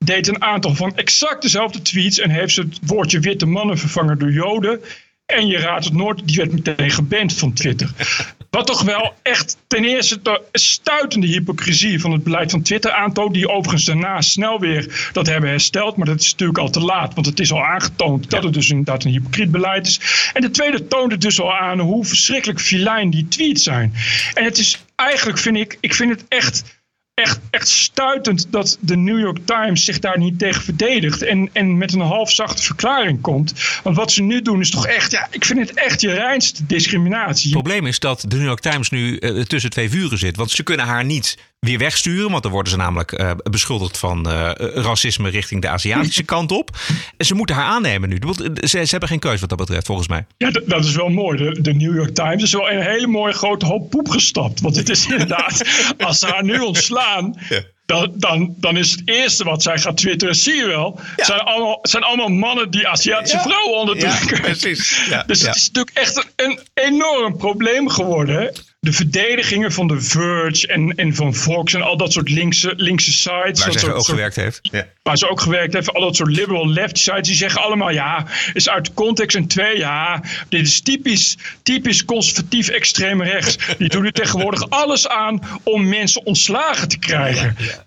deed 0.05 0.27
een 0.27 0.43
aantal 0.43 0.75
van 0.75 0.95
exact 0.95 1.41
dezelfde 1.41 1.81
tweets 1.81 2.19
en 2.19 2.29
heeft 2.29 2.53
ze 2.53 2.61
het 2.61 2.79
woordje 2.85 3.19
witte 3.19 3.45
mannen 3.45 3.77
vervangen 3.77 4.19
door 4.19 4.31
joden. 4.31 4.81
En 5.25 5.47
je 5.47 5.57
raadt 5.57 5.85
het 5.85 5.93
nooit, 5.93 6.27
die 6.27 6.35
werd 6.35 6.51
meteen 6.51 6.91
geband 6.91 7.33
van 7.33 7.53
Twitter. 7.53 7.89
Wat 8.49 8.67
toch 8.67 8.81
wel 8.81 9.13
echt 9.21 9.57
ten 9.67 9.85
eerste 9.85 10.21
de 10.21 10.41
stuitende 10.51 11.27
hypocrisie 11.27 12.01
van 12.01 12.11
het 12.11 12.23
beleid 12.23 12.51
van 12.51 12.61
Twitter 12.61 12.91
aantoont. 12.91 13.33
Die 13.33 13.49
overigens 13.49 13.85
daarna 13.85 14.21
snel 14.21 14.59
weer 14.59 15.09
dat 15.13 15.27
hebben 15.27 15.49
hersteld. 15.49 15.97
Maar 15.97 16.05
dat 16.05 16.19
is 16.19 16.31
natuurlijk 16.31 16.59
al 16.59 16.69
te 16.69 16.79
laat, 16.79 17.13
want 17.13 17.25
het 17.25 17.39
is 17.39 17.51
al 17.51 17.65
aangetoond 17.65 18.29
dat 18.29 18.43
het 18.43 18.53
dus 18.53 18.69
inderdaad 18.69 19.03
een 19.03 19.11
hypocriet 19.11 19.51
beleid 19.51 19.87
is. 19.87 19.99
En 20.33 20.41
de 20.41 20.51
tweede 20.51 20.87
toont 20.87 21.11
het 21.11 21.21
dus 21.21 21.41
al 21.41 21.53
aan 21.55 21.79
hoe 21.79 22.05
verschrikkelijk 22.05 22.59
filijn 22.59 23.09
die 23.09 23.27
tweets 23.27 23.63
zijn. 23.63 23.93
En 24.33 24.43
het 24.43 24.57
is 24.57 24.83
eigenlijk, 24.95 25.37
vind 25.37 25.57
ik, 25.57 25.77
ik 25.79 25.93
vind 25.93 26.11
het 26.11 26.25
echt 26.27 26.78
echt, 27.19 27.39
echt 27.49 27.67
stuitend 27.67 28.47
dat 28.49 28.77
de 28.79 28.97
New 28.97 29.19
York 29.19 29.37
Times 29.45 29.85
zich 29.85 29.99
daar 29.99 30.17
niet 30.17 30.39
tegen 30.39 30.61
verdedigt. 30.61 31.21
En, 31.21 31.49
en 31.53 31.77
met 31.77 31.93
een 31.93 31.99
halfzachte 31.99 32.63
verklaring 32.63 33.21
komt. 33.21 33.53
Want 33.83 33.95
wat 33.95 34.11
ze 34.11 34.21
nu 34.21 34.41
doen 34.41 34.59
is 34.59 34.69
toch 34.69 34.87
echt, 34.87 35.11
ja, 35.11 35.27
ik 35.31 35.45
vind 35.45 35.59
het 35.59 35.73
echt 35.73 36.01
je 36.01 36.11
reinste 36.11 36.65
discriminatie. 36.65 37.51
Het 37.51 37.61
probleem 37.61 37.85
is 37.85 37.99
dat 37.99 38.23
de 38.27 38.35
New 38.35 38.45
York 38.45 38.59
Times 38.59 38.89
nu 38.89 39.19
uh, 39.19 39.43
tussen 39.43 39.69
twee 39.69 39.89
vuren 39.89 40.17
zit. 40.17 40.35
Want 40.35 40.51
ze 40.51 40.63
kunnen 40.63 40.85
haar 40.85 41.05
niet 41.05 41.37
weer 41.59 41.77
wegsturen. 41.77 42.31
Want 42.31 42.43
dan 42.43 42.51
worden 42.51 42.71
ze 42.71 42.77
namelijk 42.77 43.19
uh, 43.19 43.31
beschuldigd 43.43 43.97
van 43.97 44.27
uh, 44.31 44.51
racisme 44.55 45.29
richting 45.29 45.61
de 45.61 45.69
Aziatische 45.69 46.23
kant 46.33 46.51
op. 46.51 46.77
En 47.17 47.25
ze 47.25 47.35
moeten 47.35 47.55
haar 47.55 47.65
aannemen 47.65 48.09
nu. 48.09 48.19
Ze, 48.53 48.67
ze, 48.67 48.87
hebben 48.89 49.09
geen 49.09 49.19
keuze 49.19 49.39
wat 49.39 49.49
dat 49.49 49.57
betreft, 49.57 49.85
volgens 49.85 50.07
mij. 50.07 50.25
Ja, 50.37 50.51
dat 50.65 50.85
is 50.85 50.95
wel 50.95 51.09
mooi. 51.09 51.37
De, 51.37 51.61
de, 51.61 51.73
New 51.73 51.95
York 51.95 52.15
Times 52.15 52.43
is 52.43 52.51
wel 52.51 52.71
een 52.71 52.81
hele 52.81 53.07
mooie 53.07 53.33
grote 53.33 53.65
hoop 53.65 53.89
poep 53.89 54.09
gestapt. 54.09 54.61
Want 54.61 54.75
het 54.75 54.89
is 54.89 55.07
inderdaad, 55.07 55.63
als 55.97 56.19
ze 56.19 56.27
haar 56.27 56.43
nu 56.43 56.59
ontslaan... 56.59 57.35
Ja. 57.49 57.61
Dan, 57.85 58.13
dan, 58.15 58.53
dan, 58.57 58.77
is 58.77 58.91
het 58.91 59.01
eerste 59.05 59.43
wat 59.43 59.63
zij 59.63 59.77
gaat 59.77 59.97
twitteren, 59.97 60.35
zie 60.35 60.55
je 60.55 60.65
wel. 60.65 60.99
Ja. 61.15 61.23
zijn, 61.23 61.39
allemaal, 61.39 61.79
zijn 61.81 62.03
allemaal 62.03 62.27
mannen 62.27 62.71
die 62.71 62.87
Aziatische 62.87 63.37
ja. 63.37 63.43
vrouwen 63.43 63.79
onderdrukken. 63.79 64.35
Ja, 64.35 64.41
precies. 64.41 65.09
dus 65.25 65.41
het 65.41 65.55
is 65.55 65.67
natuurlijk 65.71 65.97
echt 65.97 66.27
een 66.35 66.59
enorm 66.73 67.37
probleem 67.37 67.89
geworden 67.89 68.51
de 68.81 68.93
verdedigingen 68.93 69.71
van 69.71 69.87
The 69.87 70.01
Verge 70.01 70.67
en, 70.67 70.95
en 70.95 71.15
van 71.15 71.35
Fox 71.35 71.73
en 71.73 71.81
al 71.81 71.97
dat 71.97 72.13
soort 72.13 72.29
linkse, 72.29 72.73
linkse 72.75 73.11
sites. 73.11 73.63
Waar 73.63 73.71
ze 73.71 73.79
soort, 73.79 73.93
ook 73.93 74.05
gewerkt 74.05 74.35
heeft. 74.35 74.59
Ja. 74.61 74.87
Waar 75.03 75.17
ze 75.17 75.29
ook 75.29 75.41
gewerkt 75.41 75.73
heeft. 75.73 75.93
Al 75.93 76.01
dat 76.01 76.15
soort 76.15 76.29
liberal 76.29 76.69
left 76.69 76.97
sites. 76.97 77.27
Die 77.27 77.35
zeggen 77.35 77.61
allemaal 77.61 77.89
ja, 77.89 78.25
is 78.53 78.69
uit 78.69 78.93
context. 78.93 79.35
En 79.35 79.47
twee, 79.47 79.77
ja, 79.77 80.23
dit 80.49 80.67
is 80.67 80.81
typisch, 80.81 81.37
typisch 81.63 82.05
conservatief 82.05 82.69
extreem 82.69 83.21
rechts. 83.21 83.57
Die 83.77 83.89
doen 83.89 84.05
er 84.05 84.11
tegenwoordig 84.11 84.69
alles 84.69 85.07
aan 85.07 85.39
om 85.63 85.87
mensen 85.87 86.25
ontslagen 86.25 86.87
te 86.87 86.99
krijgen. 86.99 87.55
Ja, 87.57 87.83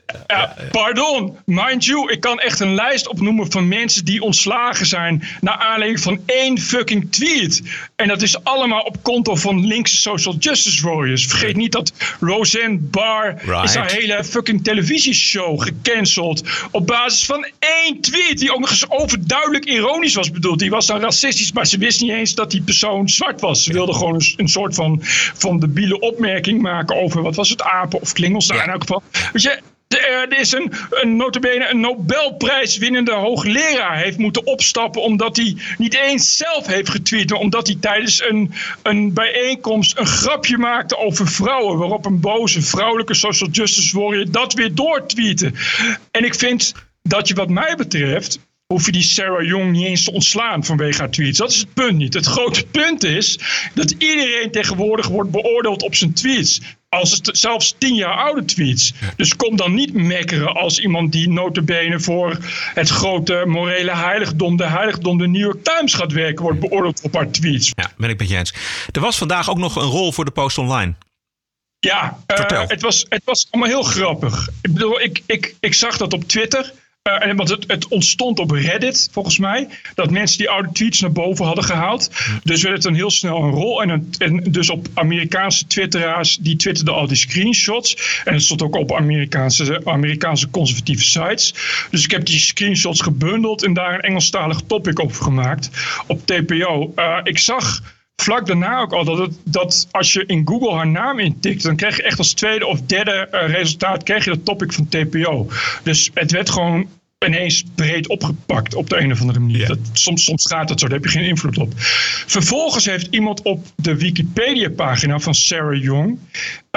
pardon, 0.71 1.37
mind 1.45 1.85
you, 1.85 2.13
ik 2.13 2.21
kan 2.21 2.41
echt 2.41 2.61
een 2.61 2.75
lijst 2.75 3.09
opnoemen 3.09 3.51
van 3.51 3.69
mensen 3.69 4.05
die 4.05 4.23
ontslagen 4.23 4.87
zijn 4.87 5.23
naar 5.41 5.57
aanleiding 5.57 6.01
van 6.01 6.21
één 6.27 6.59
fucking 6.59 7.13
tweet. 7.13 7.63
En 7.97 8.09
dat 8.09 8.23
is 8.23 8.45
allemaal 8.45 8.81
op 8.81 9.03
konto 9.03 9.35
van 9.35 9.67
linkse 9.67 9.97
social 9.97 10.35
justice 10.39 10.87
warriors. 10.87 11.27
Vergeet 11.27 11.57
niet 11.57 11.73
dat 11.73 11.93
Roseanne 12.21 12.79
Barr 12.79 13.35
right. 13.45 13.65
is 13.65 13.75
haar 13.75 13.91
hele 13.91 14.25
fucking 14.25 14.65
televisieshow 14.65 15.63
gecanceld 15.63 16.43
op 16.71 16.87
basis 16.87 17.25
van 17.25 17.47
één 17.59 18.01
tweet 18.01 18.39
die 18.39 18.53
ook 18.53 18.61
nog 18.61 18.71
eens 18.71 18.91
overduidelijk 18.91 19.65
ironisch 19.65 20.15
was 20.15 20.31
bedoeld. 20.31 20.59
Die 20.59 20.71
was 20.71 20.87
dan 20.87 21.01
racistisch, 21.01 21.53
maar 21.53 21.67
ze 21.67 21.79
wist 21.79 22.01
niet 22.01 22.11
eens 22.11 22.35
dat 22.35 22.51
die 22.51 22.63
persoon 22.63 23.09
zwart 23.09 23.41
was. 23.41 23.65
Ze 23.65 23.73
wilde 23.73 23.93
gewoon 23.93 24.15
een, 24.15 24.33
een 24.37 24.49
soort 24.49 24.75
van, 24.75 24.99
van 25.35 25.61
debiele 25.61 26.01
opmerking 26.01 26.63
maken 26.63 26.97
over 26.97 27.23
wat 27.23 27.37
was 27.37 27.49
het 27.49 27.63
apen 27.63 28.01
of 28.01 28.13
klingels. 28.13 28.47
Nou, 28.47 28.63
in 28.63 28.71
elk 28.71 28.81
geval. 28.81 29.03
Weet 29.33 29.43
je, 29.43 29.61
er 29.99 30.39
is 30.39 30.53
een, 30.53 30.73
een 30.91 31.17
notabene 31.17 31.69
een 31.71 31.81
Nobelprijswinnende 31.81 33.13
hoogleraar 33.13 33.97
heeft 33.97 34.19
moeten 34.19 34.47
opstappen 34.47 35.03
omdat 35.03 35.37
hij 35.37 35.57
niet 35.79 35.95
eens 35.95 36.37
zelf 36.37 36.67
heeft 36.67 36.89
getweet, 36.89 37.33
omdat 37.33 37.67
hij 37.67 37.77
tijdens 37.81 38.23
een, 38.23 38.53
een 38.83 39.13
bijeenkomst 39.13 39.99
een 39.99 40.07
grapje 40.07 40.59
maakte 40.59 40.97
over 40.97 41.29
vrouwen, 41.29 41.79
waarop 41.79 42.07
een 42.07 42.21
boze 42.21 42.63
vrouwelijke 42.63 43.15
social 43.15 43.51
justice 43.51 43.99
warrior 43.99 44.31
dat 44.31 44.53
weer 44.53 44.75
doortweette. 44.75 45.53
En 46.11 46.25
ik 46.25 46.35
vind 46.35 46.75
dat 47.03 47.29
je 47.29 47.35
wat 47.35 47.49
mij 47.49 47.77
betreft 47.77 48.39
hoef 48.67 48.87
je 48.87 48.93
die 48.93 49.03
Sarah 49.03 49.47
Young 49.47 49.73
niet 49.73 49.87
eens 49.87 50.05
te 50.05 50.13
ontslaan 50.13 50.65
vanwege 50.65 50.99
haar 50.99 51.11
tweets. 51.11 51.39
Dat 51.39 51.51
is 51.51 51.59
het 51.59 51.75
punt 51.75 51.97
niet. 51.97 52.15
Het 52.15 52.27
grote 52.27 52.67
punt 52.67 53.05
is 53.05 53.39
dat 53.75 53.91
iedereen 53.91 54.51
tegenwoordig 54.51 55.09
wordt 55.09 55.31
beoordeeld 55.31 55.83
op 55.83 55.95
zijn 55.95 56.13
tweets. 56.13 56.61
Als 56.95 57.11
het 57.11 57.29
zelfs 57.33 57.75
tien 57.79 57.95
jaar 57.95 58.17
oude 58.17 58.45
tweets. 58.45 58.93
Dus 59.17 59.37
kom 59.37 59.57
dan 59.57 59.75
niet 59.75 59.95
mekkeren 59.95 60.55
als 60.55 60.79
iemand 60.79 61.13
die 61.13 61.29
notabene 61.29 62.01
voor 62.01 62.39
het 62.75 62.89
grote 62.89 63.45
morele 63.47 63.97
heiligdom, 63.97 64.57
de 64.57 64.67
heiligdom 64.67 65.19
de 65.19 65.29
New 65.29 65.41
York 65.41 65.65
Times 65.65 65.95
gaat 65.95 66.13
werken, 66.13 66.43
wordt 66.43 66.61
beoordeeld 66.61 67.01
op 67.03 67.15
haar 67.15 67.31
tweets. 67.31 67.71
Ja, 67.75 67.91
ben 67.97 68.11
ik 68.11 68.19
met 68.19 68.29
je 68.29 68.37
eens. 68.37 68.55
Er 68.91 69.01
was 69.01 69.19
vandaag 69.19 69.51
ook 69.51 69.59
nog 69.59 69.77
een 69.77 69.83
rol 69.83 70.13
voor 70.13 70.25
de 70.25 70.31
Post 70.31 70.59
Online. 70.59 70.95
Ja, 71.79 72.19
uh, 72.27 72.63
het, 72.67 72.83
was, 72.83 73.07
het 73.09 73.23
was 73.25 73.47
allemaal 73.51 73.71
heel 73.71 73.83
grappig. 73.83 74.49
Ik 74.63 74.73
bedoel, 74.73 75.01
ik, 75.01 75.23
ik, 75.27 75.55
ik 75.61 75.75
zag 75.75 75.97
dat 75.97 76.13
op 76.13 76.29
Twitter. 76.29 76.73
En 77.03 77.37
want 77.37 77.49
het, 77.49 77.65
het, 77.67 77.89
ontstond 77.89 78.39
op 78.39 78.51
Reddit, 78.51 79.09
volgens 79.13 79.39
mij. 79.39 79.69
Dat 79.95 80.11
mensen 80.11 80.39
die 80.39 80.51
oude 80.51 80.73
tweets 80.73 81.01
naar 81.01 81.13
boven 81.13 81.45
hadden 81.45 81.65
gehaald. 81.65 82.11
Dus 82.43 82.63
werd 82.63 82.77
het 82.77 82.85
een 82.85 82.95
heel 82.95 83.11
snel 83.11 83.43
een 83.43 83.51
rol. 83.51 83.83
En, 83.83 84.11
en 84.19 84.43
dus 84.43 84.71
op 84.71 84.87
Amerikaanse 84.95 85.67
twitteraars, 85.67 86.37
die 86.37 86.57
twitterden 86.57 86.95
al 86.95 87.07
die 87.07 87.17
screenshots. 87.17 88.21
En 88.25 88.33
het 88.33 88.43
stond 88.43 88.63
ook 88.63 88.77
op 88.77 88.93
Amerikaanse, 88.93 89.81
Amerikaanse 89.85 90.51
conservatieve 90.51 91.05
sites. 91.05 91.55
Dus 91.91 92.05
ik 92.05 92.11
heb 92.11 92.27
die 92.27 92.39
screenshots 92.39 93.01
gebundeld 93.01 93.65
en 93.65 93.73
daar 93.75 93.95
een 93.95 94.01
Engelstalig 94.01 94.61
topic 94.67 95.01
over 95.01 95.25
gemaakt. 95.25 95.71
Op 96.07 96.27
TPO. 96.27 96.93
Uh, 96.97 97.19
ik 97.23 97.39
zag 97.39 97.83
vlak 98.23 98.47
daarna 98.47 98.81
ook 98.81 98.93
al 98.93 99.05
dat, 99.05 99.19
het, 99.19 99.35
dat 99.45 99.89
als 99.91 100.13
je 100.13 100.27
in 100.27 100.43
Google 100.45 100.75
haar 100.75 100.87
naam 100.87 101.19
intikt, 101.19 101.63
dan 101.63 101.77
krijg 101.77 101.97
je 101.97 102.03
echt 102.03 102.19
als 102.19 102.33
tweede 102.33 102.67
of 102.67 102.81
derde 102.81 103.29
uh, 103.33 103.49
resultaat 103.49 104.03
krijg 104.03 104.25
je 104.25 104.31
dat 104.31 104.45
topic 104.45 104.73
van 104.73 104.89
TPO. 104.89 105.47
Dus 105.83 106.11
het 106.15 106.31
werd 106.31 106.51
gewoon 106.51 106.89
ineens 107.27 107.65
breed 107.75 108.09
opgepakt 108.09 108.75
op 108.75 108.89
de 108.89 109.01
een 109.01 109.13
of 109.13 109.21
andere 109.21 109.41
manier. 109.41 109.67
Dat, 109.67 109.79
soms, 109.93 110.25
soms 110.25 110.47
gaat 110.47 110.69
het 110.69 110.81
zo, 110.81 110.87
daar 110.87 111.01
heb 111.01 111.11
je 111.11 111.19
geen 111.19 111.29
invloed 111.29 111.59
op. 111.59 111.73
Vervolgens 112.27 112.85
heeft 112.85 113.07
iemand 113.11 113.43
op 113.43 113.67
de 113.77 113.97
Wikipedia-pagina 113.97 115.19
van 115.19 115.35
Sarah 115.35 115.83
Young 115.83 116.19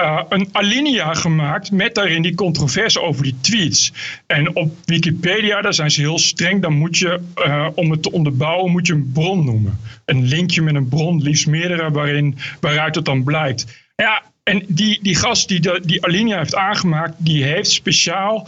uh, 0.02 0.22
een 0.30 0.50
alinea 0.52 1.14
gemaakt 1.14 1.72
met 1.72 1.96
daarin 1.96 2.22
die 2.22 2.36
controverse 2.36 3.02
over 3.02 3.24
die 3.24 3.36
tweets. 3.42 3.94
En 4.28 4.56
op 4.56 4.74
Wikipedia, 4.86 5.62
daar 5.62 5.74
zijn 5.74 5.92
ze 5.92 6.02
heel 6.02 6.20
streng, 6.20 6.62
dan 6.62 6.74
moet 6.74 6.98
je, 6.98 7.20
uh, 7.36 7.68
om 7.76 7.92
het 7.92 8.04
te 8.04 8.12
onderbouwen, 8.12 8.72
moet 8.72 8.88
je 8.88 8.94
een 8.94 9.12
bron 9.14 9.46
noemen. 9.46 9.80
Een 10.06 10.26
linkje 10.26 10.62
met 10.62 10.76
een 10.76 10.88
bron, 10.88 11.22
liefst 11.22 11.48
meerdere, 11.48 11.92
waarin, 11.92 12.38
waaruit 12.60 12.96
het 12.96 13.06
dan 13.06 13.24
blijkt. 13.24 13.66
Ja, 13.96 14.24
en 14.44 14.64
die, 14.68 15.00
die 15.02 15.16
gast 15.16 15.48
die 15.48 15.60
de, 15.60 15.82
die 15.86 16.06
Alinea 16.06 16.38
heeft 16.38 16.56
aangemaakt, 16.56 17.14
die 17.18 17.44
heeft 17.44 17.70
speciaal 17.70 18.48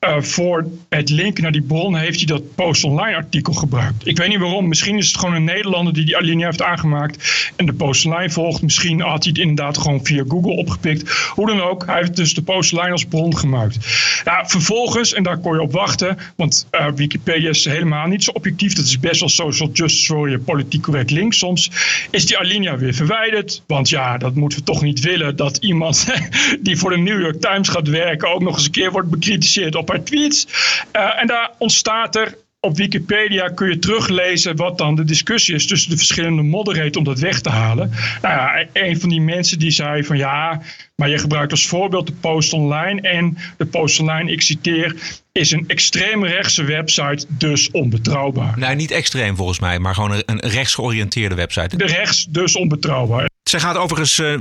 uh, 0.00 0.20
voor 0.20 0.66
het 0.88 1.10
linken 1.10 1.42
naar 1.42 1.52
die 1.52 1.62
bron 1.62 1.96
heeft 1.96 2.16
hij 2.16 2.26
dat 2.26 2.54
Post-Online 2.54 3.16
artikel 3.16 3.52
gebruikt. 3.52 4.06
Ik 4.06 4.16
weet 4.16 4.28
niet 4.28 4.38
waarom. 4.38 4.68
Misschien 4.68 4.98
is 4.98 5.06
het 5.06 5.18
gewoon 5.18 5.34
een 5.34 5.44
Nederlander 5.44 5.94
die 5.94 6.04
die 6.04 6.16
Alinea 6.16 6.46
heeft 6.46 6.62
aangemaakt 6.62 7.50
en 7.56 7.66
de 7.66 7.72
Post-Online 7.72 8.30
volgt. 8.30 8.62
Misschien 8.62 9.00
had 9.00 9.24
hij 9.24 9.32
het 9.32 9.42
inderdaad 9.42 9.78
gewoon 9.78 10.04
via 10.04 10.24
Google 10.28 10.52
opgepikt. 10.52 11.10
Hoe 11.10 11.46
dan 11.46 11.60
ook, 11.60 11.86
hij 11.86 11.98
heeft 11.98 12.16
dus 12.16 12.34
de 12.34 12.42
Post-Online 12.42 12.92
als 12.92 13.04
bron 13.04 13.36
gemaakt. 13.36 13.76
Ja, 14.24 14.44
vervolgens, 14.46 15.12
en 15.12 15.22
daar 15.22 15.38
kon 15.38 15.54
je 15.54 15.60
op 15.60 15.72
wachten, 15.72 16.18
want 16.36 16.66
uh, 16.70 16.86
Wikipedia 16.94 17.48
is 17.48 17.64
helemaal 17.64 18.06
niet 18.06 18.24
zo 18.24 18.30
objectief. 18.30 18.74
Dat 18.74 18.84
is 18.84 19.00
best 19.00 19.20
wel 19.20 19.28
social 19.28 19.70
justice 19.72 20.06
voor 20.06 20.30
je 20.30 20.38
politiek 20.38 20.82
correct 20.82 21.10
links 21.10 21.38
soms. 21.38 21.70
Is 22.10 22.26
die 22.26 22.38
Alinea 22.38 22.76
weer 22.76 22.94
verwijderd? 22.94 23.62
Want 23.66 23.88
ja, 23.88 24.18
dat 24.18 24.34
moeten 24.34 24.58
we 24.58 24.64
toch 24.64 24.82
niet 24.82 25.00
willen 25.00 25.36
dat 25.36 25.56
iemand 25.56 26.06
die 26.60 26.76
voor 26.76 26.90
de 26.90 26.98
New 26.98 27.20
York 27.20 27.40
Times 27.40 27.68
gaat 27.68 27.88
werken 27.88 28.34
ook 28.34 28.42
nog 28.42 28.54
eens 28.54 28.64
een 28.64 28.70
keer 28.70 28.92
wordt 28.92 29.10
bekritiseerd 29.10 29.74
op 29.74 29.90
tweets. 30.04 30.46
Uh, 30.92 31.20
en 31.20 31.26
daar 31.26 31.50
ontstaat 31.58 32.16
er 32.16 32.36
op 32.66 32.76
Wikipedia 32.76 33.48
kun 33.48 33.68
je 33.68 33.78
teruglezen 33.78 34.56
wat 34.56 34.78
dan 34.78 34.94
de 34.94 35.04
discussie 35.04 35.54
is 35.54 35.66
tussen 35.66 35.90
de 35.90 35.96
verschillende 35.96 36.42
moderators 36.42 36.96
om 36.96 37.04
dat 37.04 37.18
weg 37.18 37.40
te 37.40 37.50
halen. 37.50 37.90
Nou 38.22 38.34
ja, 38.34 38.66
een 38.72 39.00
van 39.00 39.08
die 39.08 39.20
mensen 39.20 39.58
die 39.58 39.70
zei 39.70 40.04
van 40.04 40.16
ja, 40.16 40.62
maar 40.96 41.08
je 41.08 41.18
gebruikt 41.18 41.50
als 41.50 41.66
voorbeeld 41.66 42.06
de 42.06 42.12
Post 42.12 42.52
Online 42.52 43.00
en 43.00 43.38
de 43.56 43.66
Post 43.66 44.00
Online, 44.00 44.30
ik 44.30 44.42
citeer, 44.42 44.94
is 45.32 45.50
een 45.50 45.64
extreemrechtse 45.66 46.64
website, 46.64 47.26
dus 47.28 47.70
onbetrouwbaar. 47.70 48.58
Nee, 48.58 48.74
niet 48.74 48.90
extreem 48.90 49.36
volgens 49.36 49.60
mij, 49.60 49.78
maar 49.78 49.94
gewoon 49.94 50.22
een 50.26 50.40
rechtsgeoriënteerde 50.40 51.34
website. 51.34 51.76
De 51.76 51.86
rechts, 51.86 52.26
dus 52.30 52.56
onbetrouwbaar. 52.56 53.28
Zij 53.48 53.60
gaat 53.60 53.76
overigens 53.76 54.18
uh, 54.18 54.40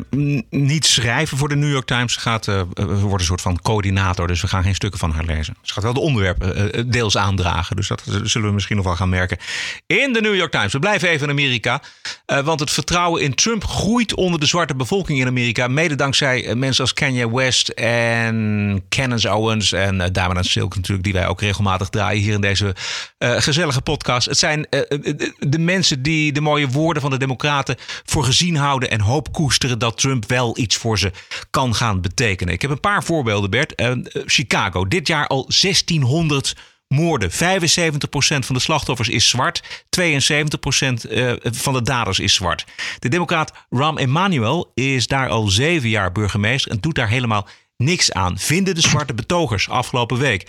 niet 0.50 0.86
schrijven 0.86 1.38
voor 1.38 1.50
de 1.50 1.56
New 1.56 1.72
York 1.72 1.86
Times. 1.86 2.14
Ze 2.14 2.20
gaat, 2.20 2.48
uh, 2.48 2.62
wordt 2.76 3.20
een 3.20 3.26
soort 3.26 3.42
van 3.42 3.62
coördinator, 3.62 4.28
dus 4.28 4.42
we 4.42 4.48
gaan 4.48 4.64
geen 4.64 4.76
stukken 4.76 5.00
van 5.00 5.12
haar 5.12 5.24
lezen. 5.24 5.56
Ze 5.62 5.74
gaat 5.74 5.84
wel 5.84 5.94
de 5.94 6.00
onderwerpen 6.00 6.92
deels 6.92 7.18
aandragen, 7.18 7.76
dus 7.76 7.88
dat 7.88 8.04
zullen 8.24 8.48
we 8.48 8.54
misschien 8.54 8.76
nog 8.76 8.86
wel 8.86 8.96
gaan 8.96 9.10
merken. 9.10 9.38
In 9.88 10.14
de 10.14 10.22
New 10.22 10.36
York 10.36 10.52
Times. 10.52 10.74
We 10.74 10.80
blijven 10.80 11.10
even 11.10 11.24
in 11.24 11.32
Amerika, 11.32 11.82
want 12.26 12.60
het 12.60 12.72
vertrouwen 12.72 13.22
in 13.22 13.36
Trump 13.36 13.66
groeit 13.66 14.16
onder 14.16 14.40
de 14.40 14.46
zwarte 14.46 14.76
bevolking 14.76 15.20
in 15.20 15.28
Amerika. 15.28 15.68
Mede 15.68 15.96
dankzij 15.96 16.56
mensen 16.56 16.84
als 16.84 16.94
Kanye 16.94 17.36
West 17.36 17.70
en 17.70 18.84
Candace 18.90 19.34
Owens 19.34 19.72
en 19.72 19.96
uh, 19.96 20.06
Dame 20.12 20.44
Silk 20.44 20.76
natuurlijk, 20.76 21.04
die 21.04 21.14
wij 21.14 21.28
ook 21.28 21.42
regelmatig 21.42 21.90
draaien 21.90 22.24
hier 22.24 22.34
in 22.34 22.42
deze 22.42 22.76
gezellige 23.18 23.82
podcast. 23.82 24.28
Het 24.28 24.38
zijn 24.38 24.68
de 25.40 25.60
mensen 25.60 26.02
die 26.02 26.32
de 26.32 26.42
mooie 26.42 26.68
woorden 26.68 27.02
van 27.02 27.12
de 27.12 27.18
Democraten 27.18 27.76
voor 28.04 28.24
gezien 28.24 28.56
houden 28.56 28.94
en 28.96 29.02
hoop 29.02 29.34
koesteren 29.34 29.80
dat 29.80 29.98
Trump 29.98 30.26
wel 30.28 30.58
iets 30.58 30.76
voor 30.76 31.00
ze 31.00 31.12
kan 31.50 31.76
gaan 31.76 32.02
betekenen. 32.02 32.54
Ik 32.54 32.62
heb 32.62 32.72
een 32.72 32.80
paar 32.80 33.04
voorbeelden, 33.04 33.50
Bert. 33.50 33.82
Uh, 33.82 33.92
Chicago, 34.26 34.88
dit 34.88 35.08
jaar 35.08 35.28
al 35.28 35.50
1600 35.60 36.56
moorden. 36.88 37.32
75% 37.32 37.34
van 38.18 38.56
de 38.56 38.60
slachtoffers 38.60 39.10
is 39.10 39.30
zwart. 39.30 39.62
72% 39.64 39.68
uh, 41.10 41.34
van 41.42 41.74
de 41.74 41.82
daders 41.82 42.20
is 42.20 42.34
zwart. 42.34 42.66
De 43.00 43.10
democraat 43.10 43.54
Rahm 43.70 43.98
Emanuel 43.98 44.72
is 44.74 45.08
daar 45.08 45.30
al 45.30 45.48
zeven 45.48 45.90
jaar 45.90 46.12
burgemeester 46.12 46.72
en 46.72 46.78
doet 46.80 46.96
daar 46.96 47.10
helemaal 47.10 47.48
niks 47.78 48.12
aan. 48.12 48.38
Vinden 48.38 48.76
de 48.76 48.82
zwarte 48.82 49.14
betogers 49.14 49.70
afgelopen 49.70 50.18
week. 50.18 50.48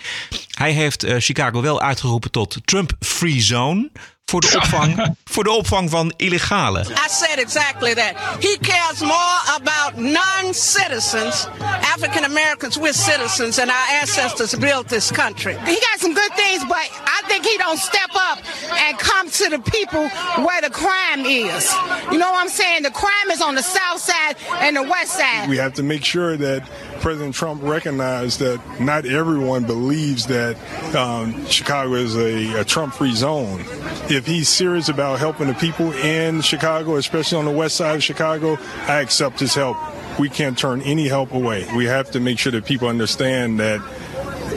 Hij 0.57 0.71
heeft 0.71 1.05
uh, 1.05 1.15
Chicago 1.17 1.61
wel 1.61 1.81
uitgeroepen 1.81 2.31
tot 2.31 2.59
Trump 2.63 2.91
Free 2.99 3.41
Zone 3.41 3.89
voor 4.29 4.41
de 4.41 4.55
opvang, 4.55 5.15
voor 5.25 5.43
de 5.43 5.51
opvang 5.51 5.89
van 5.89 6.13
illegale. 6.17 6.81
I 6.81 7.07
said 7.09 7.39
exactly 7.39 7.93
that. 7.93 8.13
He 8.39 8.57
cares 8.61 8.99
more 8.99 9.39
about 9.55 9.95
non-citizens, 9.95 11.47
African 11.95 12.23
Americans 12.23 12.77
with 12.77 12.95
citizens, 12.95 13.59
and 13.59 13.69
our 13.69 13.99
ancestors 14.01 14.55
built 14.55 14.87
this 14.87 15.11
country. 15.11 15.55
He 15.65 15.73
got 15.73 15.99
some 15.99 16.13
good 16.13 16.33
things, 16.35 16.65
but 16.67 16.89
I 17.05 17.21
think 17.27 17.45
he 17.45 17.57
don't 17.57 17.79
step 17.79 18.09
up 18.15 18.39
and 18.87 18.97
come 18.97 19.29
to 19.29 19.49
the 19.49 19.59
people 19.71 20.09
where 20.43 20.61
the 20.61 20.71
crime 20.71 21.25
is. 21.25 21.73
You 22.11 22.17
know 22.17 22.31
what 22.31 22.41
I'm 22.43 22.49
saying? 22.49 22.83
The 22.83 22.91
crime 22.91 23.31
is 23.31 23.41
on 23.41 23.55
the 23.55 23.63
south 23.63 24.01
side 24.01 24.35
and 24.59 24.75
the 24.75 24.83
west 24.83 25.13
side. 25.13 25.47
We 25.49 25.57
have 25.57 25.73
to 25.73 25.83
make 25.83 26.03
sure 26.03 26.35
that 26.37 26.67
President 27.07 27.35
Trump 27.35 27.63
recognized 27.63 28.41
that 28.41 28.59
not 28.81 29.05
everyone 29.05 29.63
believes 29.63 30.27
that 30.27 30.57
um, 30.93 31.45
Chicago 31.45 31.93
is 31.93 32.17
a, 32.17 32.59
a 32.59 32.65
Trump-free 32.65 33.15
zone. 33.15 33.63
If 34.09 34.25
he's 34.27 34.49
serious 34.49 34.89
about 34.89 35.17
helping 35.17 35.47
the 35.47 35.53
people 35.53 35.93
in 35.93 36.41
Chicago, 36.41 36.97
especially 36.97 37.37
on 37.37 37.45
the 37.45 37.51
west 37.51 37.77
side 37.77 37.95
of 37.95 38.03
Chicago, 38.03 38.57
I 38.87 38.99
accept 38.99 39.39
his 39.39 39.55
help. 39.55 39.77
We 40.19 40.27
can't 40.27 40.57
turn 40.57 40.81
any 40.81 41.07
help 41.07 41.31
away. 41.31 41.65
We 41.77 41.85
have 41.85 42.11
to 42.11 42.19
make 42.19 42.39
sure 42.39 42.51
that 42.51 42.65
people 42.65 42.89
understand 42.89 43.61
that 43.61 43.79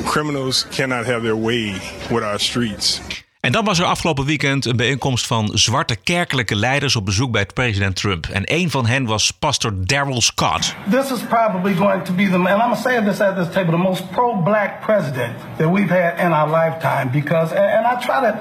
criminals 0.04 0.64
cannot 0.72 1.06
have 1.06 1.22
their 1.22 1.36
way 1.36 1.74
with 2.10 2.24
our 2.24 2.40
streets. 2.40 3.00
En 3.40 3.52
dan 3.52 3.64
was 3.64 3.78
er 3.78 3.84
afgelopen 3.84 4.24
weekend 4.24 4.64
een 4.64 4.76
bijeenkomst 4.76 5.26
van 5.26 5.50
zwarte 5.52 5.96
kerkelijke 5.96 6.56
leiders 6.56 6.96
op 6.96 7.04
bezoek 7.04 7.32
bij 7.32 7.46
president 7.46 7.96
Trump. 7.96 8.26
En 8.26 8.42
een 8.44 8.70
van 8.70 8.86
hen 8.86 9.04
was 9.04 9.30
pastor 9.30 9.72
Daryl 9.76 10.20
Scott. 10.20 10.74
This 10.90 11.10
is 11.10 11.20
probably 11.20 11.74
going 11.74 12.04
to 12.04 12.12
be 12.12 12.28
the, 12.28 12.34
and 12.34 12.62
I'm 12.62 12.74
to 12.74 12.80
say 12.80 13.04
this 13.04 13.20
at 13.20 13.36
this 13.36 13.48
table, 13.52 13.70
the 13.70 13.82
most 13.82 14.10
pro-black 14.10 14.80
president 14.80 15.36
that 15.56 15.70
we've 15.70 16.00
had 16.00 16.18
in 16.18 16.32
our 16.32 16.48
lifetime. 16.48 17.10
Because, 17.10 17.54
and 17.54 17.86
I 17.86 18.00
try 18.00 18.20
to, 18.20 18.38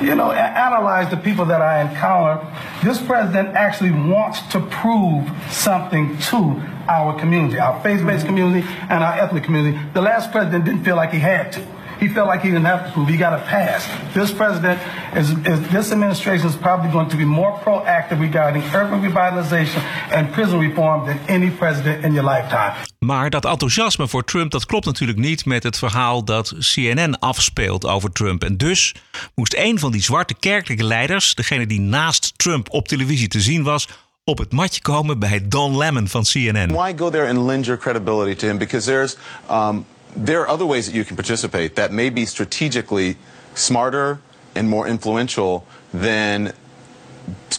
you 0.00 0.14
know, 0.14 0.30
analyze 0.54 1.10
the 1.10 1.20
people 1.22 1.44
that 1.46 1.60
I 1.60 1.80
encounter. 1.80 2.38
This 2.82 2.98
president 2.98 3.54
actually 3.54 3.92
wants 3.92 4.40
to 4.48 4.60
prove 4.60 5.28
something 5.50 6.18
to 6.30 6.62
our 6.88 7.18
community, 7.18 7.58
our 7.58 7.80
faith-based 7.82 8.26
community 8.26 8.64
and 8.88 9.02
our 9.02 9.18
ethnic 9.18 9.42
community. 9.42 9.78
The 9.92 10.02
last 10.02 10.30
president 10.30 10.64
didn't 10.64 10.84
feel 10.84 10.96
like 10.96 11.12
he 11.12 11.20
had 11.20 11.52
to. 11.52 11.75
He 12.00 12.08
felt 12.08 12.28
like 12.28 12.42
he 12.42 12.50
didn't 12.50 12.66
have 12.66 12.86
to 12.86 12.92
prove. 12.92 13.08
He 13.08 13.16
got 13.16 13.32
a 13.32 13.42
pass. 13.48 13.88
This 14.12 14.32
president 14.32 14.78
is, 15.14 15.30
is 15.30 15.68
this 15.68 15.90
administration 15.90 16.48
is 16.48 16.56
probably 16.56 16.90
going 16.90 17.08
to 17.08 17.16
be 17.16 17.24
more 17.24 17.52
proactive 17.64 18.20
regarding 18.20 18.62
urban 18.74 19.00
revitalization 19.02 19.82
and 20.10 20.32
prison 20.32 20.58
reform 20.58 21.06
than 21.06 21.18
any 21.28 21.50
president 21.50 22.04
in 22.04 22.12
your 22.12 22.24
lifetime. 22.24 22.74
Maar 22.98 23.30
dat 23.30 23.44
enthousiasme 23.44 24.08
voor 24.08 24.24
Trump 24.24 24.50
dat 24.50 24.66
klopt 24.66 24.86
natuurlijk 24.86 25.18
niet 25.18 25.44
met 25.44 25.62
het 25.62 25.78
verhaal 25.78 26.24
dat 26.24 26.54
CNN 26.58 27.18
afspeelt 27.18 27.86
over 27.86 28.12
Trump. 28.12 28.44
En 28.44 28.56
dus 28.56 28.94
moest 29.34 29.54
een 29.56 29.78
van 29.78 29.92
die 29.92 30.02
zwarte 30.02 30.34
kerkelijke 30.34 30.84
leiders, 30.84 31.34
degene 31.34 31.66
die 31.66 31.80
naast 31.80 32.32
Trump 32.36 32.70
op 32.70 32.88
televisie 32.88 33.28
te 33.28 33.40
zien 33.40 33.62
was, 33.62 33.88
op 34.24 34.38
het 34.38 34.52
matje 34.52 34.80
komen 34.80 35.18
bij 35.18 35.48
Don 35.48 35.76
Lemon 35.76 36.08
van 36.08 36.22
CNN. 36.22 36.72
Why 36.72 36.92
go 36.96 37.10
there 37.10 37.28
and 37.28 37.38
lend 37.38 37.64
your 37.64 37.80
credibility 37.80 38.34
to 38.34 38.46
him? 38.46 38.58
Because 38.58 38.86
there's 38.86 39.16
um, 39.50 39.86
there 40.16 40.40
are 40.40 40.48
other 40.48 40.66
ways 40.66 40.86
that 40.86 40.94
you 40.94 41.04
can 41.04 41.16
participate 41.16 41.76
that 41.76 41.92
may 41.92 42.10
be 42.10 42.26
strategically 42.26 43.16
smarter 43.54 44.20
and 44.54 44.68
more 44.68 44.88
influential 44.88 45.66
than 45.92 46.52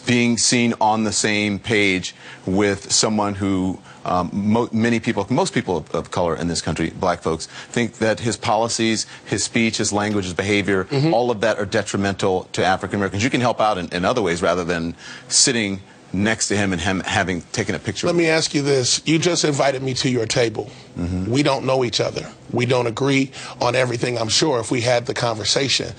being 0.05 0.38
seen 0.38 0.73
on 0.79 1.03
the 1.03 1.11
same 1.11 1.59
page 1.59 2.15
with 2.45 2.91
someone 2.91 3.36
who 3.36 3.79
um, 4.05 4.29
mo- 4.34 4.69
many 4.71 4.99
people, 4.99 5.27
most 5.29 5.53
people 5.53 5.77
of, 5.77 5.93
of, 5.93 6.11
color 6.11 6.36
in 6.36 6.47
this 6.47 6.61
country, 6.61 6.91
black 6.91 7.21
folks, 7.21 7.45
think 7.45 7.95
that 7.95 8.21
his 8.21 8.38
policies, 8.38 9.05
his 9.25 9.43
speech, 9.43 9.77
his 9.77 9.91
language, 9.91 10.23
his 10.23 10.34
behavior, 10.34 10.86
mm-hmm. 10.86 11.13
all 11.13 11.29
of 11.29 11.41
that 11.41 11.59
are 11.59 11.65
detrimental 11.65 12.45
to 12.53 12.63
African 12.63 12.97
Americans. 12.97 13.23
You 13.23 13.29
can 13.29 13.41
help 13.41 13.59
out 13.59 13.77
in, 13.77 13.89
in 13.89 14.05
other 14.05 14.21
ways 14.21 14.41
rather 14.41 14.63
than 14.63 14.95
sitting 15.27 15.82
next 16.14 16.47
to 16.47 16.58
him 16.58 16.74
and 16.74 16.82
him 16.82 17.01
having 17.01 17.41
taken 17.51 17.76
a 17.76 17.80
picture. 17.80 18.08
Let 18.08 18.16
me 18.16 18.28
ask 18.28 18.53
you 18.53 18.62
this. 18.62 19.01
You 19.05 19.20
just 19.20 19.43
invited 19.43 19.84
me 19.84 19.93
to 19.95 20.10
your 20.10 20.26
table. 20.26 20.70
Mm-hmm. 20.97 21.32
We 21.32 21.43
don't 21.43 21.66
know 21.66 21.84
each 21.84 21.99
other. 21.99 22.30
We 22.51 22.66
don't 22.66 22.88
agree 22.88 23.32
on 23.62 23.76
everything, 23.76 24.18
I'm 24.18 24.30
sure, 24.30 24.60
if 24.60 24.72
we 24.72 24.82
had 24.82 25.05
the 25.05 25.14
conversation. 25.14 25.93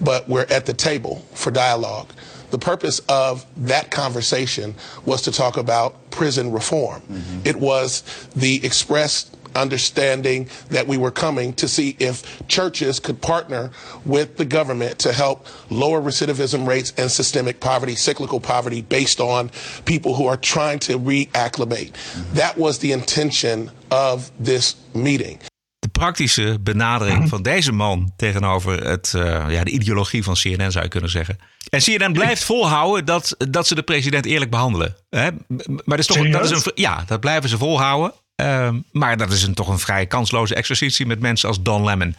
But 0.00 0.28
we're 0.28 0.46
at 0.50 0.66
the 0.66 0.72
table 0.72 1.24
for 1.34 1.50
dialogue. 1.50 2.08
The 2.50 2.58
purpose 2.58 3.00
of 3.08 3.46
that 3.66 3.90
conversation 3.90 4.74
was 5.04 5.22
to 5.22 5.32
talk 5.32 5.56
about 5.56 6.10
prison 6.10 6.50
reform. 6.50 7.00
Mm-hmm. 7.02 7.40
It 7.44 7.56
was 7.56 8.02
the 8.34 8.64
expressed 8.64 9.36
understanding 9.54 10.48
that 10.70 10.86
we 10.86 10.96
were 10.96 11.10
coming 11.10 11.52
to 11.54 11.68
see 11.68 11.96
if 11.98 12.22
churches 12.48 13.00
could 13.00 13.20
partner 13.20 13.70
with 14.04 14.36
the 14.36 14.44
government 14.44 14.98
to 14.98 15.12
help 15.12 15.46
lower 15.68 16.00
recidivism 16.00 16.66
rates 16.66 16.92
and 16.96 17.10
systemic 17.10 17.60
poverty, 17.60 17.94
cyclical 17.94 18.40
poverty, 18.40 18.82
based 18.82 19.20
on 19.20 19.50
people 19.84 20.14
who 20.14 20.26
are 20.26 20.36
trying 20.36 20.78
to 20.78 20.98
reacclimate. 20.98 21.92
That 22.34 22.56
was 22.56 22.78
the 22.78 22.92
intention 22.92 23.70
of 23.90 24.30
this 24.38 24.76
meeting. 24.94 25.38
De 25.78 25.88
praktische 25.88 26.58
benadering 26.60 27.28
van 27.28 27.42
deze 27.42 27.72
man 27.72 28.12
tegenover 28.16 28.84
het, 28.84 29.12
uh, 29.16 29.22
ja, 29.48 29.64
de 29.64 29.70
ideologie 29.70 30.22
van 30.22 30.34
CNN 30.34 30.70
zou 30.70 30.84
je 30.84 30.90
kunnen 30.90 31.10
zeggen. 31.10 31.38
En 31.68 31.80
CNN 31.80 32.12
blijft 32.12 32.44
volhouden 32.44 33.04
dat, 33.04 33.34
dat 33.38 33.66
ze 33.66 33.74
de 33.74 33.82
president 33.82 34.26
eerlijk 34.26 34.50
behandelen. 34.50 34.96
Hè? 35.10 35.30
Maar 35.56 35.82
dat 35.84 35.98
is 35.98 36.06
toch, 36.06 36.30
dat 36.30 36.44
is 36.44 36.50
een, 36.50 36.72
ja, 36.74 37.04
dat 37.06 37.20
blijven 37.20 37.48
ze 37.48 37.58
volhouden. 37.58 38.12
Uh, 38.40 38.68
maar 38.92 39.16
dat 39.16 39.32
is 39.32 39.42
een, 39.42 39.54
toch 39.54 39.68
een 39.68 39.78
vrij 39.78 40.06
kansloze 40.06 40.54
exercitie 40.54 41.06
met 41.06 41.20
mensen 41.20 41.48
als 41.48 41.62
Don 41.62 41.84
Lemon. 41.84 42.14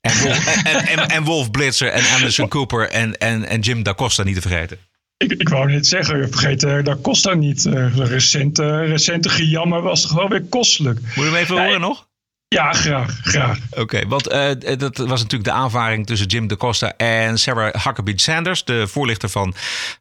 En 0.00 0.18
Wolf, 0.22 0.46
en, 0.64 0.86
en, 0.86 1.08
en, 1.08 1.24
Wolf 1.24 1.50
Blitzer 1.50 1.88
en 1.88 2.04
Anderson 2.14 2.48
Cooper 2.48 2.90
en, 2.90 3.18
en, 3.18 3.44
en 3.44 3.60
Jim 3.60 3.82
Da 3.82 3.94
Costa 3.94 4.22
niet 4.22 4.34
te 4.34 4.40
vergeten. 4.40 4.78
Ik, 5.16 5.32
ik 5.32 5.48
wou 5.48 5.70
net 5.70 5.86
zeggen, 5.86 6.30
vergeet 6.30 6.62
uh, 6.62 6.82
Da 6.82 6.96
Costa 7.02 7.34
niet. 7.34 7.64
Uh, 7.64 7.96
recente, 7.96 8.84
recente 8.84 9.28
gejammer 9.28 9.82
was 9.82 10.02
toch 10.02 10.12
wel 10.12 10.28
weer 10.28 10.42
kostelijk. 10.42 11.00
Moet 11.00 11.14
je 11.14 11.22
hem 11.22 11.34
even 11.34 11.64
horen 11.64 11.80
nog? 11.80 12.06
Ja, 12.54 12.72
graag. 12.72 13.20
graag. 13.22 13.58
Oké, 13.70 14.06
want 14.08 14.32
uh, 14.32 14.48
dat 14.78 14.96
was 14.96 15.22
natuurlijk 15.22 15.44
de 15.44 15.50
aanvaring 15.50 16.06
tussen 16.06 16.26
Jim 16.26 16.46
de 16.46 16.56
Costa 16.56 16.92
en 16.96 17.38
Sarah 17.38 17.84
Huckabee 17.84 18.20
Sanders, 18.20 18.64
de 18.64 18.86
voorlichter 18.88 19.28
van, 19.28 19.54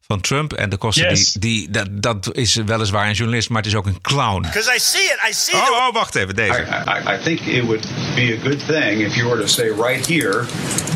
van 0.07 0.21
Trump. 0.21 0.53
En 0.53 0.69
de 0.69 0.77
Costa, 0.77 1.09
yes. 1.09 1.31
die, 1.31 1.41
die, 1.41 1.71
dat, 1.71 1.87
dat 1.91 2.35
is 2.35 2.55
weliswaar 2.55 3.07
een 3.07 3.13
journalist, 3.13 3.49
maar 3.49 3.61
het 3.61 3.71
is 3.71 3.75
ook 3.75 3.85
een 3.85 4.01
clown. 4.01 4.41
Because 4.41 4.75
I 4.75 4.79
see 4.79 5.03
it, 5.03 5.17
I 5.29 5.33
see 5.33 5.55
oh, 5.55 5.69
oh, 5.71 5.93
wacht 5.93 6.15
even, 6.15 6.35
deze. 6.35 6.59
I, 6.59 6.89
I, 6.89 7.15
I, 7.15 7.23
think 7.23 7.39
it 7.39 7.63
would 7.63 7.87
be 8.15 8.37
a 8.39 8.49
good 8.49 8.65
thing 8.65 9.01
if 9.01 9.15
you 9.15 9.29
were 9.29 9.41
to 9.41 9.47
say 9.47 9.69
right 9.69 10.07
here 10.07 10.45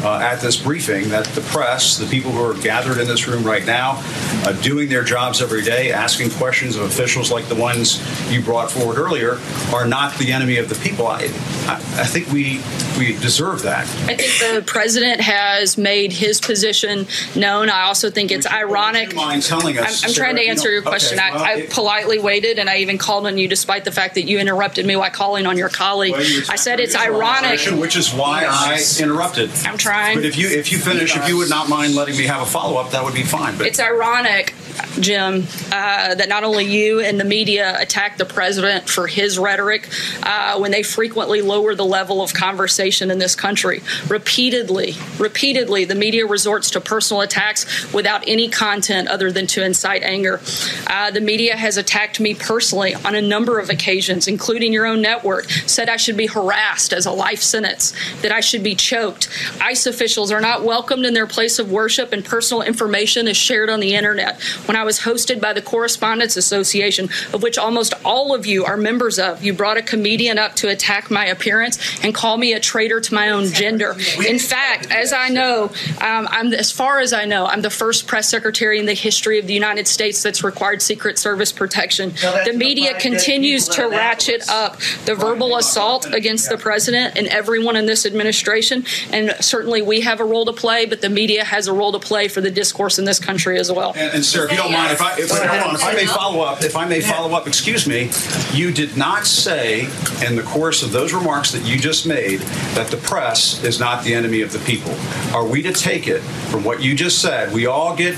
uh, 0.04 0.32
at 0.32 0.40
this 0.40 0.62
briefing 0.62 1.10
that 1.10 1.26
the 1.26 1.42
press, 1.42 1.98
the 1.98 2.06
people 2.06 2.32
who 2.32 2.44
are 2.50 2.62
gathered 2.62 2.98
in 3.02 3.08
this 3.08 3.28
room 3.28 3.44
right 3.44 3.66
now, 3.66 3.98
uh, 4.46 4.62
doing 4.62 4.90
their 4.90 5.04
jobs 5.04 5.42
every 5.42 5.64
day, 5.64 5.92
asking 5.92 6.30
questions 6.38 6.76
of 6.76 6.84
officials 6.84 7.32
like 7.32 7.48
the 7.48 7.62
ones 7.62 8.00
you 8.32 8.42
brought 8.42 8.72
forward 8.72 8.98
earlier, 8.98 9.40
are 9.74 9.88
not 9.88 10.14
the 10.18 10.32
enemy 10.32 10.60
of 10.60 10.68
the 10.70 10.76
people. 10.76 11.08
I, 11.08 11.30
I, 11.68 12.06
think 12.06 12.32
we 12.32 12.62
we 12.98 13.20
deserve 13.20 13.64
that. 13.64 13.84
I 14.08 14.16
think 14.16 14.56
the 14.56 14.64
president 14.66 15.22
has 15.22 15.78
made 15.78 16.14
his 16.14 16.40
position 16.40 17.08
known. 17.36 17.70
I 17.70 17.84
also 17.84 18.10
think 18.10 18.32
it's 18.32 18.48
ironic. 18.48 19.16
Mind 19.16 19.44
telling 19.44 19.78
us, 19.78 20.04
I'm, 20.04 20.10
I'm 20.10 20.14
trying 20.14 20.36
to 20.38 20.48
answer 20.48 20.70
you 20.70 20.76
your 20.76 20.82
question. 20.82 21.20
Okay, 21.20 21.30
well, 21.32 21.44
I, 21.44 21.50
I 21.50 21.54
it, 21.56 21.70
politely 21.70 22.20
waited, 22.20 22.60
and 22.60 22.70
I 22.70 22.78
even 22.78 22.98
called 22.98 23.28
on 23.28 23.38
you, 23.38 23.48
despite 23.48 23.86
the 23.86 23.92
fact 23.92 24.16
that 24.16 24.24
you 24.24 24.40
interrupted 24.40 24.86
me 24.86 24.96
while 24.96 25.10
calling 25.10 25.46
on 25.46 25.58
your 25.58 25.70
colleague. 25.70 26.14
Well, 26.14 26.44
I 26.50 26.56
said 26.56 26.80
it's 26.80 26.96
ironic, 26.96 27.60
which 27.80 27.96
is 27.96 28.14
why 28.14 28.46
I 28.48 28.82
interrupted. 29.00 29.52
I'm 29.66 29.78
trying. 29.78 30.18
But 30.18 30.26
if 30.26 30.38
you 30.38 30.48
if 30.48 30.72
you 30.72 30.78
finish, 30.78 31.16
if 31.16 31.28
you 31.28 31.38
would 31.38 31.50
not 31.50 31.70
mind 31.70 31.96
letting 31.96 32.18
me 32.18 32.26
have 32.26 32.42
a 32.42 32.46
follow 32.46 32.78
up, 32.78 32.92
that 32.92 33.04
would 33.04 33.14
be 33.14 33.24
fine. 33.24 33.58
But 33.58 33.68
it's 33.68 33.80
ironic 33.80 34.54
Jim, 35.00 35.46
uh, 35.72 36.16
that 36.16 36.28
not 36.28 36.44
only 36.44 36.66
you 36.66 37.00
and 37.00 37.20
the 37.20 37.24
media 37.24 37.80
attack 37.80 38.18
the 38.18 38.26
president 38.26 38.90
for 38.90 39.08
his 39.08 39.38
rhetoric 39.38 39.90
uh, 40.24 40.58
when 40.60 40.72
they 40.72 40.84
frequently 40.84 41.42
lower 41.42 41.76
the 41.76 41.86
level 41.86 42.22
of 42.22 42.34
conversation 42.34 43.12
in 43.12 43.20
this 43.20 43.36
country. 43.36 43.82
Repeatedly, 44.08 44.96
repeatedly, 45.20 45.86
the 45.86 45.96
media 45.96 46.26
resorts 46.26 46.72
to 46.72 46.82
personal 46.82 47.22
attacks 47.22 47.92
without 47.94 48.24
any 48.28 48.50
content 48.50 49.08
other 49.08 49.32
than 49.32 49.48
to 49.48 49.64
incite 49.64 50.04
anger. 50.04 50.42
Uh, 50.88 51.12
the 51.12 51.22
media 51.22 51.56
has 51.56 51.78
attacked 51.78 52.20
me 52.20 52.34
personally 52.34 52.96
on 52.96 53.16
a 53.16 53.22
number 53.22 53.60
of 53.60 53.70
occasions, 53.70 54.28
including 54.28 54.74
your 54.74 54.86
own 54.86 55.02
network, 55.02 55.46
said 55.66 55.90
I 55.90 55.98
should 55.98 56.18
be 56.18 56.28
harassed 56.28 56.94
as 56.94 57.06
a 57.06 57.12
life 57.12 57.42
sentence, 57.42 57.94
that 58.22 58.32
I 58.32 58.40
should 58.40 58.64
be 58.64 58.76
choked. 58.76 59.30
ICE 59.62 59.86
officials 59.86 60.32
are 60.32 60.42
not 60.42 60.64
welcomed 60.64 61.06
in 61.06 61.14
their 61.14 61.28
place 61.28 61.60
of 61.60 61.72
worship, 61.72 62.14
and 62.14 62.26
personal 62.26 62.64
information 62.64 63.28
is 63.28 63.38
shared 63.38 63.70
on 63.70 63.80
the 63.80 63.96
internet 63.96 64.40
when 64.68 64.76
I 64.76 64.84
was 64.84 65.00
hosted 65.00 65.42
by 65.42 65.54
the 65.54 65.62
Correspondents 65.62 66.38
Association, 66.38 67.10
of 67.34 67.42
which 67.42 67.58
almost 67.58 67.94
all 68.04 68.34
of 68.34 68.46
you 68.46 68.66
are 68.66 68.78
members 68.78 69.20
of. 69.20 69.44
You 69.44 69.54
brought 69.54 69.78
a 69.78 69.82
comedian 69.82 70.38
up 70.38 70.56
to 70.58 70.70
attack 70.70 71.10
my 71.10 71.26
appearance 71.26 71.78
and 72.04 72.14
call 72.14 72.38
me 72.38 72.54
a 72.54 72.60
traitor 72.60 73.00
to 73.00 73.14
my 73.14 73.30
own 73.30 73.48
gender. 73.48 73.96
In 74.26 74.40
fact, 74.40 74.92
as 74.92 75.14
I 75.14 75.30
know, 75.30 75.66
um, 76.02 76.28
I'm 76.30 76.54
as 76.54 76.72
far 76.72 77.00
as 77.00 77.14
I 77.14 77.26
know, 77.26 77.46
I'm 77.46 77.62
the 77.62 77.70
first 77.70 78.08
press 78.08 78.30
secretary 78.30 78.80
in 78.80 78.86
the 78.86 78.94
history 78.94 79.40
of 79.40 79.48
the 79.48 79.54
United 79.54 79.88
States 79.88 80.22
that's 80.24 80.44
required 80.44 80.82
Secret 80.82 81.18
Service 81.18 81.52
protection. 81.52 82.12
The 82.46 82.54
media 82.56 83.00
continues 83.00 83.68
to 83.70 83.88
ratchet 83.88 84.50
up 84.50 84.78
the 85.06 85.16
verbal 85.16 85.58
assault 85.58 86.06
against 86.12 86.50
the 86.50 86.58
president 86.58 87.18
and 87.18 87.28
everyone 87.28 87.76
in 87.76 87.86
this 87.86 88.06
administration, 88.06 88.86
and 89.12 89.36
certainly 89.40 89.82
we 89.82 90.02
have 90.02 90.20
a 90.20 90.26
role 90.26 90.46
to 90.46 90.54
play, 90.54 90.86
but 90.86 91.02
the 91.02 91.10
media 91.10 91.44
has 91.44 91.68
a 91.68 91.74
role 91.74 91.92
to 91.92 92.00
play 92.00 92.28
for 92.28 92.42
the 92.42 92.52
discourse 92.52 93.00
in 93.00 93.06
this 93.06 93.20
country 93.20 93.60
as 93.60 93.72
well. 93.72 93.94
And, 93.96 94.16
and 94.16 94.26
sir, 94.26 94.46
if 94.46 94.52
you 94.52 94.57
don't 94.58 94.72
mind, 94.72 94.92
if 94.92 95.02
I, 95.02 95.18
if, 95.18 95.30
hold 95.30 95.70
on, 95.70 95.76
if 95.76 95.84
I 95.84 95.94
may 95.94 96.06
follow 96.06 96.42
up, 96.42 96.62
if 96.64 96.76
I 96.76 96.86
may 96.86 97.02
follow 97.02 97.36
up, 97.36 97.48
excuse 97.48 97.88
me, 97.88 98.10
you 98.54 98.72
did 98.72 98.98
not 98.98 99.26
say 99.26 99.84
in 100.26 100.36
the 100.36 100.44
course 100.44 100.84
of 100.84 100.92
those 100.92 101.14
remarks 101.14 101.52
that 101.52 101.64
you 101.64 101.78
just 101.78 102.06
made 102.06 102.42
that 102.76 102.88
the 102.88 102.98
press 102.98 103.64
is 103.64 103.80
not 103.80 104.04
the 104.04 104.14
enemy 104.14 104.42
of 104.42 104.52
the 104.52 104.60
people. 104.60 104.94
Are 105.34 105.46
we 105.46 105.62
to 105.62 105.72
take 105.72 106.08
it 106.08 106.20
from 106.50 106.64
what 106.64 106.82
you 106.82 106.96
just 106.96 107.22
said? 107.22 107.54
We 107.54 107.66
all 107.66 107.96
get 107.96 108.16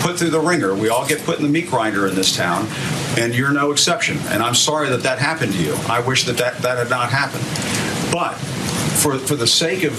put 0.00 0.18
through 0.18 0.30
the 0.30 0.40
ringer. 0.40 0.74
We 0.74 0.88
all 0.88 1.06
get 1.06 1.22
put 1.22 1.38
in 1.38 1.44
the 1.44 1.50
meat 1.50 1.68
grinder 1.68 2.06
in 2.06 2.14
this 2.14 2.34
town, 2.36 2.66
and 3.18 3.34
you're 3.34 3.52
no 3.52 3.70
exception. 3.70 4.18
And 4.28 4.42
I'm 4.42 4.54
sorry 4.54 4.88
that 4.90 5.02
that 5.02 5.18
happened 5.18 5.52
to 5.52 5.62
you. 5.62 5.74
I 5.88 6.00
wish 6.00 6.24
that 6.24 6.36
that, 6.36 6.58
that 6.58 6.78
had 6.78 6.90
not 6.90 7.10
happened. 7.10 7.44
But 8.12 8.38
for, 8.96 9.18
for 9.18 9.36
the 9.36 9.46
sake 9.46 9.88
of 9.88 9.94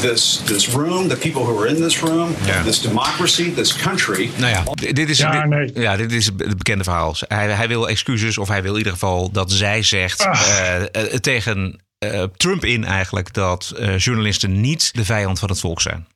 this, 0.00 0.42
this 0.44 0.68
room, 0.68 1.08
the 1.08 1.16
people 1.16 1.42
who 1.42 1.60
are 1.60 1.68
in 1.68 1.76
this 1.76 2.00
room, 2.02 2.34
ja. 2.46 2.62
this 2.62 2.80
democracy, 2.80 3.54
this 3.54 3.76
country. 3.76 4.30
Nou 4.36 4.52
ja, 4.52 4.92
dit 4.92 5.08
is, 5.08 5.18
ja, 5.18 5.46
nee. 5.46 5.70
ja, 5.74 5.96
dit 5.96 6.12
is 6.12 6.24
het 6.24 6.56
bekende 6.58 6.84
verhaal. 6.84 7.14
Hij, 7.18 7.50
hij 7.50 7.68
wil 7.68 7.88
excuses 7.88 8.38
of 8.38 8.48
hij 8.48 8.62
wil 8.62 8.72
in 8.72 8.78
ieder 8.78 8.92
geval 8.92 9.30
dat 9.30 9.52
zij 9.52 9.82
zegt 9.82 10.26
uh, 10.26 10.80
uh, 10.92 11.02
tegen 11.02 11.80
uh, 12.04 12.22
Trump 12.36 12.64
in 12.64 12.84
eigenlijk 12.84 13.34
dat 13.34 13.74
journalisten 13.96 14.60
niet 14.60 14.90
de 14.94 15.04
vijand 15.04 15.38
van 15.38 15.48
het 15.48 15.60
volk 15.60 15.80
zijn. 15.80 16.06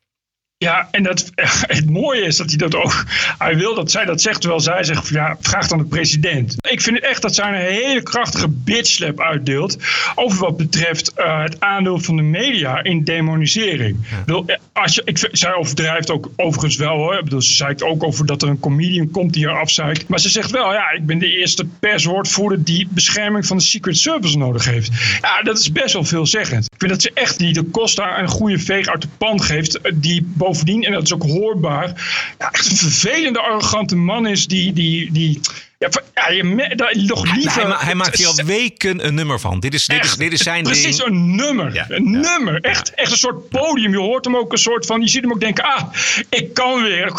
Ja, 0.62 0.88
en 0.90 1.02
dat, 1.02 1.30
het 1.76 1.90
mooie 1.90 2.20
is 2.22 2.36
dat 2.36 2.48
hij 2.48 2.56
dat 2.56 2.74
ook. 2.74 3.04
Hij 3.38 3.56
wil 3.56 3.74
dat 3.74 3.90
zij 3.90 4.04
dat 4.04 4.20
zegt, 4.22 4.40
terwijl 4.40 4.60
zij 4.60 4.84
zegt: 4.84 5.08
ja, 5.08 5.36
vraag 5.40 5.66
dan 5.68 5.78
de 5.78 5.84
president. 5.84 6.56
Ik 6.70 6.80
vind 6.80 6.96
het 6.96 7.04
echt 7.04 7.22
dat 7.22 7.34
zij 7.34 7.48
een 7.48 7.72
hele 7.74 8.02
krachtige 8.02 8.48
bitchslap 8.48 9.20
uitdeelt. 9.20 9.76
over 10.14 10.38
wat 10.38 10.56
betreft 10.56 11.12
eh, 11.14 11.42
het 11.42 11.60
aandeel 11.60 11.98
van 11.98 12.16
de 12.16 12.22
media 12.22 12.82
in 12.82 13.04
demonisering. 13.04 13.96
Ik 13.96 14.24
bedoel, 14.26 14.46
eh, 14.46 14.56
als 14.72 14.94
je, 14.94 15.02
ik, 15.04 15.28
zij 15.32 15.54
overdrijft 15.54 16.10
ook 16.10 16.30
overigens 16.36 16.76
wel 16.76 16.96
hoor. 16.96 17.14
Ik 17.18 17.24
bedoel, 17.24 17.42
ze 17.42 17.54
zeikt 17.54 17.82
ook 17.82 18.04
over 18.04 18.26
dat 18.26 18.42
er 18.42 18.48
een 18.48 18.60
comedian 18.60 19.10
komt 19.10 19.32
die 19.32 19.46
haar 19.48 19.60
afzeikt. 19.60 20.08
Maar 20.08 20.20
ze 20.20 20.28
zegt 20.28 20.50
wel: 20.50 20.72
ja, 20.72 20.90
ik 20.90 21.06
ben 21.06 21.18
de 21.18 21.36
eerste 21.38 21.66
perswoordvoerder 21.80 22.64
die 22.64 22.88
bescherming 22.90 23.46
van 23.46 23.56
de 23.56 23.62
Secret 23.62 23.96
Service 23.96 24.38
nodig 24.38 24.64
heeft. 24.64 24.90
Ja, 25.20 25.42
dat 25.42 25.58
is 25.58 25.72
best 25.72 25.92
wel 25.92 26.04
veelzeggend. 26.04 26.64
Ik 26.64 26.78
vind 26.78 26.90
dat 26.90 27.02
ze 27.02 27.10
echt 27.14 27.38
die 27.38 27.52
de 27.52 27.70
Costa 27.70 28.18
een 28.18 28.28
goede 28.28 28.58
veeg 28.58 28.86
uit 28.86 29.02
de 29.02 29.08
pan 29.18 29.42
geeft. 29.42 29.80
eh, 29.80 29.92
Die 29.94 30.32
en 30.84 30.92
dat 30.92 31.02
is 31.02 31.14
ook 31.14 31.22
hoorbaar, 31.22 31.86
ja, 32.38 32.50
echt 32.50 32.70
een 32.70 32.76
vervelende, 32.76 33.40
arrogante 33.40 33.96
man 33.96 34.26
is 34.26 34.46
die. 34.46 34.72
die, 34.72 35.12
die 35.12 35.40
ja, 35.82 35.90
van- 35.90 36.02
ja, 36.14 36.28
je, 36.30 36.44
me- 36.44 36.74
dat- 36.74 36.94
nog 36.94 37.34
liever, 37.34 37.60
Hij, 37.60 37.68
ma- 37.68 37.78
hij 37.84 37.94
maakt 37.94 38.16
hier 38.18 38.26
al 38.26 38.34
weken 38.44 39.06
een 39.06 39.14
nummer 39.14 39.40
van. 39.40 39.60
Dit 39.60 39.74
is, 39.74 39.86
dit 39.86 40.04
is, 40.04 40.16
dit 40.16 40.32
is 40.32 40.42
zijn 40.42 40.62
Precies, 40.62 40.96
ding. 40.96 41.08
een 41.08 41.34
nummer. 41.36 41.86
Een 41.88 42.10
nummer. 42.10 42.60
Echt, 42.60 42.94
echt 42.94 43.10
een 43.12 43.18
soort 43.18 43.48
podium. 43.48 43.90
Je 43.92 43.98
hoort 43.98 44.24
hem 44.24 44.36
ook 44.36 44.52
een 44.52 44.58
soort 44.58 44.86
van. 44.86 45.00
Je 45.00 45.08
ziet 45.08 45.22
hem 45.22 45.32
ook 45.32 45.40
denken: 45.40 45.64
ah, 45.64 45.82
ik 46.28 46.54
kan 46.54 46.82
weer. 46.82 47.12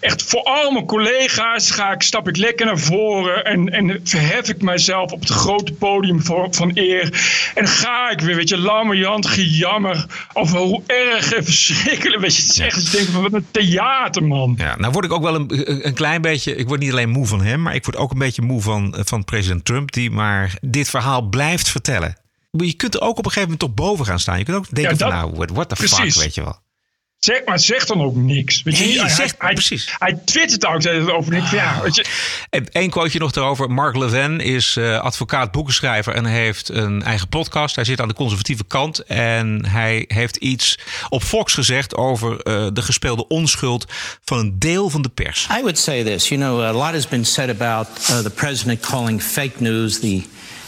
Echt 0.00 0.22
voor 0.22 0.42
al 0.42 0.70
mijn 0.70 0.86
collega's 0.86 1.70
ga 1.70 1.92
ik, 1.92 2.02
stap 2.02 2.28
ik 2.28 2.36
lekker 2.36 2.66
naar 2.66 2.78
voren. 2.78 3.44
En, 3.44 3.68
en 3.68 4.00
verhef 4.04 4.48
ik 4.48 4.62
mijzelf 4.62 5.12
op 5.12 5.20
het 5.20 5.28
grote 5.30 5.72
podium 5.72 6.22
van, 6.22 6.54
van 6.54 6.70
eer. 6.74 7.20
En 7.54 7.68
ga 7.68 8.10
ik 8.10 8.20
weer, 8.20 8.36
weet 8.36 8.48
je, 8.48 8.58
lammerjant 8.58 9.26
gejammer. 9.26 10.06
Over 10.32 10.58
hoe 10.58 10.82
erg 10.86 11.32
en 11.32 11.44
verschrikkelijk. 11.44 12.20
Weet 12.20 12.36
je, 12.36 12.42
het 12.42 12.50
is 12.50 12.58
echt. 12.58 12.84
Je 12.90 12.96
denkt 12.96 13.10
van 13.12 13.22
wat 13.22 13.32
een 13.32 13.46
theaterman. 13.50 14.54
Ja, 14.58 14.76
nou 14.76 14.92
word 14.92 15.04
ik 15.04 15.12
ook 15.12 15.22
wel 15.22 15.34
een, 15.34 15.86
een 15.86 15.94
klein 15.94 16.22
beetje. 16.22 16.56
Ik 16.56 16.68
word 16.68 16.80
niet 16.80 16.90
alleen 16.90 17.08
moe 17.10 17.26
van 17.26 17.42
hem, 17.42 17.62
maar 17.62 17.74
ik 17.74 17.84
word 17.84 17.96
ook 17.96 18.07
een 18.12 18.18
beetje 18.18 18.42
moe 18.42 18.62
van, 18.62 18.94
van 18.98 19.24
president 19.24 19.64
Trump, 19.64 19.92
die 19.92 20.10
maar 20.10 20.56
dit 20.60 20.90
verhaal 20.90 21.22
blijft 21.28 21.68
vertellen. 21.68 22.18
Je 22.50 22.72
kunt 22.74 22.94
er 22.94 23.00
ook 23.00 23.18
op 23.18 23.24
een 23.24 23.30
gegeven 23.32 23.50
moment 23.50 23.60
toch 23.60 23.74
boven 23.86 24.04
gaan 24.06 24.18
staan. 24.20 24.38
Je 24.38 24.44
kunt 24.44 24.56
ook 24.56 24.74
denken 24.74 24.92
Ja, 24.98 24.98
van, 24.98 25.08
nou, 25.32 25.50
what- 25.54 25.68
the 25.68 25.74
precies. 25.74 26.14
fuck, 26.14 26.22
weet 26.22 26.34
je 26.34 26.42
wel. 26.42 26.58
Zeg, 27.18 27.44
maar 27.44 27.58
zeg 27.58 27.84
dan 27.86 28.02
ook 28.02 28.14
niks. 28.16 28.62
Weet 28.62 28.78
je, 28.78 28.84
Nee, 28.84 29.00
hij, 29.00 29.08
zeg- 29.08 29.34
hij, 29.38 29.52
precies. 29.52 29.94
Hij 29.98 30.18
twittert 30.24 30.66
ook 30.66 30.86
over. 31.10 31.32
Van, 31.42 31.58
ja, 31.58 31.80
weet 31.82 31.94
je, 31.94 32.04
Eén 32.72 32.90
quoteje 32.90 33.18
nog 33.18 33.30
daarover. 33.32 33.70
Mark 33.70 33.96
Levin 33.96 34.40
is 34.40 34.76
eh, 34.76 35.00
advocaat, 35.00 35.52
boekenschrijver 35.52 36.14
en 36.14 36.24
heeft 36.24 36.68
een 36.68 37.02
eigen 37.02 37.28
podcast. 37.28 37.74
Hij 37.74 37.84
zit 37.84 38.00
aan 38.00 38.08
de 38.08 38.14
conservatieve 38.14 38.64
kant 38.64 38.98
en 39.04 39.66
hij 39.66 40.04
heeft 40.08 40.36
iets 40.36 40.78
op 41.08 41.22
Fox 41.22 41.54
gezegd 41.54 41.96
over 41.96 42.40
eh, 42.40 42.66
de 42.72 42.82
gespeelde 42.82 43.28
onschuld 43.28 43.84
van 44.24 44.38
een 44.38 44.58
deel 44.58 44.90
van 44.90 45.02
de 45.02 45.08
pers. 45.08 45.46
I 45.58 45.60
would 45.60 45.78
say 45.78 46.04
this. 46.04 46.28
You 46.28 46.40
know, 46.40 46.60
a 46.62 46.72
lot 46.72 46.92
has 46.92 47.08
been 47.08 47.24
said 47.24 47.50
about 47.50 47.88
uh, 48.10 48.18
the 48.18 48.30
president 48.30 48.80
calling 48.80 49.22
fake 49.22 49.52
news 49.58 50.00
the 50.00 50.22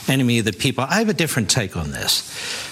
enemy 0.06 0.38
of 0.38 0.44
the 0.44 0.56
people. 0.56 0.84
I 0.84 0.98
have 0.98 1.08
a 1.10 1.14
different 1.16 1.48
take 1.48 1.78
on 1.78 1.90
this. 1.90 2.22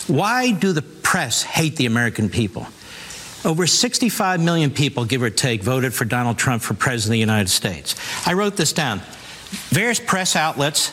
Why 0.07 0.55
do 0.59 0.73
the 0.73 0.83
press 1.01 1.45
hate 1.45 1.73
the 1.77 1.87
American 1.87 2.29
people? 2.29 2.67
Over 3.49 3.67
65 3.67 4.43
million 4.43 4.71
people, 4.71 5.07
give 5.07 5.23
or 5.23 5.31
take, 5.31 5.63
voted 5.63 5.95
for 5.95 6.05
Donald 6.05 6.37
Trump 6.37 6.63
for 6.63 6.75
president 6.75 7.09
of 7.09 7.13
the 7.13 7.19
United 7.19 7.49
States. 7.49 7.95
I 8.27 8.35
wrote 8.35 8.59
this 8.59 8.75
down. 8.75 9.01
Various 9.71 9.99
press 9.99 10.37
outlets, 10.37 10.93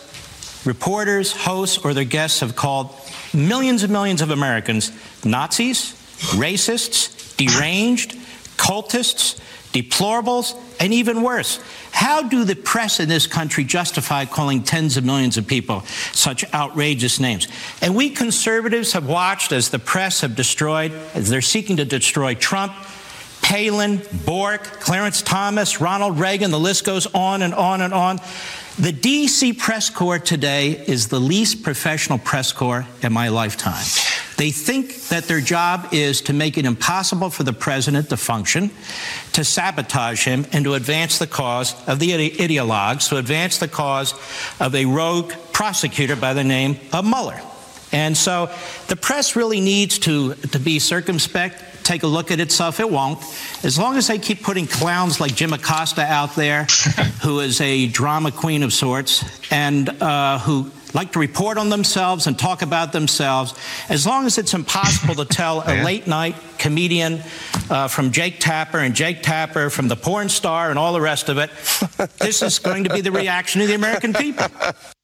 reporters, 0.65 1.33
hosts, 1.33 1.77
or 1.77 1.93
their 1.93 2.05
guests 2.05 2.39
have 2.39 2.55
called 2.55 2.95
millions 3.33 3.83
and 3.83 3.91
millions 3.91 4.21
of 4.21 4.31
Americans 4.31 4.93
Nazis, 5.25 5.91
racists, 6.37 7.35
deranged, 7.35 8.13
cultists, 8.55 9.37
deplorables, 9.75 10.57
and 10.79 10.93
even 10.93 11.21
worse. 11.21 11.59
How 11.91 12.23
do 12.23 12.45
the 12.45 12.55
press 12.55 12.99
in 12.99 13.09
this 13.09 13.27
country 13.27 13.65
justify 13.65 14.25
calling 14.25 14.63
tens 14.63 14.95
of 14.95 15.03
millions 15.03 15.37
of 15.37 15.47
people 15.47 15.81
such 16.13 16.45
outrageous 16.53 17.19
names? 17.19 17.47
And 17.81 17.95
we 17.95 18.09
conservatives 18.09 18.93
have 18.93 19.07
watched 19.07 19.51
as 19.51 19.69
the 19.69 19.79
press 19.79 20.21
have 20.21 20.35
destroyed, 20.35 20.93
as 21.13 21.29
they're 21.29 21.41
seeking 21.41 21.77
to 21.77 21.85
destroy 21.85 22.35
Trump, 22.35 22.73
Palin, 23.41 24.01
Bork, 24.25 24.63
Clarence 24.63 25.21
Thomas, 25.21 25.81
Ronald 25.81 26.19
Reagan, 26.19 26.51
the 26.51 26.59
list 26.59 26.85
goes 26.85 27.05
on 27.07 27.41
and 27.41 27.53
on 27.53 27.81
and 27.81 27.93
on. 27.93 28.19
The 28.77 28.91
DC 28.91 29.57
press 29.57 29.89
corps 29.89 30.19
today 30.19 30.71
is 30.71 31.07
the 31.07 31.19
least 31.19 31.63
professional 31.63 32.17
press 32.17 32.51
corps 32.51 32.85
in 33.01 33.13
my 33.13 33.29
lifetime. 33.29 33.85
They 34.35 34.51
think 34.51 35.07
that 35.07 35.23
their 35.23 35.39
job 35.39 35.93
is 35.93 36.19
to 36.23 36.33
make 36.33 36.57
it 36.57 36.65
impossible 36.65 37.29
for 37.29 37.43
the 37.43 37.53
president 37.53 38.09
to 38.09 38.17
function, 38.17 38.71
to 39.31 39.45
sabotage 39.45 40.25
him, 40.25 40.45
and 40.51 40.65
to 40.65 40.73
advance 40.73 41.19
the 41.19 41.27
cause 41.27 41.73
of 41.87 41.99
the 41.99 42.15
ide- 42.15 42.33
ideologues, 42.33 43.07
to 43.07 43.17
advance 43.17 43.59
the 43.59 43.69
cause 43.69 44.13
of 44.59 44.75
a 44.75 44.83
rogue 44.83 45.31
prosecutor 45.53 46.17
by 46.17 46.33
the 46.33 46.43
name 46.43 46.77
of 46.91 47.05
Mueller. 47.05 47.39
And 47.93 48.17
so 48.17 48.53
the 48.87 48.97
press 48.97 49.37
really 49.37 49.61
needs 49.61 49.99
to, 49.99 50.33
to 50.33 50.59
be 50.59 50.79
circumspect, 50.79 51.63
take 51.85 52.03
a 52.03 52.07
look 52.07 52.31
at 52.31 52.39
itself. 52.39 52.79
It 52.79 52.89
won't. 52.89 53.19
As 53.63 53.77
long 53.77 53.95
as 53.95 54.07
they 54.07 54.17
keep 54.17 54.41
putting 54.41 54.67
clowns 54.67 55.19
like 55.19 55.35
Jim 55.35 55.53
Acosta 55.53 56.01
out 56.01 56.35
there, 56.35 56.63
who 57.23 57.39
is 57.39 57.61
a 57.61 57.87
drama 57.87 58.31
queen 58.31 58.63
of 58.63 58.73
sorts, 58.73 59.23
and 59.51 59.89
uh, 60.01 60.39
who 60.39 60.71
like 60.95 61.11
to 61.11 61.19
report 61.19 61.57
on 61.57 61.69
themselves 61.69 62.25
and 62.25 62.39
talk 62.39 62.61
about 62.61 62.91
themselves, 62.91 63.53
as 63.89 64.05
long 64.05 64.25
as 64.25 64.37
it's 64.37 64.53
impossible 64.53 65.15
to 65.15 65.25
tell 65.25 65.61
a 65.67 65.83
late 65.89 66.07
night 66.07 66.35
comedian 66.57 67.21
uh, 67.69 67.87
from 67.87 68.11
Jake 68.11 68.39
Tapper 68.39 68.79
and 68.79 68.95
Jake 68.95 69.21
Tapper 69.21 69.69
from 69.69 69.87
the 69.87 69.95
porn 69.95 70.29
star 70.29 70.69
and 70.69 70.79
all 70.79 70.93
the 70.93 71.01
rest 71.01 71.29
of 71.29 71.37
it, 71.37 71.49
this 72.17 72.41
is 72.41 72.59
going 72.59 72.85
to 72.85 72.89
be 72.89 73.01
the 73.01 73.11
reaction 73.11 73.61
of 73.61 73.67
the 73.67 73.75
American 73.75 74.13
people. 74.13 74.47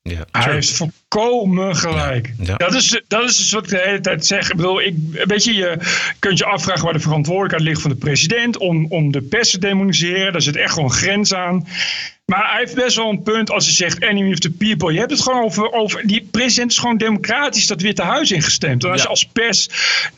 Ja. 0.04 0.26
Hij 0.32 0.54
heeft 0.54 0.72
volkomen 0.72 1.76
gelijk. 1.76 2.34
Ja. 2.38 2.56
Dat, 2.56 2.74
is, 2.74 3.02
dat 3.08 3.30
is 3.30 3.38
dus 3.38 3.52
wat 3.52 3.64
ik 3.64 3.70
de 3.70 3.82
hele 3.86 4.00
tijd 4.00 4.26
zeg. 4.26 4.50
Ik 4.50 4.56
bedoel, 4.56 4.82
ik, 4.82 4.96
weet 5.12 5.44
je, 5.44 5.54
je 5.54 5.78
kunt 6.20 6.38
je 6.38 6.46
afvragen 6.46 6.84
waar 6.84 6.94
de 6.94 7.00
verantwoordelijkheid 7.00 7.64
ligt 7.64 7.82
van 7.82 7.90
de 7.90 7.98
president 7.98 8.58
om, 8.58 8.86
om 8.86 9.12
de 9.12 9.22
pers 9.22 9.52
te 9.52 9.60
demoniseren. 9.60 10.32
Daar 10.32 10.42
zit 10.42 10.56
echt 10.56 10.74
gewoon 10.74 10.90
een 10.90 10.96
grens 10.96 11.34
aan. 11.34 11.68
Maar 12.32 12.50
hij 12.50 12.60
heeft 12.60 12.76
best 12.76 12.96
wel 12.96 13.10
een 13.10 13.24
punt 13.24 13.50
als 13.50 13.66
hij 13.66 13.74
zegt 13.74 14.02
enemy 14.02 14.32
of 14.32 14.40
the 14.40 14.52
people. 14.52 14.94
Je 14.94 15.00
hebt 15.00 15.12
het 15.12 15.22
gewoon 15.22 15.44
over, 15.44 15.72
over 15.72 16.08
die 16.08 16.28
president 16.32 16.72
is 16.72 16.78
gewoon 16.78 16.98
democratisch 16.98 17.68
dat 17.68 17.82
Witte 17.82 18.02
Huis 18.02 18.32
ingestemd. 18.32 18.84
En 18.84 18.92
als 18.92 19.02
je 19.02 19.08
als 19.08 19.26
pers 19.26 19.70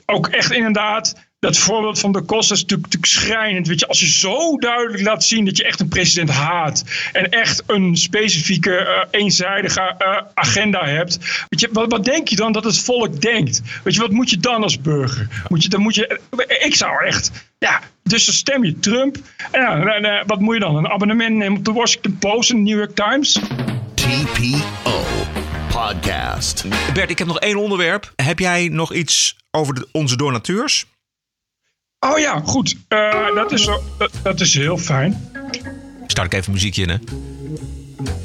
ook 0.06 0.28
echt 0.28 0.52
inderdaad 0.52 1.16
dat 1.44 1.58
voorbeeld 1.58 2.00
van 2.00 2.12
de 2.12 2.26
Costa 2.26 2.54
is 2.54 2.62
natuurlijk, 2.62 2.92
natuurlijk 2.94 3.14
schrijnend. 3.14 3.68
Weet 3.68 3.80
je, 3.80 3.88
als 3.88 4.00
je 4.00 4.08
zo 4.08 4.58
duidelijk 4.58 5.04
laat 5.04 5.24
zien 5.24 5.46
dat 5.46 5.58
je 5.58 5.64
echt 5.64 5.80
een 5.80 5.88
president 5.88 6.30
haat. 6.30 6.84
En 7.14 7.30
echt 7.32 7.64
een 7.68 7.98
specifieke, 7.98 8.78
eh, 8.78 9.20
eenzijdige 9.20 9.96
eh, 9.98 10.18
agenda 10.34 10.86
hebt. 10.86 11.18
Weet 11.50 11.60
je, 11.60 11.70
wat, 11.72 11.92
wat 11.92 12.06
denk 12.06 12.28
je 12.28 12.36
dan 12.36 12.52
dat 12.52 12.64
het 12.64 12.80
volk 12.80 13.22
denkt? 13.22 13.62
Weet 13.84 13.94
je, 13.94 14.00
wat 14.00 14.12
moet 14.12 14.30
je 14.30 14.38
dan 14.38 14.64
als 14.64 14.82
burger? 14.82 15.28
Moet 15.48 15.64
je, 15.64 15.70
dan 15.70 15.82
moet 15.82 15.96
je, 15.96 16.20
ik 16.60 16.76
zou 16.76 17.06
echt. 17.06 17.32
Ja, 17.60 17.82
dus 18.04 18.26
dan 18.26 18.36
stem 18.36 18.64
je 18.64 18.80
Trump. 18.80 19.18
En 19.52 19.88
eh, 20.06 20.24
wat 20.26 20.40
moet 20.40 20.54
je 20.54 20.60
dan? 20.60 20.76
Een 20.76 20.90
abonnement 20.90 21.36
nemen 21.36 21.58
op 21.58 21.66
de 21.66 21.72
Washington 21.72 22.18
Post 22.18 22.50
en 22.50 22.56
de 22.56 22.62
New 22.62 22.78
York 22.78 22.96
Times? 22.96 23.40
TPO 23.94 25.04
Podcast. 25.72 26.66
Bert, 26.94 27.10
ik 27.10 27.18
heb 27.18 27.28
nog 27.28 27.40
één 27.40 27.56
onderwerp. 27.58 28.14
Heb 28.16 28.40
jij 28.40 28.68
nog 28.72 28.94
iets 28.94 29.36
over 29.52 29.74
de- 29.74 29.88
onze 29.92 30.18
donateurs? 30.18 30.86
Oh 32.04 32.20
ja, 32.20 32.42
goed. 32.46 32.76
Eh, 32.88 33.36
dat, 33.36 33.52
is, 33.52 33.66
dat, 33.98 34.12
dat 34.24 34.40
is 34.40 34.54
heel 34.56 34.78
fijn. 34.78 35.32
Start 36.08 36.34
ik 36.34 36.40
even 36.40 36.54
muziekje 36.54 36.82
in, 36.82 36.90
hè? 36.90 36.98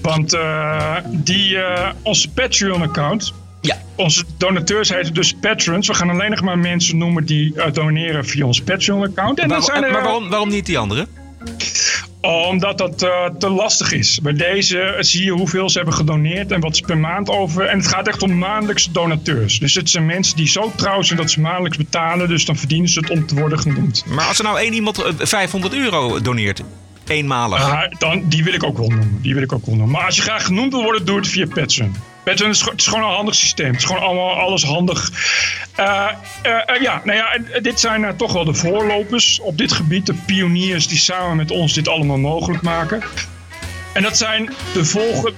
Want 0.02 0.32
eh, 0.32 0.96
die, 1.06 1.58
eh, 1.58 1.90
onze 2.02 2.30
Patreon-account. 2.30 3.34
Ja. 3.60 3.76
Onze 3.96 4.24
donateurs 4.36 4.88
heten 4.88 5.14
dus 5.14 5.32
patrons. 5.40 5.86
We 5.86 5.94
gaan 5.94 6.10
alleen 6.10 6.30
nog 6.30 6.40
maar 6.40 6.58
mensen 6.58 6.98
noemen 6.98 7.24
die 7.24 7.54
doneren 7.72 8.24
via 8.24 8.46
ons 8.46 8.60
Patreon-account. 8.62 9.38
En 9.38 9.48
Maar, 9.48 9.56
dan 9.56 9.66
zijn 9.66 9.84
er, 9.84 9.90
maar 9.90 10.02
waarom, 10.02 10.28
waarom 10.28 10.48
niet 10.48 10.66
die 10.66 10.78
andere? 10.78 11.06
Omdat 12.20 12.78
dat 12.78 13.02
eh, 13.02 13.24
te 13.38 13.48
lastig 13.48 13.92
is. 13.92 14.20
Bij 14.20 14.32
deze 14.32 14.96
zie 15.00 15.24
je 15.24 15.30
hoeveel 15.30 15.70
ze 15.70 15.76
hebben 15.76 15.94
gedoneerd 15.94 16.52
en 16.52 16.60
wat 16.60 16.76
ze 16.76 16.82
per 16.82 16.98
maand 16.98 17.30
over. 17.30 17.64
En 17.64 17.78
het 17.78 17.86
gaat 17.86 18.08
echt 18.08 18.22
om 18.22 18.38
maandelijkse 18.38 18.92
donateurs. 18.92 19.58
Dus 19.58 19.74
het 19.74 19.90
zijn 19.90 20.06
mensen 20.06 20.36
die 20.36 20.48
zo 20.48 20.72
trouw 20.76 21.02
zijn 21.02 21.18
dat 21.18 21.30
ze 21.30 21.40
maandelijks 21.40 21.76
betalen. 21.76 22.28
Dus 22.28 22.44
dan 22.44 22.56
verdienen 22.56 22.88
ze 22.88 23.00
het 23.00 23.10
om 23.10 23.26
te 23.26 23.34
worden 23.34 23.58
genoemd. 23.58 24.04
Maar 24.06 24.26
als 24.26 24.38
er 24.38 24.44
nou 24.44 24.58
één 24.58 24.72
iemand 24.72 25.02
eh, 25.02 25.12
500 25.18 25.74
euro 25.74 26.20
doneert, 26.20 26.62
eenmalig. 27.06 27.62
Ah, 27.62 27.92
dan, 27.98 28.22
die 28.28 28.44
wil 28.44 28.52
ik 28.52 28.64
ook 28.64 28.78
wel 28.78 28.88
noemen. 28.88 29.18
Die 29.22 29.34
wil 29.34 29.42
ik 29.42 29.52
ook 29.52 29.66
wel 29.66 29.74
noemen. 29.74 29.94
Maar 29.94 30.06
als 30.06 30.16
je 30.16 30.22
graag 30.22 30.44
genoemd 30.44 30.72
wil 30.72 30.82
worden, 30.82 31.04
doe 31.04 31.16
het 31.16 31.28
via 31.28 31.46
Het 32.28 32.40
is 32.76 32.86
gewoon 32.86 33.08
een 33.08 33.14
handig 33.14 33.34
systeem. 33.34 33.66
Het 33.66 33.76
is 33.76 33.84
gewoon 33.84 34.02
allemaal 34.02 34.34
alles 34.34 34.64
handig. 34.64 35.10
Eh, 35.74 36.08
eh, 36.42 36.68
eh, 36.68 36.82
ja, 36.82 37.00
nou 37.04 37.18
ja, 37.18 37.60
dit 37.60 37.80
zijn 37.80 38.16
toch 38.16 38.32
wel 38.32 38.44
de 38.44 38.54
voorlopers 38.54 39.40
op 39.40 39.58
dit 39.58 39.72
gebied. 39.72 40.06
De 40.06 40.14
pioniers 40.26 40.88
die 40.88 40.98
samen 40.98 41.36
met 41.36 41.50
ons 41.50 41.74
dit 41.74 41.88
allemaal 41.88 42.18
mogelijk 42.18 42.62
maken. 42.62 43.02
En 43.92 44.02
dat 44.02 44.16
zijn 44.16 44.52
de, 44.72 45.32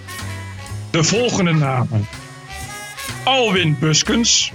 de 0.90 1.04
volgende 1.04 1.52
namen. 1.52 2.08
Alwin 3.24 3.76
Buskens. 3.78 4.50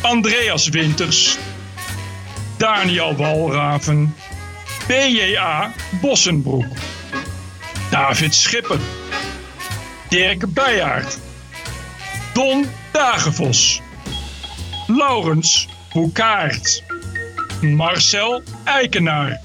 Andreas 0.00 0.68
Winters. 0.68 1.38
Daniel 2.56 3.16
Walraven, 3.16 4.14
BJA 4.86 5.72
Bossenbroek, 6.00 6.64
David 7.90 8.34
Schipper, 8.34 8.78
Dirk 10.14 10.52
Bijaard, 10.54 11.18
Don 12.34 12.66
Dagenvos, 12.92 13.80
Laurens 14.86 15.68
Boekaert, 15.92 16.82
Marcel 17.60 18.42
Eikenaar, 18.64 19.40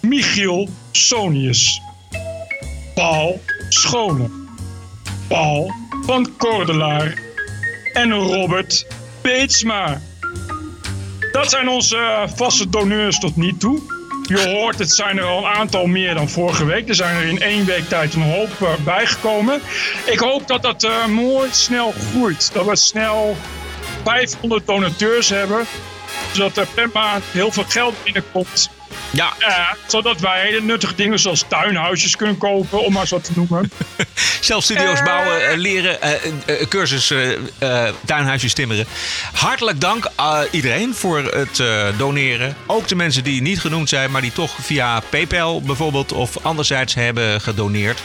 Michiel 0.00 0.68
Sonius, 0.92 1.80
Paul 2.94 3.40
Schone, 3.68 4.30
Paul 5.28 5.72
van 6.06 6.36
Kordelaar 6.36 7.14
en 7.92 8.12
Robert 8.12 8.86
Beetsma. 9.22 10.00
Dat 11.32 11.50
zijn 11.50 11.68
onze 11.68 11.96
eh, 11.96 12.28
vaste 12.34 12.68
doneurs 12.68 13.18
tot 13.18 13.36
nu 13.36 13.56
toe. 13.56 13.91
Je 14.22 14.48
hoort, 14.48 14.78
het 14.78 14.90
zijn 14.90 15.18
er 15.18 15.24
al 15.24 15.38
een 15.38 15.52
aantal 15.52 15.86
meer 15.86 16.14
dan 16.14 16.28
vorige 16.28 16.64
week. 16.64 16.88
Er 16.88 16.94
zijn 16.94 17.16
er 17.16 17.28
in 17.28 17.40
één 17.40 17.64
week 17.64 17.88
tijd 17.88 18.14
een 18.14 18.22
hoop 18.22 18.50
eh, 18.60 18.74
bijgekomen. 18.84 19.60
Ik 20.06 20.18
hoop 20.18 20.46
dat 20.46 20.62
dat 20.62 20.82
eh, 20.82 21.06
mooi 21.06 21.48
snel 21.52 21.92
groeit. 22.10 22.50
Dat 22.52 22.66
we 22.66 22.76
snel 22.76 23.36
500 24.04 24.66
donateurs 24.66 25.28
hebben. 25.28 25.66
Zodat 26.32 26.56
er 26.56 26.66
per 26.74 26.90
maand 26.92 27.24
heel 27.24 27.52
veel 27.52 27.64
geld 27.68 27.94
binnenkomt. 28.04 28.70
Ja. 29.12 29.32
zodat 29.86 30.20
wij 30.20 30.40
hele 30.40 30.60
nuttige 30.60 30.94
dingen 30.94 31.18
zoals 31.18 31.44
tuinhuisjes 31.48 32.16
kunnen 32.16 32.38
kopen, 32.38 32.84
om 32.84 32.92
maar 32.92 33.06
zo 33.06 33.20
te 33.20 33.30
noemen. 33.34 33.70
Zelf 34.40 34.64
studio's 34.64 35.02
bouwen, 35.02 35.48
eh, 35.50 35.56
leren, 35.56 36.02
eh, 36.02 36.12
eh, 36.46 36.68
cursus 36.68 37.10
eh, 37.10 37.32
eh, 37.58 37.94
tuinhuisjes 38.04 38.52
timmeren. 38.52 38.86
Hartelijk 39.32 39.80
dank 39.80 40.10
iedereen 40.50 40.94
voor 40.94 41.18
het 41.18 41.60
eh, 41.60 41.86
doneren. 41.96 42.56
Ook 42.66 42.88
de 42.88 42.94
mensen 42.94 43.24
die 43.24 43.42
niet 43.42 43.60
genoemd 43.60 43.88
zijn, 43.88 44.10
maar 44.10 44.20
die 44.20 44.32
toch 44.32 44.50
via 44.60 45.00
PayPal 45.08 45.62
bijvoorbeeld 45.62 46.12
of 46.12 46.36
anderzijds 46.44 46.94
hebben 46.94 47.40
gedoneerd. 47.40 48.00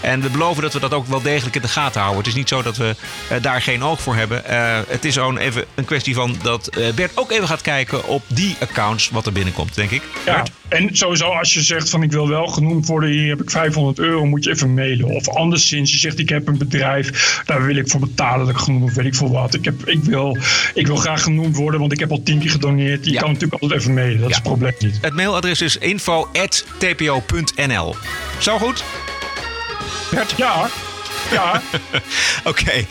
En 0.00 0.20
we 0.20 0.28
beloven 0.28 0.62
dat 0.62 0.72
we 0.72 0.80
dat 0.80 0.92
ook 0.94 1.06
wel 1.06 1.22
degelijk 1.22 1.56
in 1.56 1.62
de 1.62 1.68
gaten 1.68 2.00
houden. 2.00 2.18
Het 2.22 2.30
is 2.32 2.38
niet 2.38 2.48
zo 2.48 2.62
dat 2.62 2.76
we 2.76 2.96
eh, 3.28 3.42
daar 3.42 3.62
geen 3.62 3.84
oog 3.84 4.00
voor 4.00 4.14
hebben. 4.14 4.44
Eh, 4.44 4.78
het 4.88 5.04
is 5.04 5.14
gewoon 5.14 5.38
even 5.38 5.64
een 5.74 5.84
kwestie 5.84 6.14
van 6.14 6.36
dat 6.42 6.66
eh, 6.66 6.92
Bert 6.92 7.16
ook 7.16 7.30
even 7.30 7.46
gaat 7.48 7.62
kijken 7.62 8.04
op 8.06 8.22
die 8.26 8.56
accounts 8.60 9.08
wat 9.08 9.26
er 9.26 9.32
binnenkomt, 9.32 9.74
denk 9.74 9.90
ik. 9.90 10.02
Ja, 10.26 10.42
en 10.72 10.96
sowieso 10.96 11.24
als 11.24 11.54
je 11.54 11.62
zegt 11.62 11.90
van 11.90 12.02
ik 12.02 12.10
wil 12.10 12.28
wel 12.28 12.46
genoemd 12.46 12.86
worden, 12.86 13.10
hier 13.10 13.28
heb 13.28 13.42
ik 13.42 13.50
500 13.50 13.98
euro, 13.98 14.26
moet 14.26 14.44
je 14.44 14.50
even 14.50 14.74
mailen. 14.74 15.06
Of 15.06 15.28
anderszins, 15.28 15.92
je 15.92 15.98
zegt 15.98 16.18
ik 16.18 16.28
heb 16.28 16.48
een 16.48 16.58
bedrijf, 16.58 17.42
daar 17.44 17.64
wil 17.64 17.76
ik 17.76 17.88
voor 17.88 18.00
betalen 18.00 18.46
dat 18.46 18.54
ik 18.54 18.60
genoemd 18.60 18.84
of 18.84 18.94
weet 18.94 19.06
ik 19.06 19.14
veel 19.14 19.30
wat. 19.30 19.54
Ik, 19.54 19.64
heb, 19.64 19.88
ik, 19.88 20.04
wil, 20.04 20.36
ik 20.74 20.86
wil 20.86 20.96
graag 20.96 21.22
genoemd 21.22 21.56
worden, 21.56 21.80
want 21.80 21.92
ik 21.92 21.98
heb 21.98 22.10
al 22.10 22.22
tien 22.22 22.38
keer 22.38 22.50
gedoneerd. 22.50 23.04
Je 23.04 23.16
kan 23.16 23.32
natuurlijk 23.32 23.62
altijd 23.62 23.80
even 23.80 23.94
mailen, 23.94 24.20
dat 24.20 24.28
is 24.30 24.34
het 24.34 24.44
probleem 24.44 24.74
niet. 24.78 24.98
Het 25.00 25.14
mailadres 25.14 25.60
is 25.60 25.76
info.tpo.nl. 25.76 26.36
Zo 28.38 28.58
goed? 28.58 28.84
Bert? 30.10 30.34
Ja. 30.36 30.68
Ja. 31.30 31.62
Oké. 32.50 32.84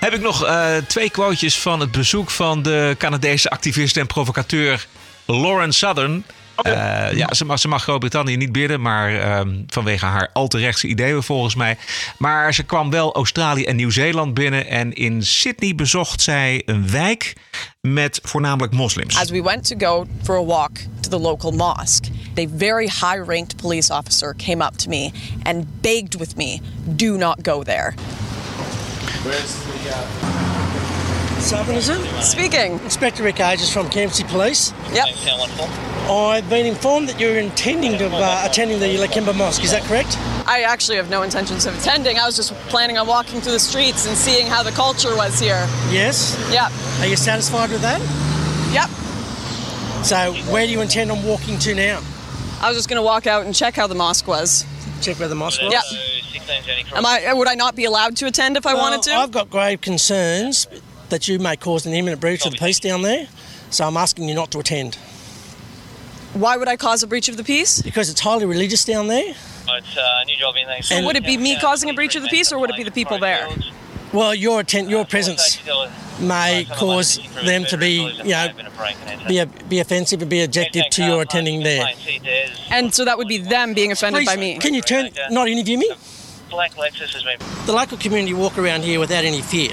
Heb 0.00 0.12
ik 0.14 0.20
nog 0.20 0.44
eh, 0.44 0.76
twee 0.86 1.10
quotejes 1.10 1.58
van 1.58 1.80
het 1.80 1.90
bezoek 1.90 2.30
van 2.30 2.62
de 2.62 2.94
Canadese 2.98 3.50
activist 3.50 3.96
en 3.96 4.06
provocateur 4.06 4.86
Lauren 5.26 5.72
Southern. 5.72 6.24
Eh, 6.62 7.16
ja, 7.16 7.34
ze 7.34 7.44
mag, 7.44 7.58
ze 7.58 7.68
mag 7.68 7.82
Groot-Brittannië 7.82 8.36
niet 8.36 8.52
bidden, 8.52 8.80
maar 8.80 9.14
ehm, 9.20 9.62
vanwege 9.66 10.04
haar 10.04 10.30
al 10.32 10.48
te 10.48 10.58
rechtse 10.58 10.86
ideeën 10.86 11.22
volgens 11.22 11.54
mij. 11.54 11.76
Maar 12.18 12.54
ze 12.54 12.62
kwam 12.62 12.90
wel 12.90 13.14
Australië 13.14 13.64
en 13.64 13.76
Nieuw-Zeeland 13.76 14.34
binnen 14.34 14.66
en 14.66 14.92
in 14.92 15.22
Sydney 15.22 15.74
bezocht 15.74 16.22
zij 16.22 16.62
een 16.64 16.90
wijk 16.90 17.36
met 17.80 18.20
voornamelijk 18.22 18.72
moslims. 18.72 19.16
As 19.16 19.30
we 19.30 19.42
went 19.42 19.68
to 19.68 19.76
go 19.78 20.06
for 20.22 20.36
a 20.36 20.44
walk 20.44 20.76
to 21.00 21.10
the 21.10 21.18
local 21.18 21.52
mosque, 21.52 22.10
a 22.38 22.44
very 22.56 22.86
high 22.86 23.22
ranked 23.26 23.56
police 23.56 23.94
officer 23.94 24.34
came 24.36 24.64
up 24.64 24.76
to 24.76 24.88
me 24.88 25.10
and 25.42 25.80
begged 25.80 26.18
with 26.18 26.36
me, 26.36 26.60
do 26.84 27.16
not 27.16 27.38
go 27.42 27.62
there. 27.62 27.94
Where's 29.22 29.54
the 29.54 29.90
uh... 29.90 30.37
Southern, 31.40 31.76
is 31.76 31.88
it? 31.88 31.98
Speaking. 32.22 32.72
Inspector 32.80 33.22
Rick 33.22 33.40
Ages 33.40 33.72
from 33.72 33.86
Campsie 33.86 34.26
Police. 34.28 34.72
Yep. 34.92 35.06
I've 36.10 36.48
been 36.48 36.66
informed 36.66 37.08
that 37.08 37.20
you're 37.20 37.38
intending 37.38 37.96
to 37.98 38.08
uh, 38.08 38.42
attending 38.44 38.80
the 38.80 38.96
Lakemba 38.96 39.36
Mosque. 39.36 39.62
Is 39.62 39.70
that 39.70 39.82
correct? 39.82 40.16
I 40.46 40.62
actually 40.66 40.96
have 40.96 41.10
no 41.10 41.22
intentions 41.22 41.66
of 41.66 41.78
attending. 41.78 42.18
I 42.18 42.26
was 42.26 42.36
just 42.36 42.52
planning 42.68 42.96
on 42.98 43.06
walking 43.06 43.40
through 43.40 43.52
the 43.52 43.60
streets 43.60 44.06
and 44.06 44.16
seeing 44.16 44.46
how 44.46 44.62
the 44.62 44.70
culture 44.72 45.14
was 45.16 45.38
here. 45.38 45.66
Yes. 45.90 46.36
Yep. 46.50 46.72
Are 47.00 47.06
you 47.06 47.16
satisfied 47.16 47.70
with 47.70 47.82
that? 47.82 48.00
Yep. 48.72 50.04
So, 50.04 50.32
where 50.52 50.66
do 50.66 50.72
you 50.72 50.80
intend 50.80 51.10
on 51.10 51.22
walking 51.24 51.58
to 51.60 51.74
now? 51.74 52.00
I 52.60 52.68
was 52.68 52.76
just 52.76 52.88
going 52.88 52.96
to 53.00 53.02
walk 53.02 53.26
out 53.26 53.44
and 53.46 53.54
check 53.54 53.74
how 53.74 53.86
the 53.86 53.94
mosque 53.94 54.26
was. 54.26 54.64
Check 55.02 55.18
where 55.18 55.28
the 55.28 55.34
mosque 55.34 55.60
was. 55.62 55.72
Yeah. 55.72 55.82
Am 56.96 57.04
I? 57.04 57.32
Would 57.32 57.48
I 57.48 57.54
not 57.54 57.76
be 57.76 57.84
allowed 57.84 58.16
to 58.16 58.26
attend 58.26 58.56
if 58.56 58.66
I 58.66 58.74
Well, 58.74 58.82
wanted 58.90 59.02
to? 59.10 59.14
I've 59.14 59.30
got 59.30 59.50
grave 59.50 59.80
concerns 59.80 60.66
that 61.10 61.28
you 61.28 61.38
may 61.38 61.56
cause 61.56 61.86
an 61.86 61.92
imminent 61.94 62.20
breach 62.20 62.44
of 62.46 62.52
the 62.52 62.58
peace 62.58 62.80
down 62.80 63.02
there. 63.02 63.28
So 63.70 63.86
I'm 63.86 63.96
asking 63.96 64.28
you 64.28 64.34
not 64.34 64.50
to 64.52 64.58
attend. 64.58 64.96
Why 66.34 66.56
would 66.56 66.68
I 66.68 66.76
cause 66.76 67.02
a 67.02 67.06
breach 67.06 67.28
of 67.28 67.36
the 67.36 67.44
peace? 67.44 67.82
Because 67.82 68.10
it's 68.10 68.20
highly 68.20 68.44
religious 68.44 68.84
down 68.84 69.08
there. 69.08 69.34
It's 69.70 69.96
uh, 69.96 70.20
a 70.22 70.24
new 70.24 70.36
job 70.36 70.56
in 70.56 70.66
there. 70.66 70.82
So 70.82 71.04
would 71.04 71.16
it 71.16 71.24
be 71.24 71.36
me 71.36 71.58
causing 71.58 71.90
a 71.90 71.94
breach 71.94 72.16
of 72.16 72.22
the 72.22 72.28
peace, 72.28 72.52
or 72.52 72.58
would 72.58 72.70
it 72.70 72.76
be 72.76 72.84
the 72.84 72.90
people 72.90 73.18
there? 73.18 73.48
Well, 74.12 74.34
your 74.34 74.60
atten- 74.60 74.88
your 74.88 75.04
presence 75.04 75.58
may 76.20 76.66
cause 76.70 77.20
them 77.44 77.66
to 77.66 77.76
be, 77.76 78.10
you 78.24 78.30
know, 78.30 78.48
be, 79.28 79.44
be 79.68 79.80
offensive 79.80 80.22
and 80.22 80.30
be 80.30 80.42
objective 80.42 80.88
to 80.90 81.04
your 81.04 81.22
attending 81.22 81.62
there. 81.62 81.86
And 82.70 82.94
so 82.94 83.04
that 83.04 83.18
would 83.18 83.28
be 83.28 83.38
them 83.38 83.74
being 83.74 83.92
offended 83.92 84.24
by 84.24 84.36
me. 84.36 84.58
Can 84.58 84.72
you 84.72 84.80
turn, 84.80 85.10
not 85.30 85.48
interview 85.48 85.76
me? 85.78 85.90
Black 86.48 86.74
Lexus 86.76 87.12
has 87.12 87.22
been. 87.22 87.38
The 87.66 87.72
local 87.72 87.98
community 87.98 88.32
walk 88.32 88.56
around 88.56 88.82
here 88.82 88.98
without 88.98 89.24
any 89.24 89.42
fear. 89.42 89.72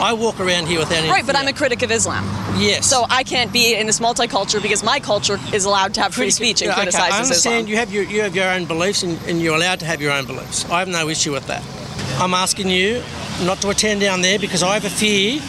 I 0.00 0.12
walk 0.14 0.40
around 0.40 0.66
here 0.66 0.78
without 0.78 0.98
any 0.98 1.08
Right, 1.10 1.26
but 1.26 1.36
fear. 1.36 1.42
I'm 1.42 1.48
a 1.48 1.52
critic 1.52 1.82
of 1.82 1.90
Islam. 1.90 2.24
Yes. 2.58 2.86
So 2.86 3.06
I 3.10 3.22
can't 3.22 3.52
be 3.52 3.74
in 3.74 3.86
this 3.86 4.00
multicultural 4.00 4.62
because 4.62 4.82
my 4.82 4.98
culture 4.98 5.38
is 5.52 5.64
allowed 5.64 5.94
to 5.94 6.00
have 6.00 6.14
free 6.14 6.30
speech 6.30 6.62
and 6.62 6.70
okay, 6.70 6.82
criticizes 6.82 7.14
I 7.14 7.22
understand 7.22 7.54
Islam. 7.54 7.66
you 7.68 7.76
have 7.76 7.92
your 7.92 8.04
you 8.04 8.20
have 8.22 8.34
your 8.34 8.48
own 8.48 8.64
beliefs 8.64 9.02
and, 9.02 9.18
and 9.28 9.40
you're 9.40 9.54
allowed 9.56 9.80
to 9.80 9.86
have 9.86 10.00
your 10.00 10.12
own 10.12 10.26
beliefs. 10.26 10.68
I 10.70 10.78
have 10.78 10.88
no 10.88 11.08
issue 11.08 11.32
with 11.32 11.46
that. 11.48 11.62
I'm 12.20 12.34
asking 12.34 12.68
you 12.68 13.02
not 13.42 13.60
to 13.62 13.70
attend 13.70 14.00
down 14.00 14.22
there 14.22 14.38
because 14.38 14.62
I 14.62 14.74
have 14.74 14.84
a 14.84 14.90
fear 14.90 15.40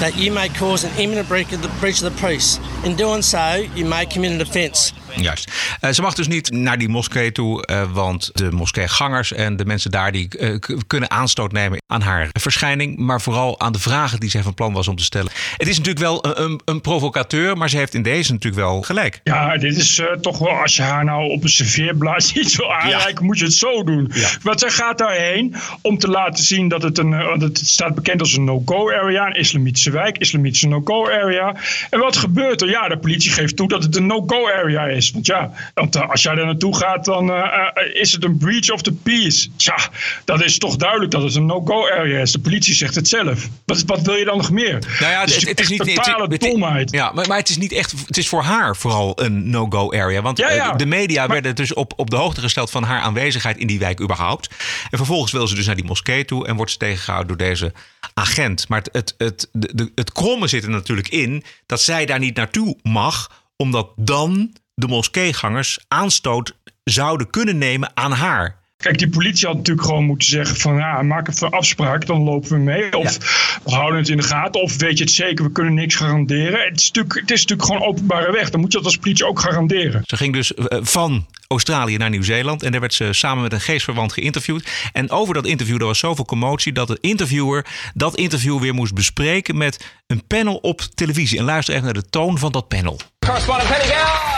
that 0.00 0.16
you 0.16 0.32
may 0.32 0.48
cause 0.48 0.84
an 0.84 0.92
imminent 0.98 1.28
breach 1.28 1.52
of 1.52 1.62
the, 1.62 1.68
breach 1.80 2.02
of 2.02 2.12
the 2.12 2.26
peace. 2.26 2.58
In 2.84 2.96
doing 2.96 3.22
so, 3.22 3.54
you 3.74 3.84
may 3.84 4.04
commit 4.06 4.32
an 4.32 4.40
offence. 4.40 4.92
Juist. 5.16 5.52
Eh, 5.80 5.90
ze 5.90 6.02
mag 6.02 6.14
dus 6.14 6.28
niet 6.28 6.50
naar 6.50 6.78
die 6.78 6.88
moskee 6.88 7.32
toe, 7.32 7.66
eh, 7.66 7.92
want 7.92 8.30
de 8.34 8.50
moskeegangers 8.50 9.32
en 9.32 9.56
de 9.56 9.64
mensen 9.64 9.90
daar 9.90 10.12
die 10.12 10.28
eh, 10.28 10.54
kunnen 10.86 11.10
aanstoot 11.10 11.52
nemen 11.52 11.82
aan 11.86 12.00
haar 12.00 12.28
verschijning, 12.32 12.98
maar 12.98 13.20
vooral 13.20 13.60
aan 13.60 13.72
de 13.72 13.78
vragen 13.78 14.20
die 14.20 14.30
zij 14.30 14.42
van 14.42 14.54
plan 14.54 14.72
was 14.72 14.88
om 14.88 14.96
te 14.96 15.04
stellen. 15.04 15.32
Het 15.56 15.68
is 15.68 15.78
natuurlijk 15.78 16.04
wel 16.04 16.38
een, 16.38 16.60
een, 16.64 16.80
provocateur, 16.80 17.56
maar 17.56 17.70
ze 17.70 17.76
heeft 17.76 17.94
in 17.94 18.02
deze 18.02 18.32
natuurlijk 18.32 18.62
wel 18.62 18.82
gelijk. 18.82 19.20
Ja, 19.24 19.56
dit 19.56 19.76
is 19.76 20.02
toch 20.20 20.38
wel, 20.38 20.48
als 20.50 20.76
je 20.76 20.82
haar 20.82 21.04
nou 21.04 21.30
op 21.30 21.42
een 21.42 21.48
serveerblaad 21.48 22.24
ziet 22.24 22.56
wil 22.56 22.74
aanreiken, 22.74 23.24
moet 23.24 23.38
je 23.38 23.44
het 23.44 23.54
zo 23.54 23.84
doen. 23.84 24.12
Want 24.42 24.60
zij 24.60 24.70
gaat 24.70 24.98
daarheen 24.98 25.54
om 25.80 25.98
te 25.98 26.08
laten 26.08 26.44
zien 26.44 26.68
dat 26.68 26.82
het 26.82 26.98
een, 26.98 27.10
want 27.10 27.42
het 27.42 27.58
staat 27.58 27.94
bekend 27.94 28.20
als 28.20 28.36
een 28.36 28.44
no-go 28.44 28.92
area, 28.92 29.26
een 29.26 29.36
islamitische 29.36 29.90
wijk, 29.90 30.18
islamitische 30.18 30.68
no-go 30.68 31.10
area. 31.10 31.56
En 31.90 31.98
wat 31.98 32.16
gebeurt 32.16 32.60
er? 32.60 32.68
Ja, 32.68 32.88
de 32.88 32.98
politie 32.98 33.30
geeft 33.30 33.56
toe 33.56 33.68
dat 33.68 33.82
het 33.82 33.96
een 33.96 34.06
no-go 34.06 34.48
area 34.48 34.86
is. 34.86 35.01
Want 35.10 35.26
ja, 35.26 35.50
want, 35.74 35.96
eh, 35.96 36.10
als 36.10 36.22
jij 36.22 36.34
daar 36.34 36.44
naartoe 36.46 36.76
gaat, 36.76 37.04
dan 37.04 37.30
eh, 37.30 37.36
eh, 37.36 37.94
is 38.00 38.12
het 38.12 38.24
een 38.24 38.36
breach 38.38 38.70
of 38.70 38.82
the 38.82 38.92
peace. 38.92 39.48
Tja, 39.56 39.78
dat 40.24 40.42
is 40.42 40.58
toch 40.58 40.76
duidelijk 40.76 41.10
dat 41.10 41.22
het 41.22 41.34
een 41.34 41.46
no-go 41.46 41.88
area 41.90 42.20
is. 42.20 42.32
De 42.32 42.38
politie 42.38 42.74
zegt 42.74 42.94
het 42.94 43.08
zelf. 43.08 43.48
Wat, 43.64 43.82
wat 43.86 44.00
wil 44.00 44.14
je 44.14 44.24
dan 44.24 44.36
nog 44.36 44.50
meer? 44.50 44.78
Nou 45.00 45.12
ja, 45.12 45.20
Het 45.20 45.28
is 45.28 45.34
het, 45.36 45.48
het 45.48 45.60
is 45.60 45.68
niet 45.68 45.84
totale 45.94 46.26
het- 46.28 46.40
domheid. 46.40 46.90
Ja, 46.90 47.12
maar, 47.12 47.26
maar 47.28 47.38
het 47.38 47.48
is 47.48 47.56
niet 47.56 47.72
echt. 47.72 47.94
Het 48.06 48.16
is 48.16 48.28
voor 48.28 48.42
haar 48.42 48.76
vooral 48.76 49.22
een 49.22 49.50
no-go 49.50 49.92
area. 49.92 50.22
Want 50.22 50.38
Ja, 50.38 50.50
ja. 50.52 50.72
de 50.72 50.86
media 50.86 51.26
werden 51.26 51.54
dus 51.54 51.74
op, 51.74 51.92
op 51.96 52.10
de 52.10 52.16
hoogte 52.16 52.40
gesteld 52.40 52.70
van 52.70 52.82
haar 52.82 53.00
aanwezigheid 53.00 53.56
in 53.56 53.66
die 53.66 53.78
wijk 53.78 54.00
überhaupt. 54.00 54.50
En 54.90 54.96
vervolgens 54.98 55.32
wil 55.32 55.46
ze 55.46 55.54
dus 55.54 55.66
naar 55.66 55.76
die 55.76 55.84
moskee 55.84 56.24
toe 56.24 56.46
en 56.46 56.56
wordt 56.56 56.70
ze 56.70 56.76
tegengehouden 56.78 57.36
door 57.36 57.46
deze 57.46 57.72
agent. 58.14 58.68
Maar 58.68 58.82
het, 58.92 59.14
het, 59.18 59.48
het, 59.52 59.90
het 59.94 60.12
kromme 60.12 60.46
zit 60.48 60.64
er 60.64 60.70
natuurlijk 60.70 61.08
in 61.08 61.44
dat 61.66 61.80
zij 61.80 62.06
daar 62.06 62.18
niet 62.18 62.36
naartoe 62.36 62.76
mag, 62.82 63.30
omdat 63.56 63.90
dan 63.96 64.52
de 64.74 64.86
moskeegangers 64.86 65.78
aanstoot 65.88 66.56
zouden 66.84 67.30
kunnen 67.30 67.58
nemen 67.58 67.90
aan 67.94 68.12
haar. 68.12 68.60
Kijk, 68.82 68.98
die 68.98 69.08
politie 69.08 69.46
had 69.46 69.56
natuurlijk 69.56 69.86
gewoon 69.86 70.04
moeten 70.04 70.28
zeggen 70.28 70.56
van 70.56 70.76
ja, 70.76 71.02
maak 71.02 71.28
even 71.28 71.46
een 71.46 71.52
afspraak, 71.52 72.06
dan 72.06 72.22
lopen 72.22 72.48
we 72.48 72.56
mee. 72.56 72.96
Of 72.96 73.18
we 73.64 73.70
houden 73.70 73.98
het 73.98 74.08
in 74.08 74.16
de 74.16 74.22
gaten. 74.22 74.62
Of 74.62 74.76
weet 74.76 74.98
je 74.98 75.04
het 75.04 75.12
zeker, 75.12 75.44
we 75.44 75.52
kunnen 75.52 75.74
niks 75.74 75.94
garanderen. 75.94 76.60
Het 76.60 76.80
is 76.80 76.86
natuurlijk, 76.86 77.20
het 77.20 77.30
is 77.30 77.40
natuurlijk 77.40 77.68
gewoon 77.68 77.88
openbare 77.88 78.32
weg. 78.32 78.50
Dan 78.50 78.60
moet 78.60 78.72
je 78.72 78.78
dat 78.78 78.86
als 78.86 78.96
politie 78.96 79.26
ook 79.26 79.40
garanderen. 79.40 80.02
Ze 80.04 80.16
ging 80.16 80.32
dus 80.32 80.54
eh, 80.54 80.78
van 80.82 81.26
Australië 81.48 81.96
naar 81.96 82.10
Nieuw-Zeeland. 82.10 82.62
En 82.62 82.70
daar 82.70 82.80
werd 82.80 82.94
ze 82.94 83.12
samen 83.12 83.42
met 83.42 83.52
een 83.52 83.60
geestverwant 83.60 84.12
geïnterviewd. 84.12 84.70
En 84.92 85.10
over 85.10 85.34
dat 85.34 85.46
interview, 85.46 85.80
er 85.80 85.86
was 85.86 85.98
zoveel 85.98 86.24
commotie... 86.24 86.72
dat 86.72 86.88
de 86.88 86.98
interviewer 87.00 87.66
dat 87.94 88.16
interview 88.16 88.60
weer 88.60 88.74
moest 88.74 88.94
bespreken 88.94 89.56
met 89.56 89.84
een 90.06 90.26
panel 90.26 90.56
op 90.56 90.80
televisie. 90.80 91.38
En 91.38 91.44
luister 91.44 91.74
even 91.74 91.86
naar 91.86 92.02
de 92.02 92.08
toon 92.10 92.38
van 92.38 92.52
dat 92.52 92.68
panel. 92.68 93.00
Correspondent 93.18 93.68
Penny 93.68 93.84
Gale. 93.84 94.31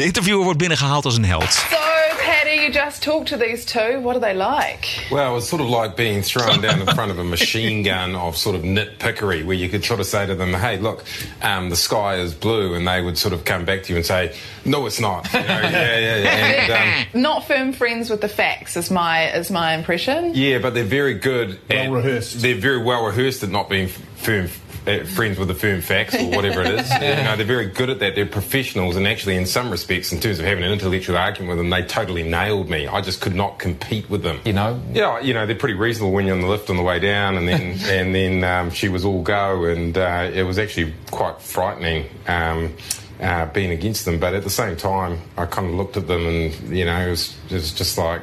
De 0.00 0.06
interviewer 0.06 0.44
wordt 0.44 0.58
binnengehaald 0.58 1.04
als 1.04 1.16
een 1.16 1.24
held. 1.24 1.52
So, 1.52 1.76
Patty, 2.24 2.60
you 2.60 2.72
just 2.72 3.02
talked 3.02 3.26
to 3.26 3.36
these 3.36 3.64
two. 3.64 4.00
What 4.00 4.16
are 4.16 4.20
they 4.20 4.34
like? 4.34 5.06
Well, 5.10 5.36
it's 5.36 5.48
sort 5.48 5.62
of 5.62 5.68
like 5.68 5.94
being 5.94 6.24
thrown 6.24 6.60
down 6.60 6.80
in 6.80 6.86
front 6.86 7.10
of 7.10 7.18
a 7.18 7.22
machine 7.24 7.82
gun 7.82 8.14
of 8.16 8.36
sort 8.36 8.56
of 8.56 8.62
nitpickery, 8.62 9.44
where 9.44 9.56
you 9.56 9.68
could 9.68 9.84
sort 9.84 10.00
of 10.00 10.06
say 10.06 10.26
to 10.26 10.34
them, 10.34 10.54
"Hey, 10.54 10.78
look, 10.78 11.04
um, 11.42 11.68
the 11.68 11.76
sky 11.76 12.14
is 12.22 12.32
blue," 12.32 12.74
and 12.74 12.86
they 12.86 13.02
would 13.02 13.18
sort 13.18 13.34
of 13.34 13.44
come 13.44 13.64
back 13.64 13.82
to 13.82 13.92
you 13.92 13.96
and 13.96 14.06
say, 14.06 14.32
"No, 14.64 14.86
it's 14.86 15.00
not." 15.00 15.30
You 15.34 15.40
know, 15.40 15.46
yeah, 15.46 15.98
yeah, 15.98 16.16
yeah. 16.16 16.30
And, 16.30 16.72
um, 16.72 17.06
Not 17.22 17.46
firm 17.46 17.72
friends 17.72 18.08
with 18.08 18.20
the 18.20 18.28
facts, 18.28 18.76
is 18.76 18.90
my 18.90 19.30
is 19.38 19.50
my 19.50 19.74
impression. 19.74 20.34
yeah, 20.34 20.58
but 20.62 20.72
they're 20.72 20.84
very 21.00 21.14
good. 21.14 21.58
Well 21.68 21.90
rehearsed. 21.90 22.40
They're 22.40 22.60
very 22.60 22.82
well 22.82 23.04
rehearsed 23.04 23.42
at 23.42 23.50
not 23.50 23.68
being 23.68 23.88
firm. 24.16 24.48
Uh, 24.86 25.04
friends 25.04 25.38
with 25.38 25.48
the 25.48 25.54
firm 25.54 25.82
facts 25.82 26.14
or 26.14 26.30
whatever 26.30 26.62
it 26.62 26.68
is. 26.68 26.90
you 26.94 27.00
know, 27.00 27.36
they're 27.36 27.44
very 27.44 27.66
good 27.66 27.90
at 27.90 27.98
that. 27.98 28.14
They're 28.14 28.24
professionals, 28.24 28.96
and 28.96 29.06
actually, 29.06 29.36
in 29.36 29.44
some 29.44 29.70
respects, 29.70 30.10
in 30.10 30.20
terms 30.20 30.38
of 30.38 30.46
having 30.46 30.64
an 30.64 30.72
intellectual 30.72 31.18
argument 31.18 31.50
with 31.50 31.58
them, 31.58 31.70
they 31.70 31.82
totally 31.82 32.22
nailed 32.22 32.70
me. 32.70 32.86
I 32.86 33.02
just 33.02 33.20
could 33.20 33.34
not 33.34 33.58
compete 33.58 34.08
with 34.08 34.22
them. 34.22 34.40
You 34.44 34.54
know? 34.54 34.80
Yeah, 34.92 35.20
you 35.20 35.34
know, 35.34 35.44
they're 35.44 35.54
pretty 35.54 35.74
reasonable 35.74 36.12
when 36.12 36.26
you're 36.26 36.34
on 36.34 36.40
the 36.40 36.48
lift 36.48 36.70
on 36.70 36.76
the 36.76 36.82
way 36.82 36.98
down, 36.98 37.36
and 37.36 37.46
then 37.46 37.60
and 37.84 38.14
then 38.14 38.44
um, 38.44 38.70
she 38.70 38.88
was 38.88 39.04
all 39.04 39.22
go, 39.22 39.64
and 39.64 39.98
uh, 39.98 40.30
it 40.32 40.44
was 40.44 40.58
actually 40.58 40.94
quite 41.10 41.40
frightening. 41.40 42.06
Um, 42.26 42.74
uh, 43.20 43.44
being 43.52 43.70
against 43.70 44.06
them, 44.06 44.18
but 44.18 44.32
at 44.32 44.44
the 44.44 44.50
same 44.50 44.76
time, 44.76 45.20
I 45.36 45.44
kind 45.44 45.68
of 45.68 45.74
looked 45.74 45.98
at 45.98 46.08
them, 46.08 46.26
and 46.26 46.54
you 46.74 46.86
know, 46.86 47.06
it 47.06 47.10
was, 47.10 47.36
it 47.50 47.52
was 47.52 47.72
just 47.74 47.98
like, 47.98 48.22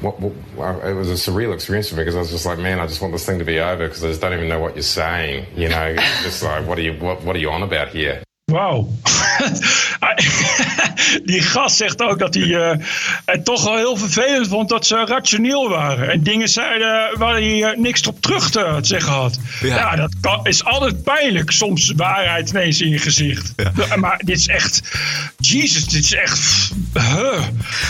what, 0.00 0.20
what, 0.20 0.84
it 0.86 0.94
was 0.94 1.10
a 1.10 1.30
surreal 1.30 1.54
experience 1.54 1.88
for 1.88 1.96
me 1.96 2.02
because 2.02 2.16
I 2.16 2.20
was 2.20 2.30
just 2.30 2.46
like, 2.46 2.58
man, 2.58 2.80
I 2.80 2.86
just 2.86 3.00
want 3.00 3.12
this 3.12 3.26
thing 3.26 3.38
to 3.38 3.44
be 3.44 3.60
over 3.60 3.86
because 3.86 4.02
I 4.04 4.08
just 4.08 4.20
don't 4.20 4.32
even 4.32 4.48
know 4.48 4.60
what 4.60 4.74
you're 4.74 4.82
saying. 4.82 5.46
You 5.56 5.68
know, 5.68 5.86
It's 5.98 6.22
just 6.22 6.42
like, 6.42 6.66
what 6.66 6.78
are 6.78 6.82
you, 6.82 6.94
what, 6.94 7.22
what 7.22 7.36
are 7.36 7.38
you 7.38 7.50
on 7.50 7.62
about 7.62 7.88
here? 7.88 8.22
Wauw. 8.50 8.88
die 11.24 11.40
gast 11.42 11.76
zegt 11.76 12.02
ook 12.02 12.18
dat 12.18 12.34
hij 12.34 12.54
eh, 12.70 12.76
het 13.24 13.44
toch 13.44 13.64
wel 13.64 13.76
heel 13.76 13.96
vervelend 13.96 14.48
vond 14.48 14.68
dat 14.68 14.86
ze 14.86 15.04
rationeel 15.06 15.68
waren. 15.68 16.10
En 16.10 16.22
dingen 16.22 16.48
zeiden 16.48 17.18
waar 17.18 17.32
hij 17.32 17.62
eh, 17.64 17.78
niks 17.78 18.06
op 18.06 18.20
terug 18.20 18.50
te 18.50 18.78
zeggen 18.80 19.12
had. 19.12 19.38
Ja, 19.62 19.96
dat 19.96 20.14
kan- 20.20 20.40
is 20.46 20.64
altijd 20.64 21.02
pijnlijk. 21.02 21.50
Soms 21.50 21.92
waarheid 21.96 22.50
ineens 22.50 22.80
in 22.80 22.88
je 22.88 22.98
gezicht. 22.98 23.52
Ja, 23.56 23.96
Maar 23.96 24.20
dit 24.24 24.38
is 24.38 24.46
echt... 24.46 24.80
Jezus, 25.38 25.84
dit 25.86 26.04
is 26.04 26.14
echt... 26.14 26.70
huh. 26.94 27.42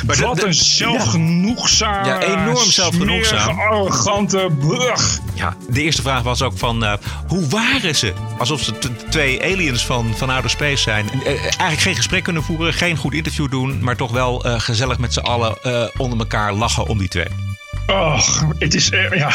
Maar 0.06 0.16
Wat 0.16 0.36
de- 0.36 0.46
een 0.46 0.54
zelfgenoegzame... 0.54 2.06
Ja, 2.08 2.20
enorm 2.20 2.70
zelfgenoegzaam. 2.70 3.58
arrogante... 3.60 4.48
brug. 4.58 5.18
Ja, 5.34 5.56
de 5.70 5.82
eerste 5.82 6.02
vraag 6.02 6.22
was 6.22 6.42
ook 6.42 6.58
van 6.58 6.84
eh, 6.84 6.92
hoe 7.26 7.46
waren 7.48 7.94
ze? 7.96 8.12
Alsof 8.38 8.62
ze 8.62 8.72
twee 9.08 9.42
aliens 9.42 9.86
van, 9.86 10.12
van 10.16 10.30
outer 10.50 10.68
space 10.68 10.82
zijn. 10.82 11.10
Eh, 11.24 11.42
eigenlijk 11.42 11.80
geen 11.80 11.96
gesprek 11.96 12.22
kunnen 12.22 12.42
voeren, 12.42 12.72
geen 12.72 12.96
goed 12.96 13.14
interview 13.14 13.50
doen, 13.50 13.78
maar 13.80 13.96
toch 13.96 14.10
wel 14.10 14.44
eh, 14.44 14.60
gezellig 14.60 14.98
met 14.98 15.12
z'n 15.12 15.20
allen 15.20 15.56
eh, 15.62 15.84
onder 15.96 16.18
elkaar 16.18 16.52
lachen 16.52 16.86
om 16.86 16.98
die 16.98 17.08
twee. 17.08 17.26
Och, 17.86 18.44
het 18.58 18.74
is, 18.74 18.90
eh, 18.90 19.10
ja, 19.10 19.30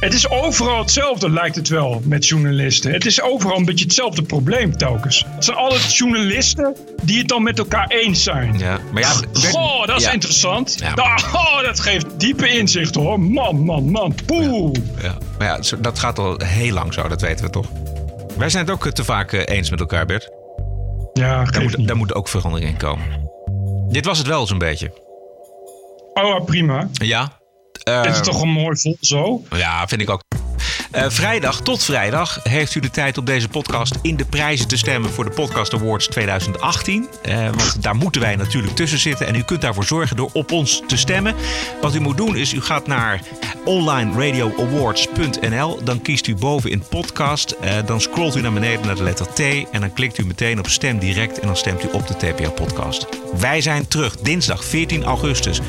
het 0.00 0.14
is 0.14 0.28
overal 0.28 0.78
hetzelfde, 0.78 1.30
lijkt 1.30 1.56
het 1.56 1.68
wel, 1.68 2.02
met 2.04 2.26
journalisten. 2.26 2.92
Het 2.92 3.06
is 3.06 3.20
overal 3.20 3.56
een 3.56 3.64
beetje 3.64 3.84
hetzelfde 3.84 4.22
probleem 4.22 4.76
telkens. 4.76 5.24
Het 5.28 5.44
zijn 5.44 5.56
altijd 5.56 5.96
journalisten 5.96 6.76
die 7.02 7.18
het 7.18 7.28
dan 7.28 7.42
met 7.42 7.58
elkaar 7.58 7.86
eens 7.88 8.22
zijn. 8.22 8.58
Ja, 8.58 8.78
maar 8.92 9.02
ja, 9.02 9.12
Goh, 9.32 9.86
dat 9.86 9.96
is 9.96 10.04
ja. 10.04 10.12
interessant. 10.12 10.76
Ja. 10.78 11.18
Oh, 11.32 11.62
dat 11.62 11.80
geeft 11.80 12.06
diepe 12.16 12.48
inzicht 12.48 12.94
hoor. 12.94 13.20
Man, 13.20 13.64
man, 13.64 13.90
man. 13.90 14.14
Poeh. 14.26 14.72
Ja, 15.02 15.18
maar 15.38 15.46
ja, 15.46 15.76
dat 15.78 15.98
gaat 15.98 16.18
al 16.18 16.40
heel 16.44 16.72
lang 16.72 16.94
zo, 16.94 17.08
dat 17.08 17.20
weten 17.20 17.44
we 17.44 17.50
toch. 17.50 17.66
Wij 18.36 18.48
zijn 18.48 18.64
het 18.66 18.74
ook 18.74 18.90
te 18.90 19.04
vaak 19.04 19.32
eh, 19.32 19.56
eens 19.56 19.70
met 19.70 19.80
elkaar, 19.80 20.06
Bert. 20.06 20.30
Ja, 21.12 21.44
daar 21.44 21.62
moet, 21.62 21.86
daar 21.86 21.96
moet 21.96 22.14
ook 22.14 22.28
verandering 22.28 22.70
in 22.70 22.76
komen. 22.76 23.30
Dit 23.88 24.04
was 24.04 24.18
het 24.18 24.26
wel 24.26 24.46
zo'n 24.46 24.58
beetje. 24.58 25.02
Oh, 26.14 26.44
prima. 26.44 26.88
Ja. 26.92 27.38
Dit 27.72 27.88
is 28.06 28.16
Eh, 28.18 28.20
toch 28.20 28.42
een 28.42 28.48
mooi 28.48 28.76
vol 28.76 28.96
zo. 29.00 29.42
Ja, 29.50 29.86
vind 29.88 30.00
ik 30.00 30.10
ook. 30.10 30.22
Eh, 30.94 31.04
vrijdag 31.08 31.60
tot 31.60 31.84
vrijdag 31.84 32.40
heeft 32.42 32.74
u 32.74 32.80
de 32.80 32.90
tijd 32.90 33.18
op 33.18 33.26
deze 33.26 33.48
podcast 33.48 33.94
in 34.02 34.16
de 34.16 34.24
prijzen 34.24 34.68
te 34.68 34.76
stemmen 34.76 35.10
voor 35.10 35.24
de 35.24 35.30
Podcast 35.30 35.74
Awards 35.74 36.06
2018. 36.06 37.08
Eh, 37.22 37.44
want 37.44 37.82
daar 37.82 37.96
moeten 37.96 38.20
wij 38.20 38.36
natuurlijk 38.36 38.74
tussen 38.74 38.98
zitten. 38.98 39.26
En 39.26 39.34
u 39.34 39.42
kunt 39.42 39.60
daarvoor 39.60 39.84
zorgen 39.84 40.16
door 40.16 40.30
op 40.32 40.52
ons 40.52 40.82
te 40.86 40.96
stemmen. 40.96 41.34
Wat 41.80 41.94
u 41.94 42.00
moet 42.00 42.16
doen 42.16 42.36
is, 42.36 42.52
u 42.52 42.60
gaat 42.60 42.86
naar 42.86 43.20
onlineradioawards.nl. 43.64 45.84
Dan 45.84 46.02
kiest 46.02 46.26
u 46.26 46.34
boven 46.34 46.70
in 46.70 46.82
podcast. 46.88 47.50
Eh, 47.50 47.72
dan 47.86 48.00
scrolt 48.00 48.36
u 48.36 48.40
naar 48.40 48.52
beneden 48.52 48.86
naar 48.86 48.96
de 48.96 49.02
letter 49.02 49.26
T. 49.26 49.40
En 49.72 49.80
dan 49.80 49.92
klikt 49.92 50.18
u 50.18 50.26
meteen 50.26 50.58
op 50.58 50.68
stem 50.68 50.98
direct. 50.98 51.40
En 51.40 51.46
dan 51.46 51.56
stemt 51.56 51.84
u 51.84 51.88
op 51.92 52.06
de 52.06 52.16
TPO 52.16 52.50
podcast. 52.50 53.06
Wij 53.38 53.60
zijn 53.60 53.88
terug 53.88 54.16
dinsdag 54.16 54.64
14 54.64 55.04
augustus. 55.04 55.60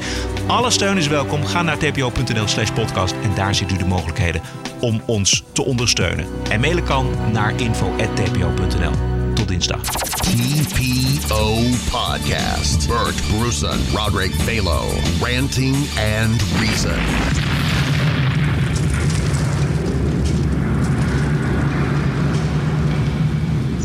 Alle 0.48 0.72
steun 0.72 0.98
is 0.98 1.08
welkom. 1.08 1.46
Ga 1.46 1.62
naar 1.62 1.78
tpo.nl 1.78 2.48
slash 2.48 2.72
podcast. 2.72 3.14
En 3.24 3.36
daar 3.36 3.56
ziet 3.56 3.72
u 3.72 3.78
de 3.78 3.86
mogelijkheden 3.86 4.42
om 4.80 5.02
ons 5.16 5.44
te 5.52 5.66
ondersteunen. 5.66 6.26
En 6.50 6.60
mailen 6.60 6.84
kan 6.84 7.08
naar 7.32 7.62
info.tpo.nl. 7.62 8.92
Tot 9.34 9.48
dinsdag. 9.48 9.82
TPO 9.82 11.56
Podcast. 11.92 12.88
Bert 12.88 13.22
Bruson, 13.28 13.80
Roderick 13.94 14.32
Balo, 14.46 14.84
Ranting 15.22 15.76
and 16.22 16.44
Reason. 16.60 17.00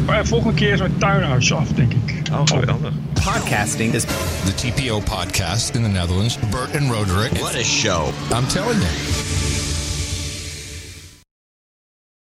Maar 0.07 0.27
volgende 0.27 0.55
keer 0.55 0.73
is 0.73 0.79
mijn 0.79 0.99
tuinhuis 0.99 1.53
af, 1.53 1.69
denk 1.69 1.93
ik. 1.93 2.23
Oh, 2.33 2.41
geweldig. 2.45 2.93
Podcasting 3.13 3.95
is 3.95 4.05
the 4.45 4.55
TPO 4.55 5.01
podcast 5.01 5.75
in 5.75 5.83
the 5.83 5.89
Netherlands. 5.89 6.39
Bert 6.51 6.77
and 6.77 6.91
Roderick. 6.91 7.33
What 7.33 7.55
a 7.55 7.63
show. 7.63 8.13
I'm 8.33 8.47
telling 8.47 8.81
you. 8.81 9.50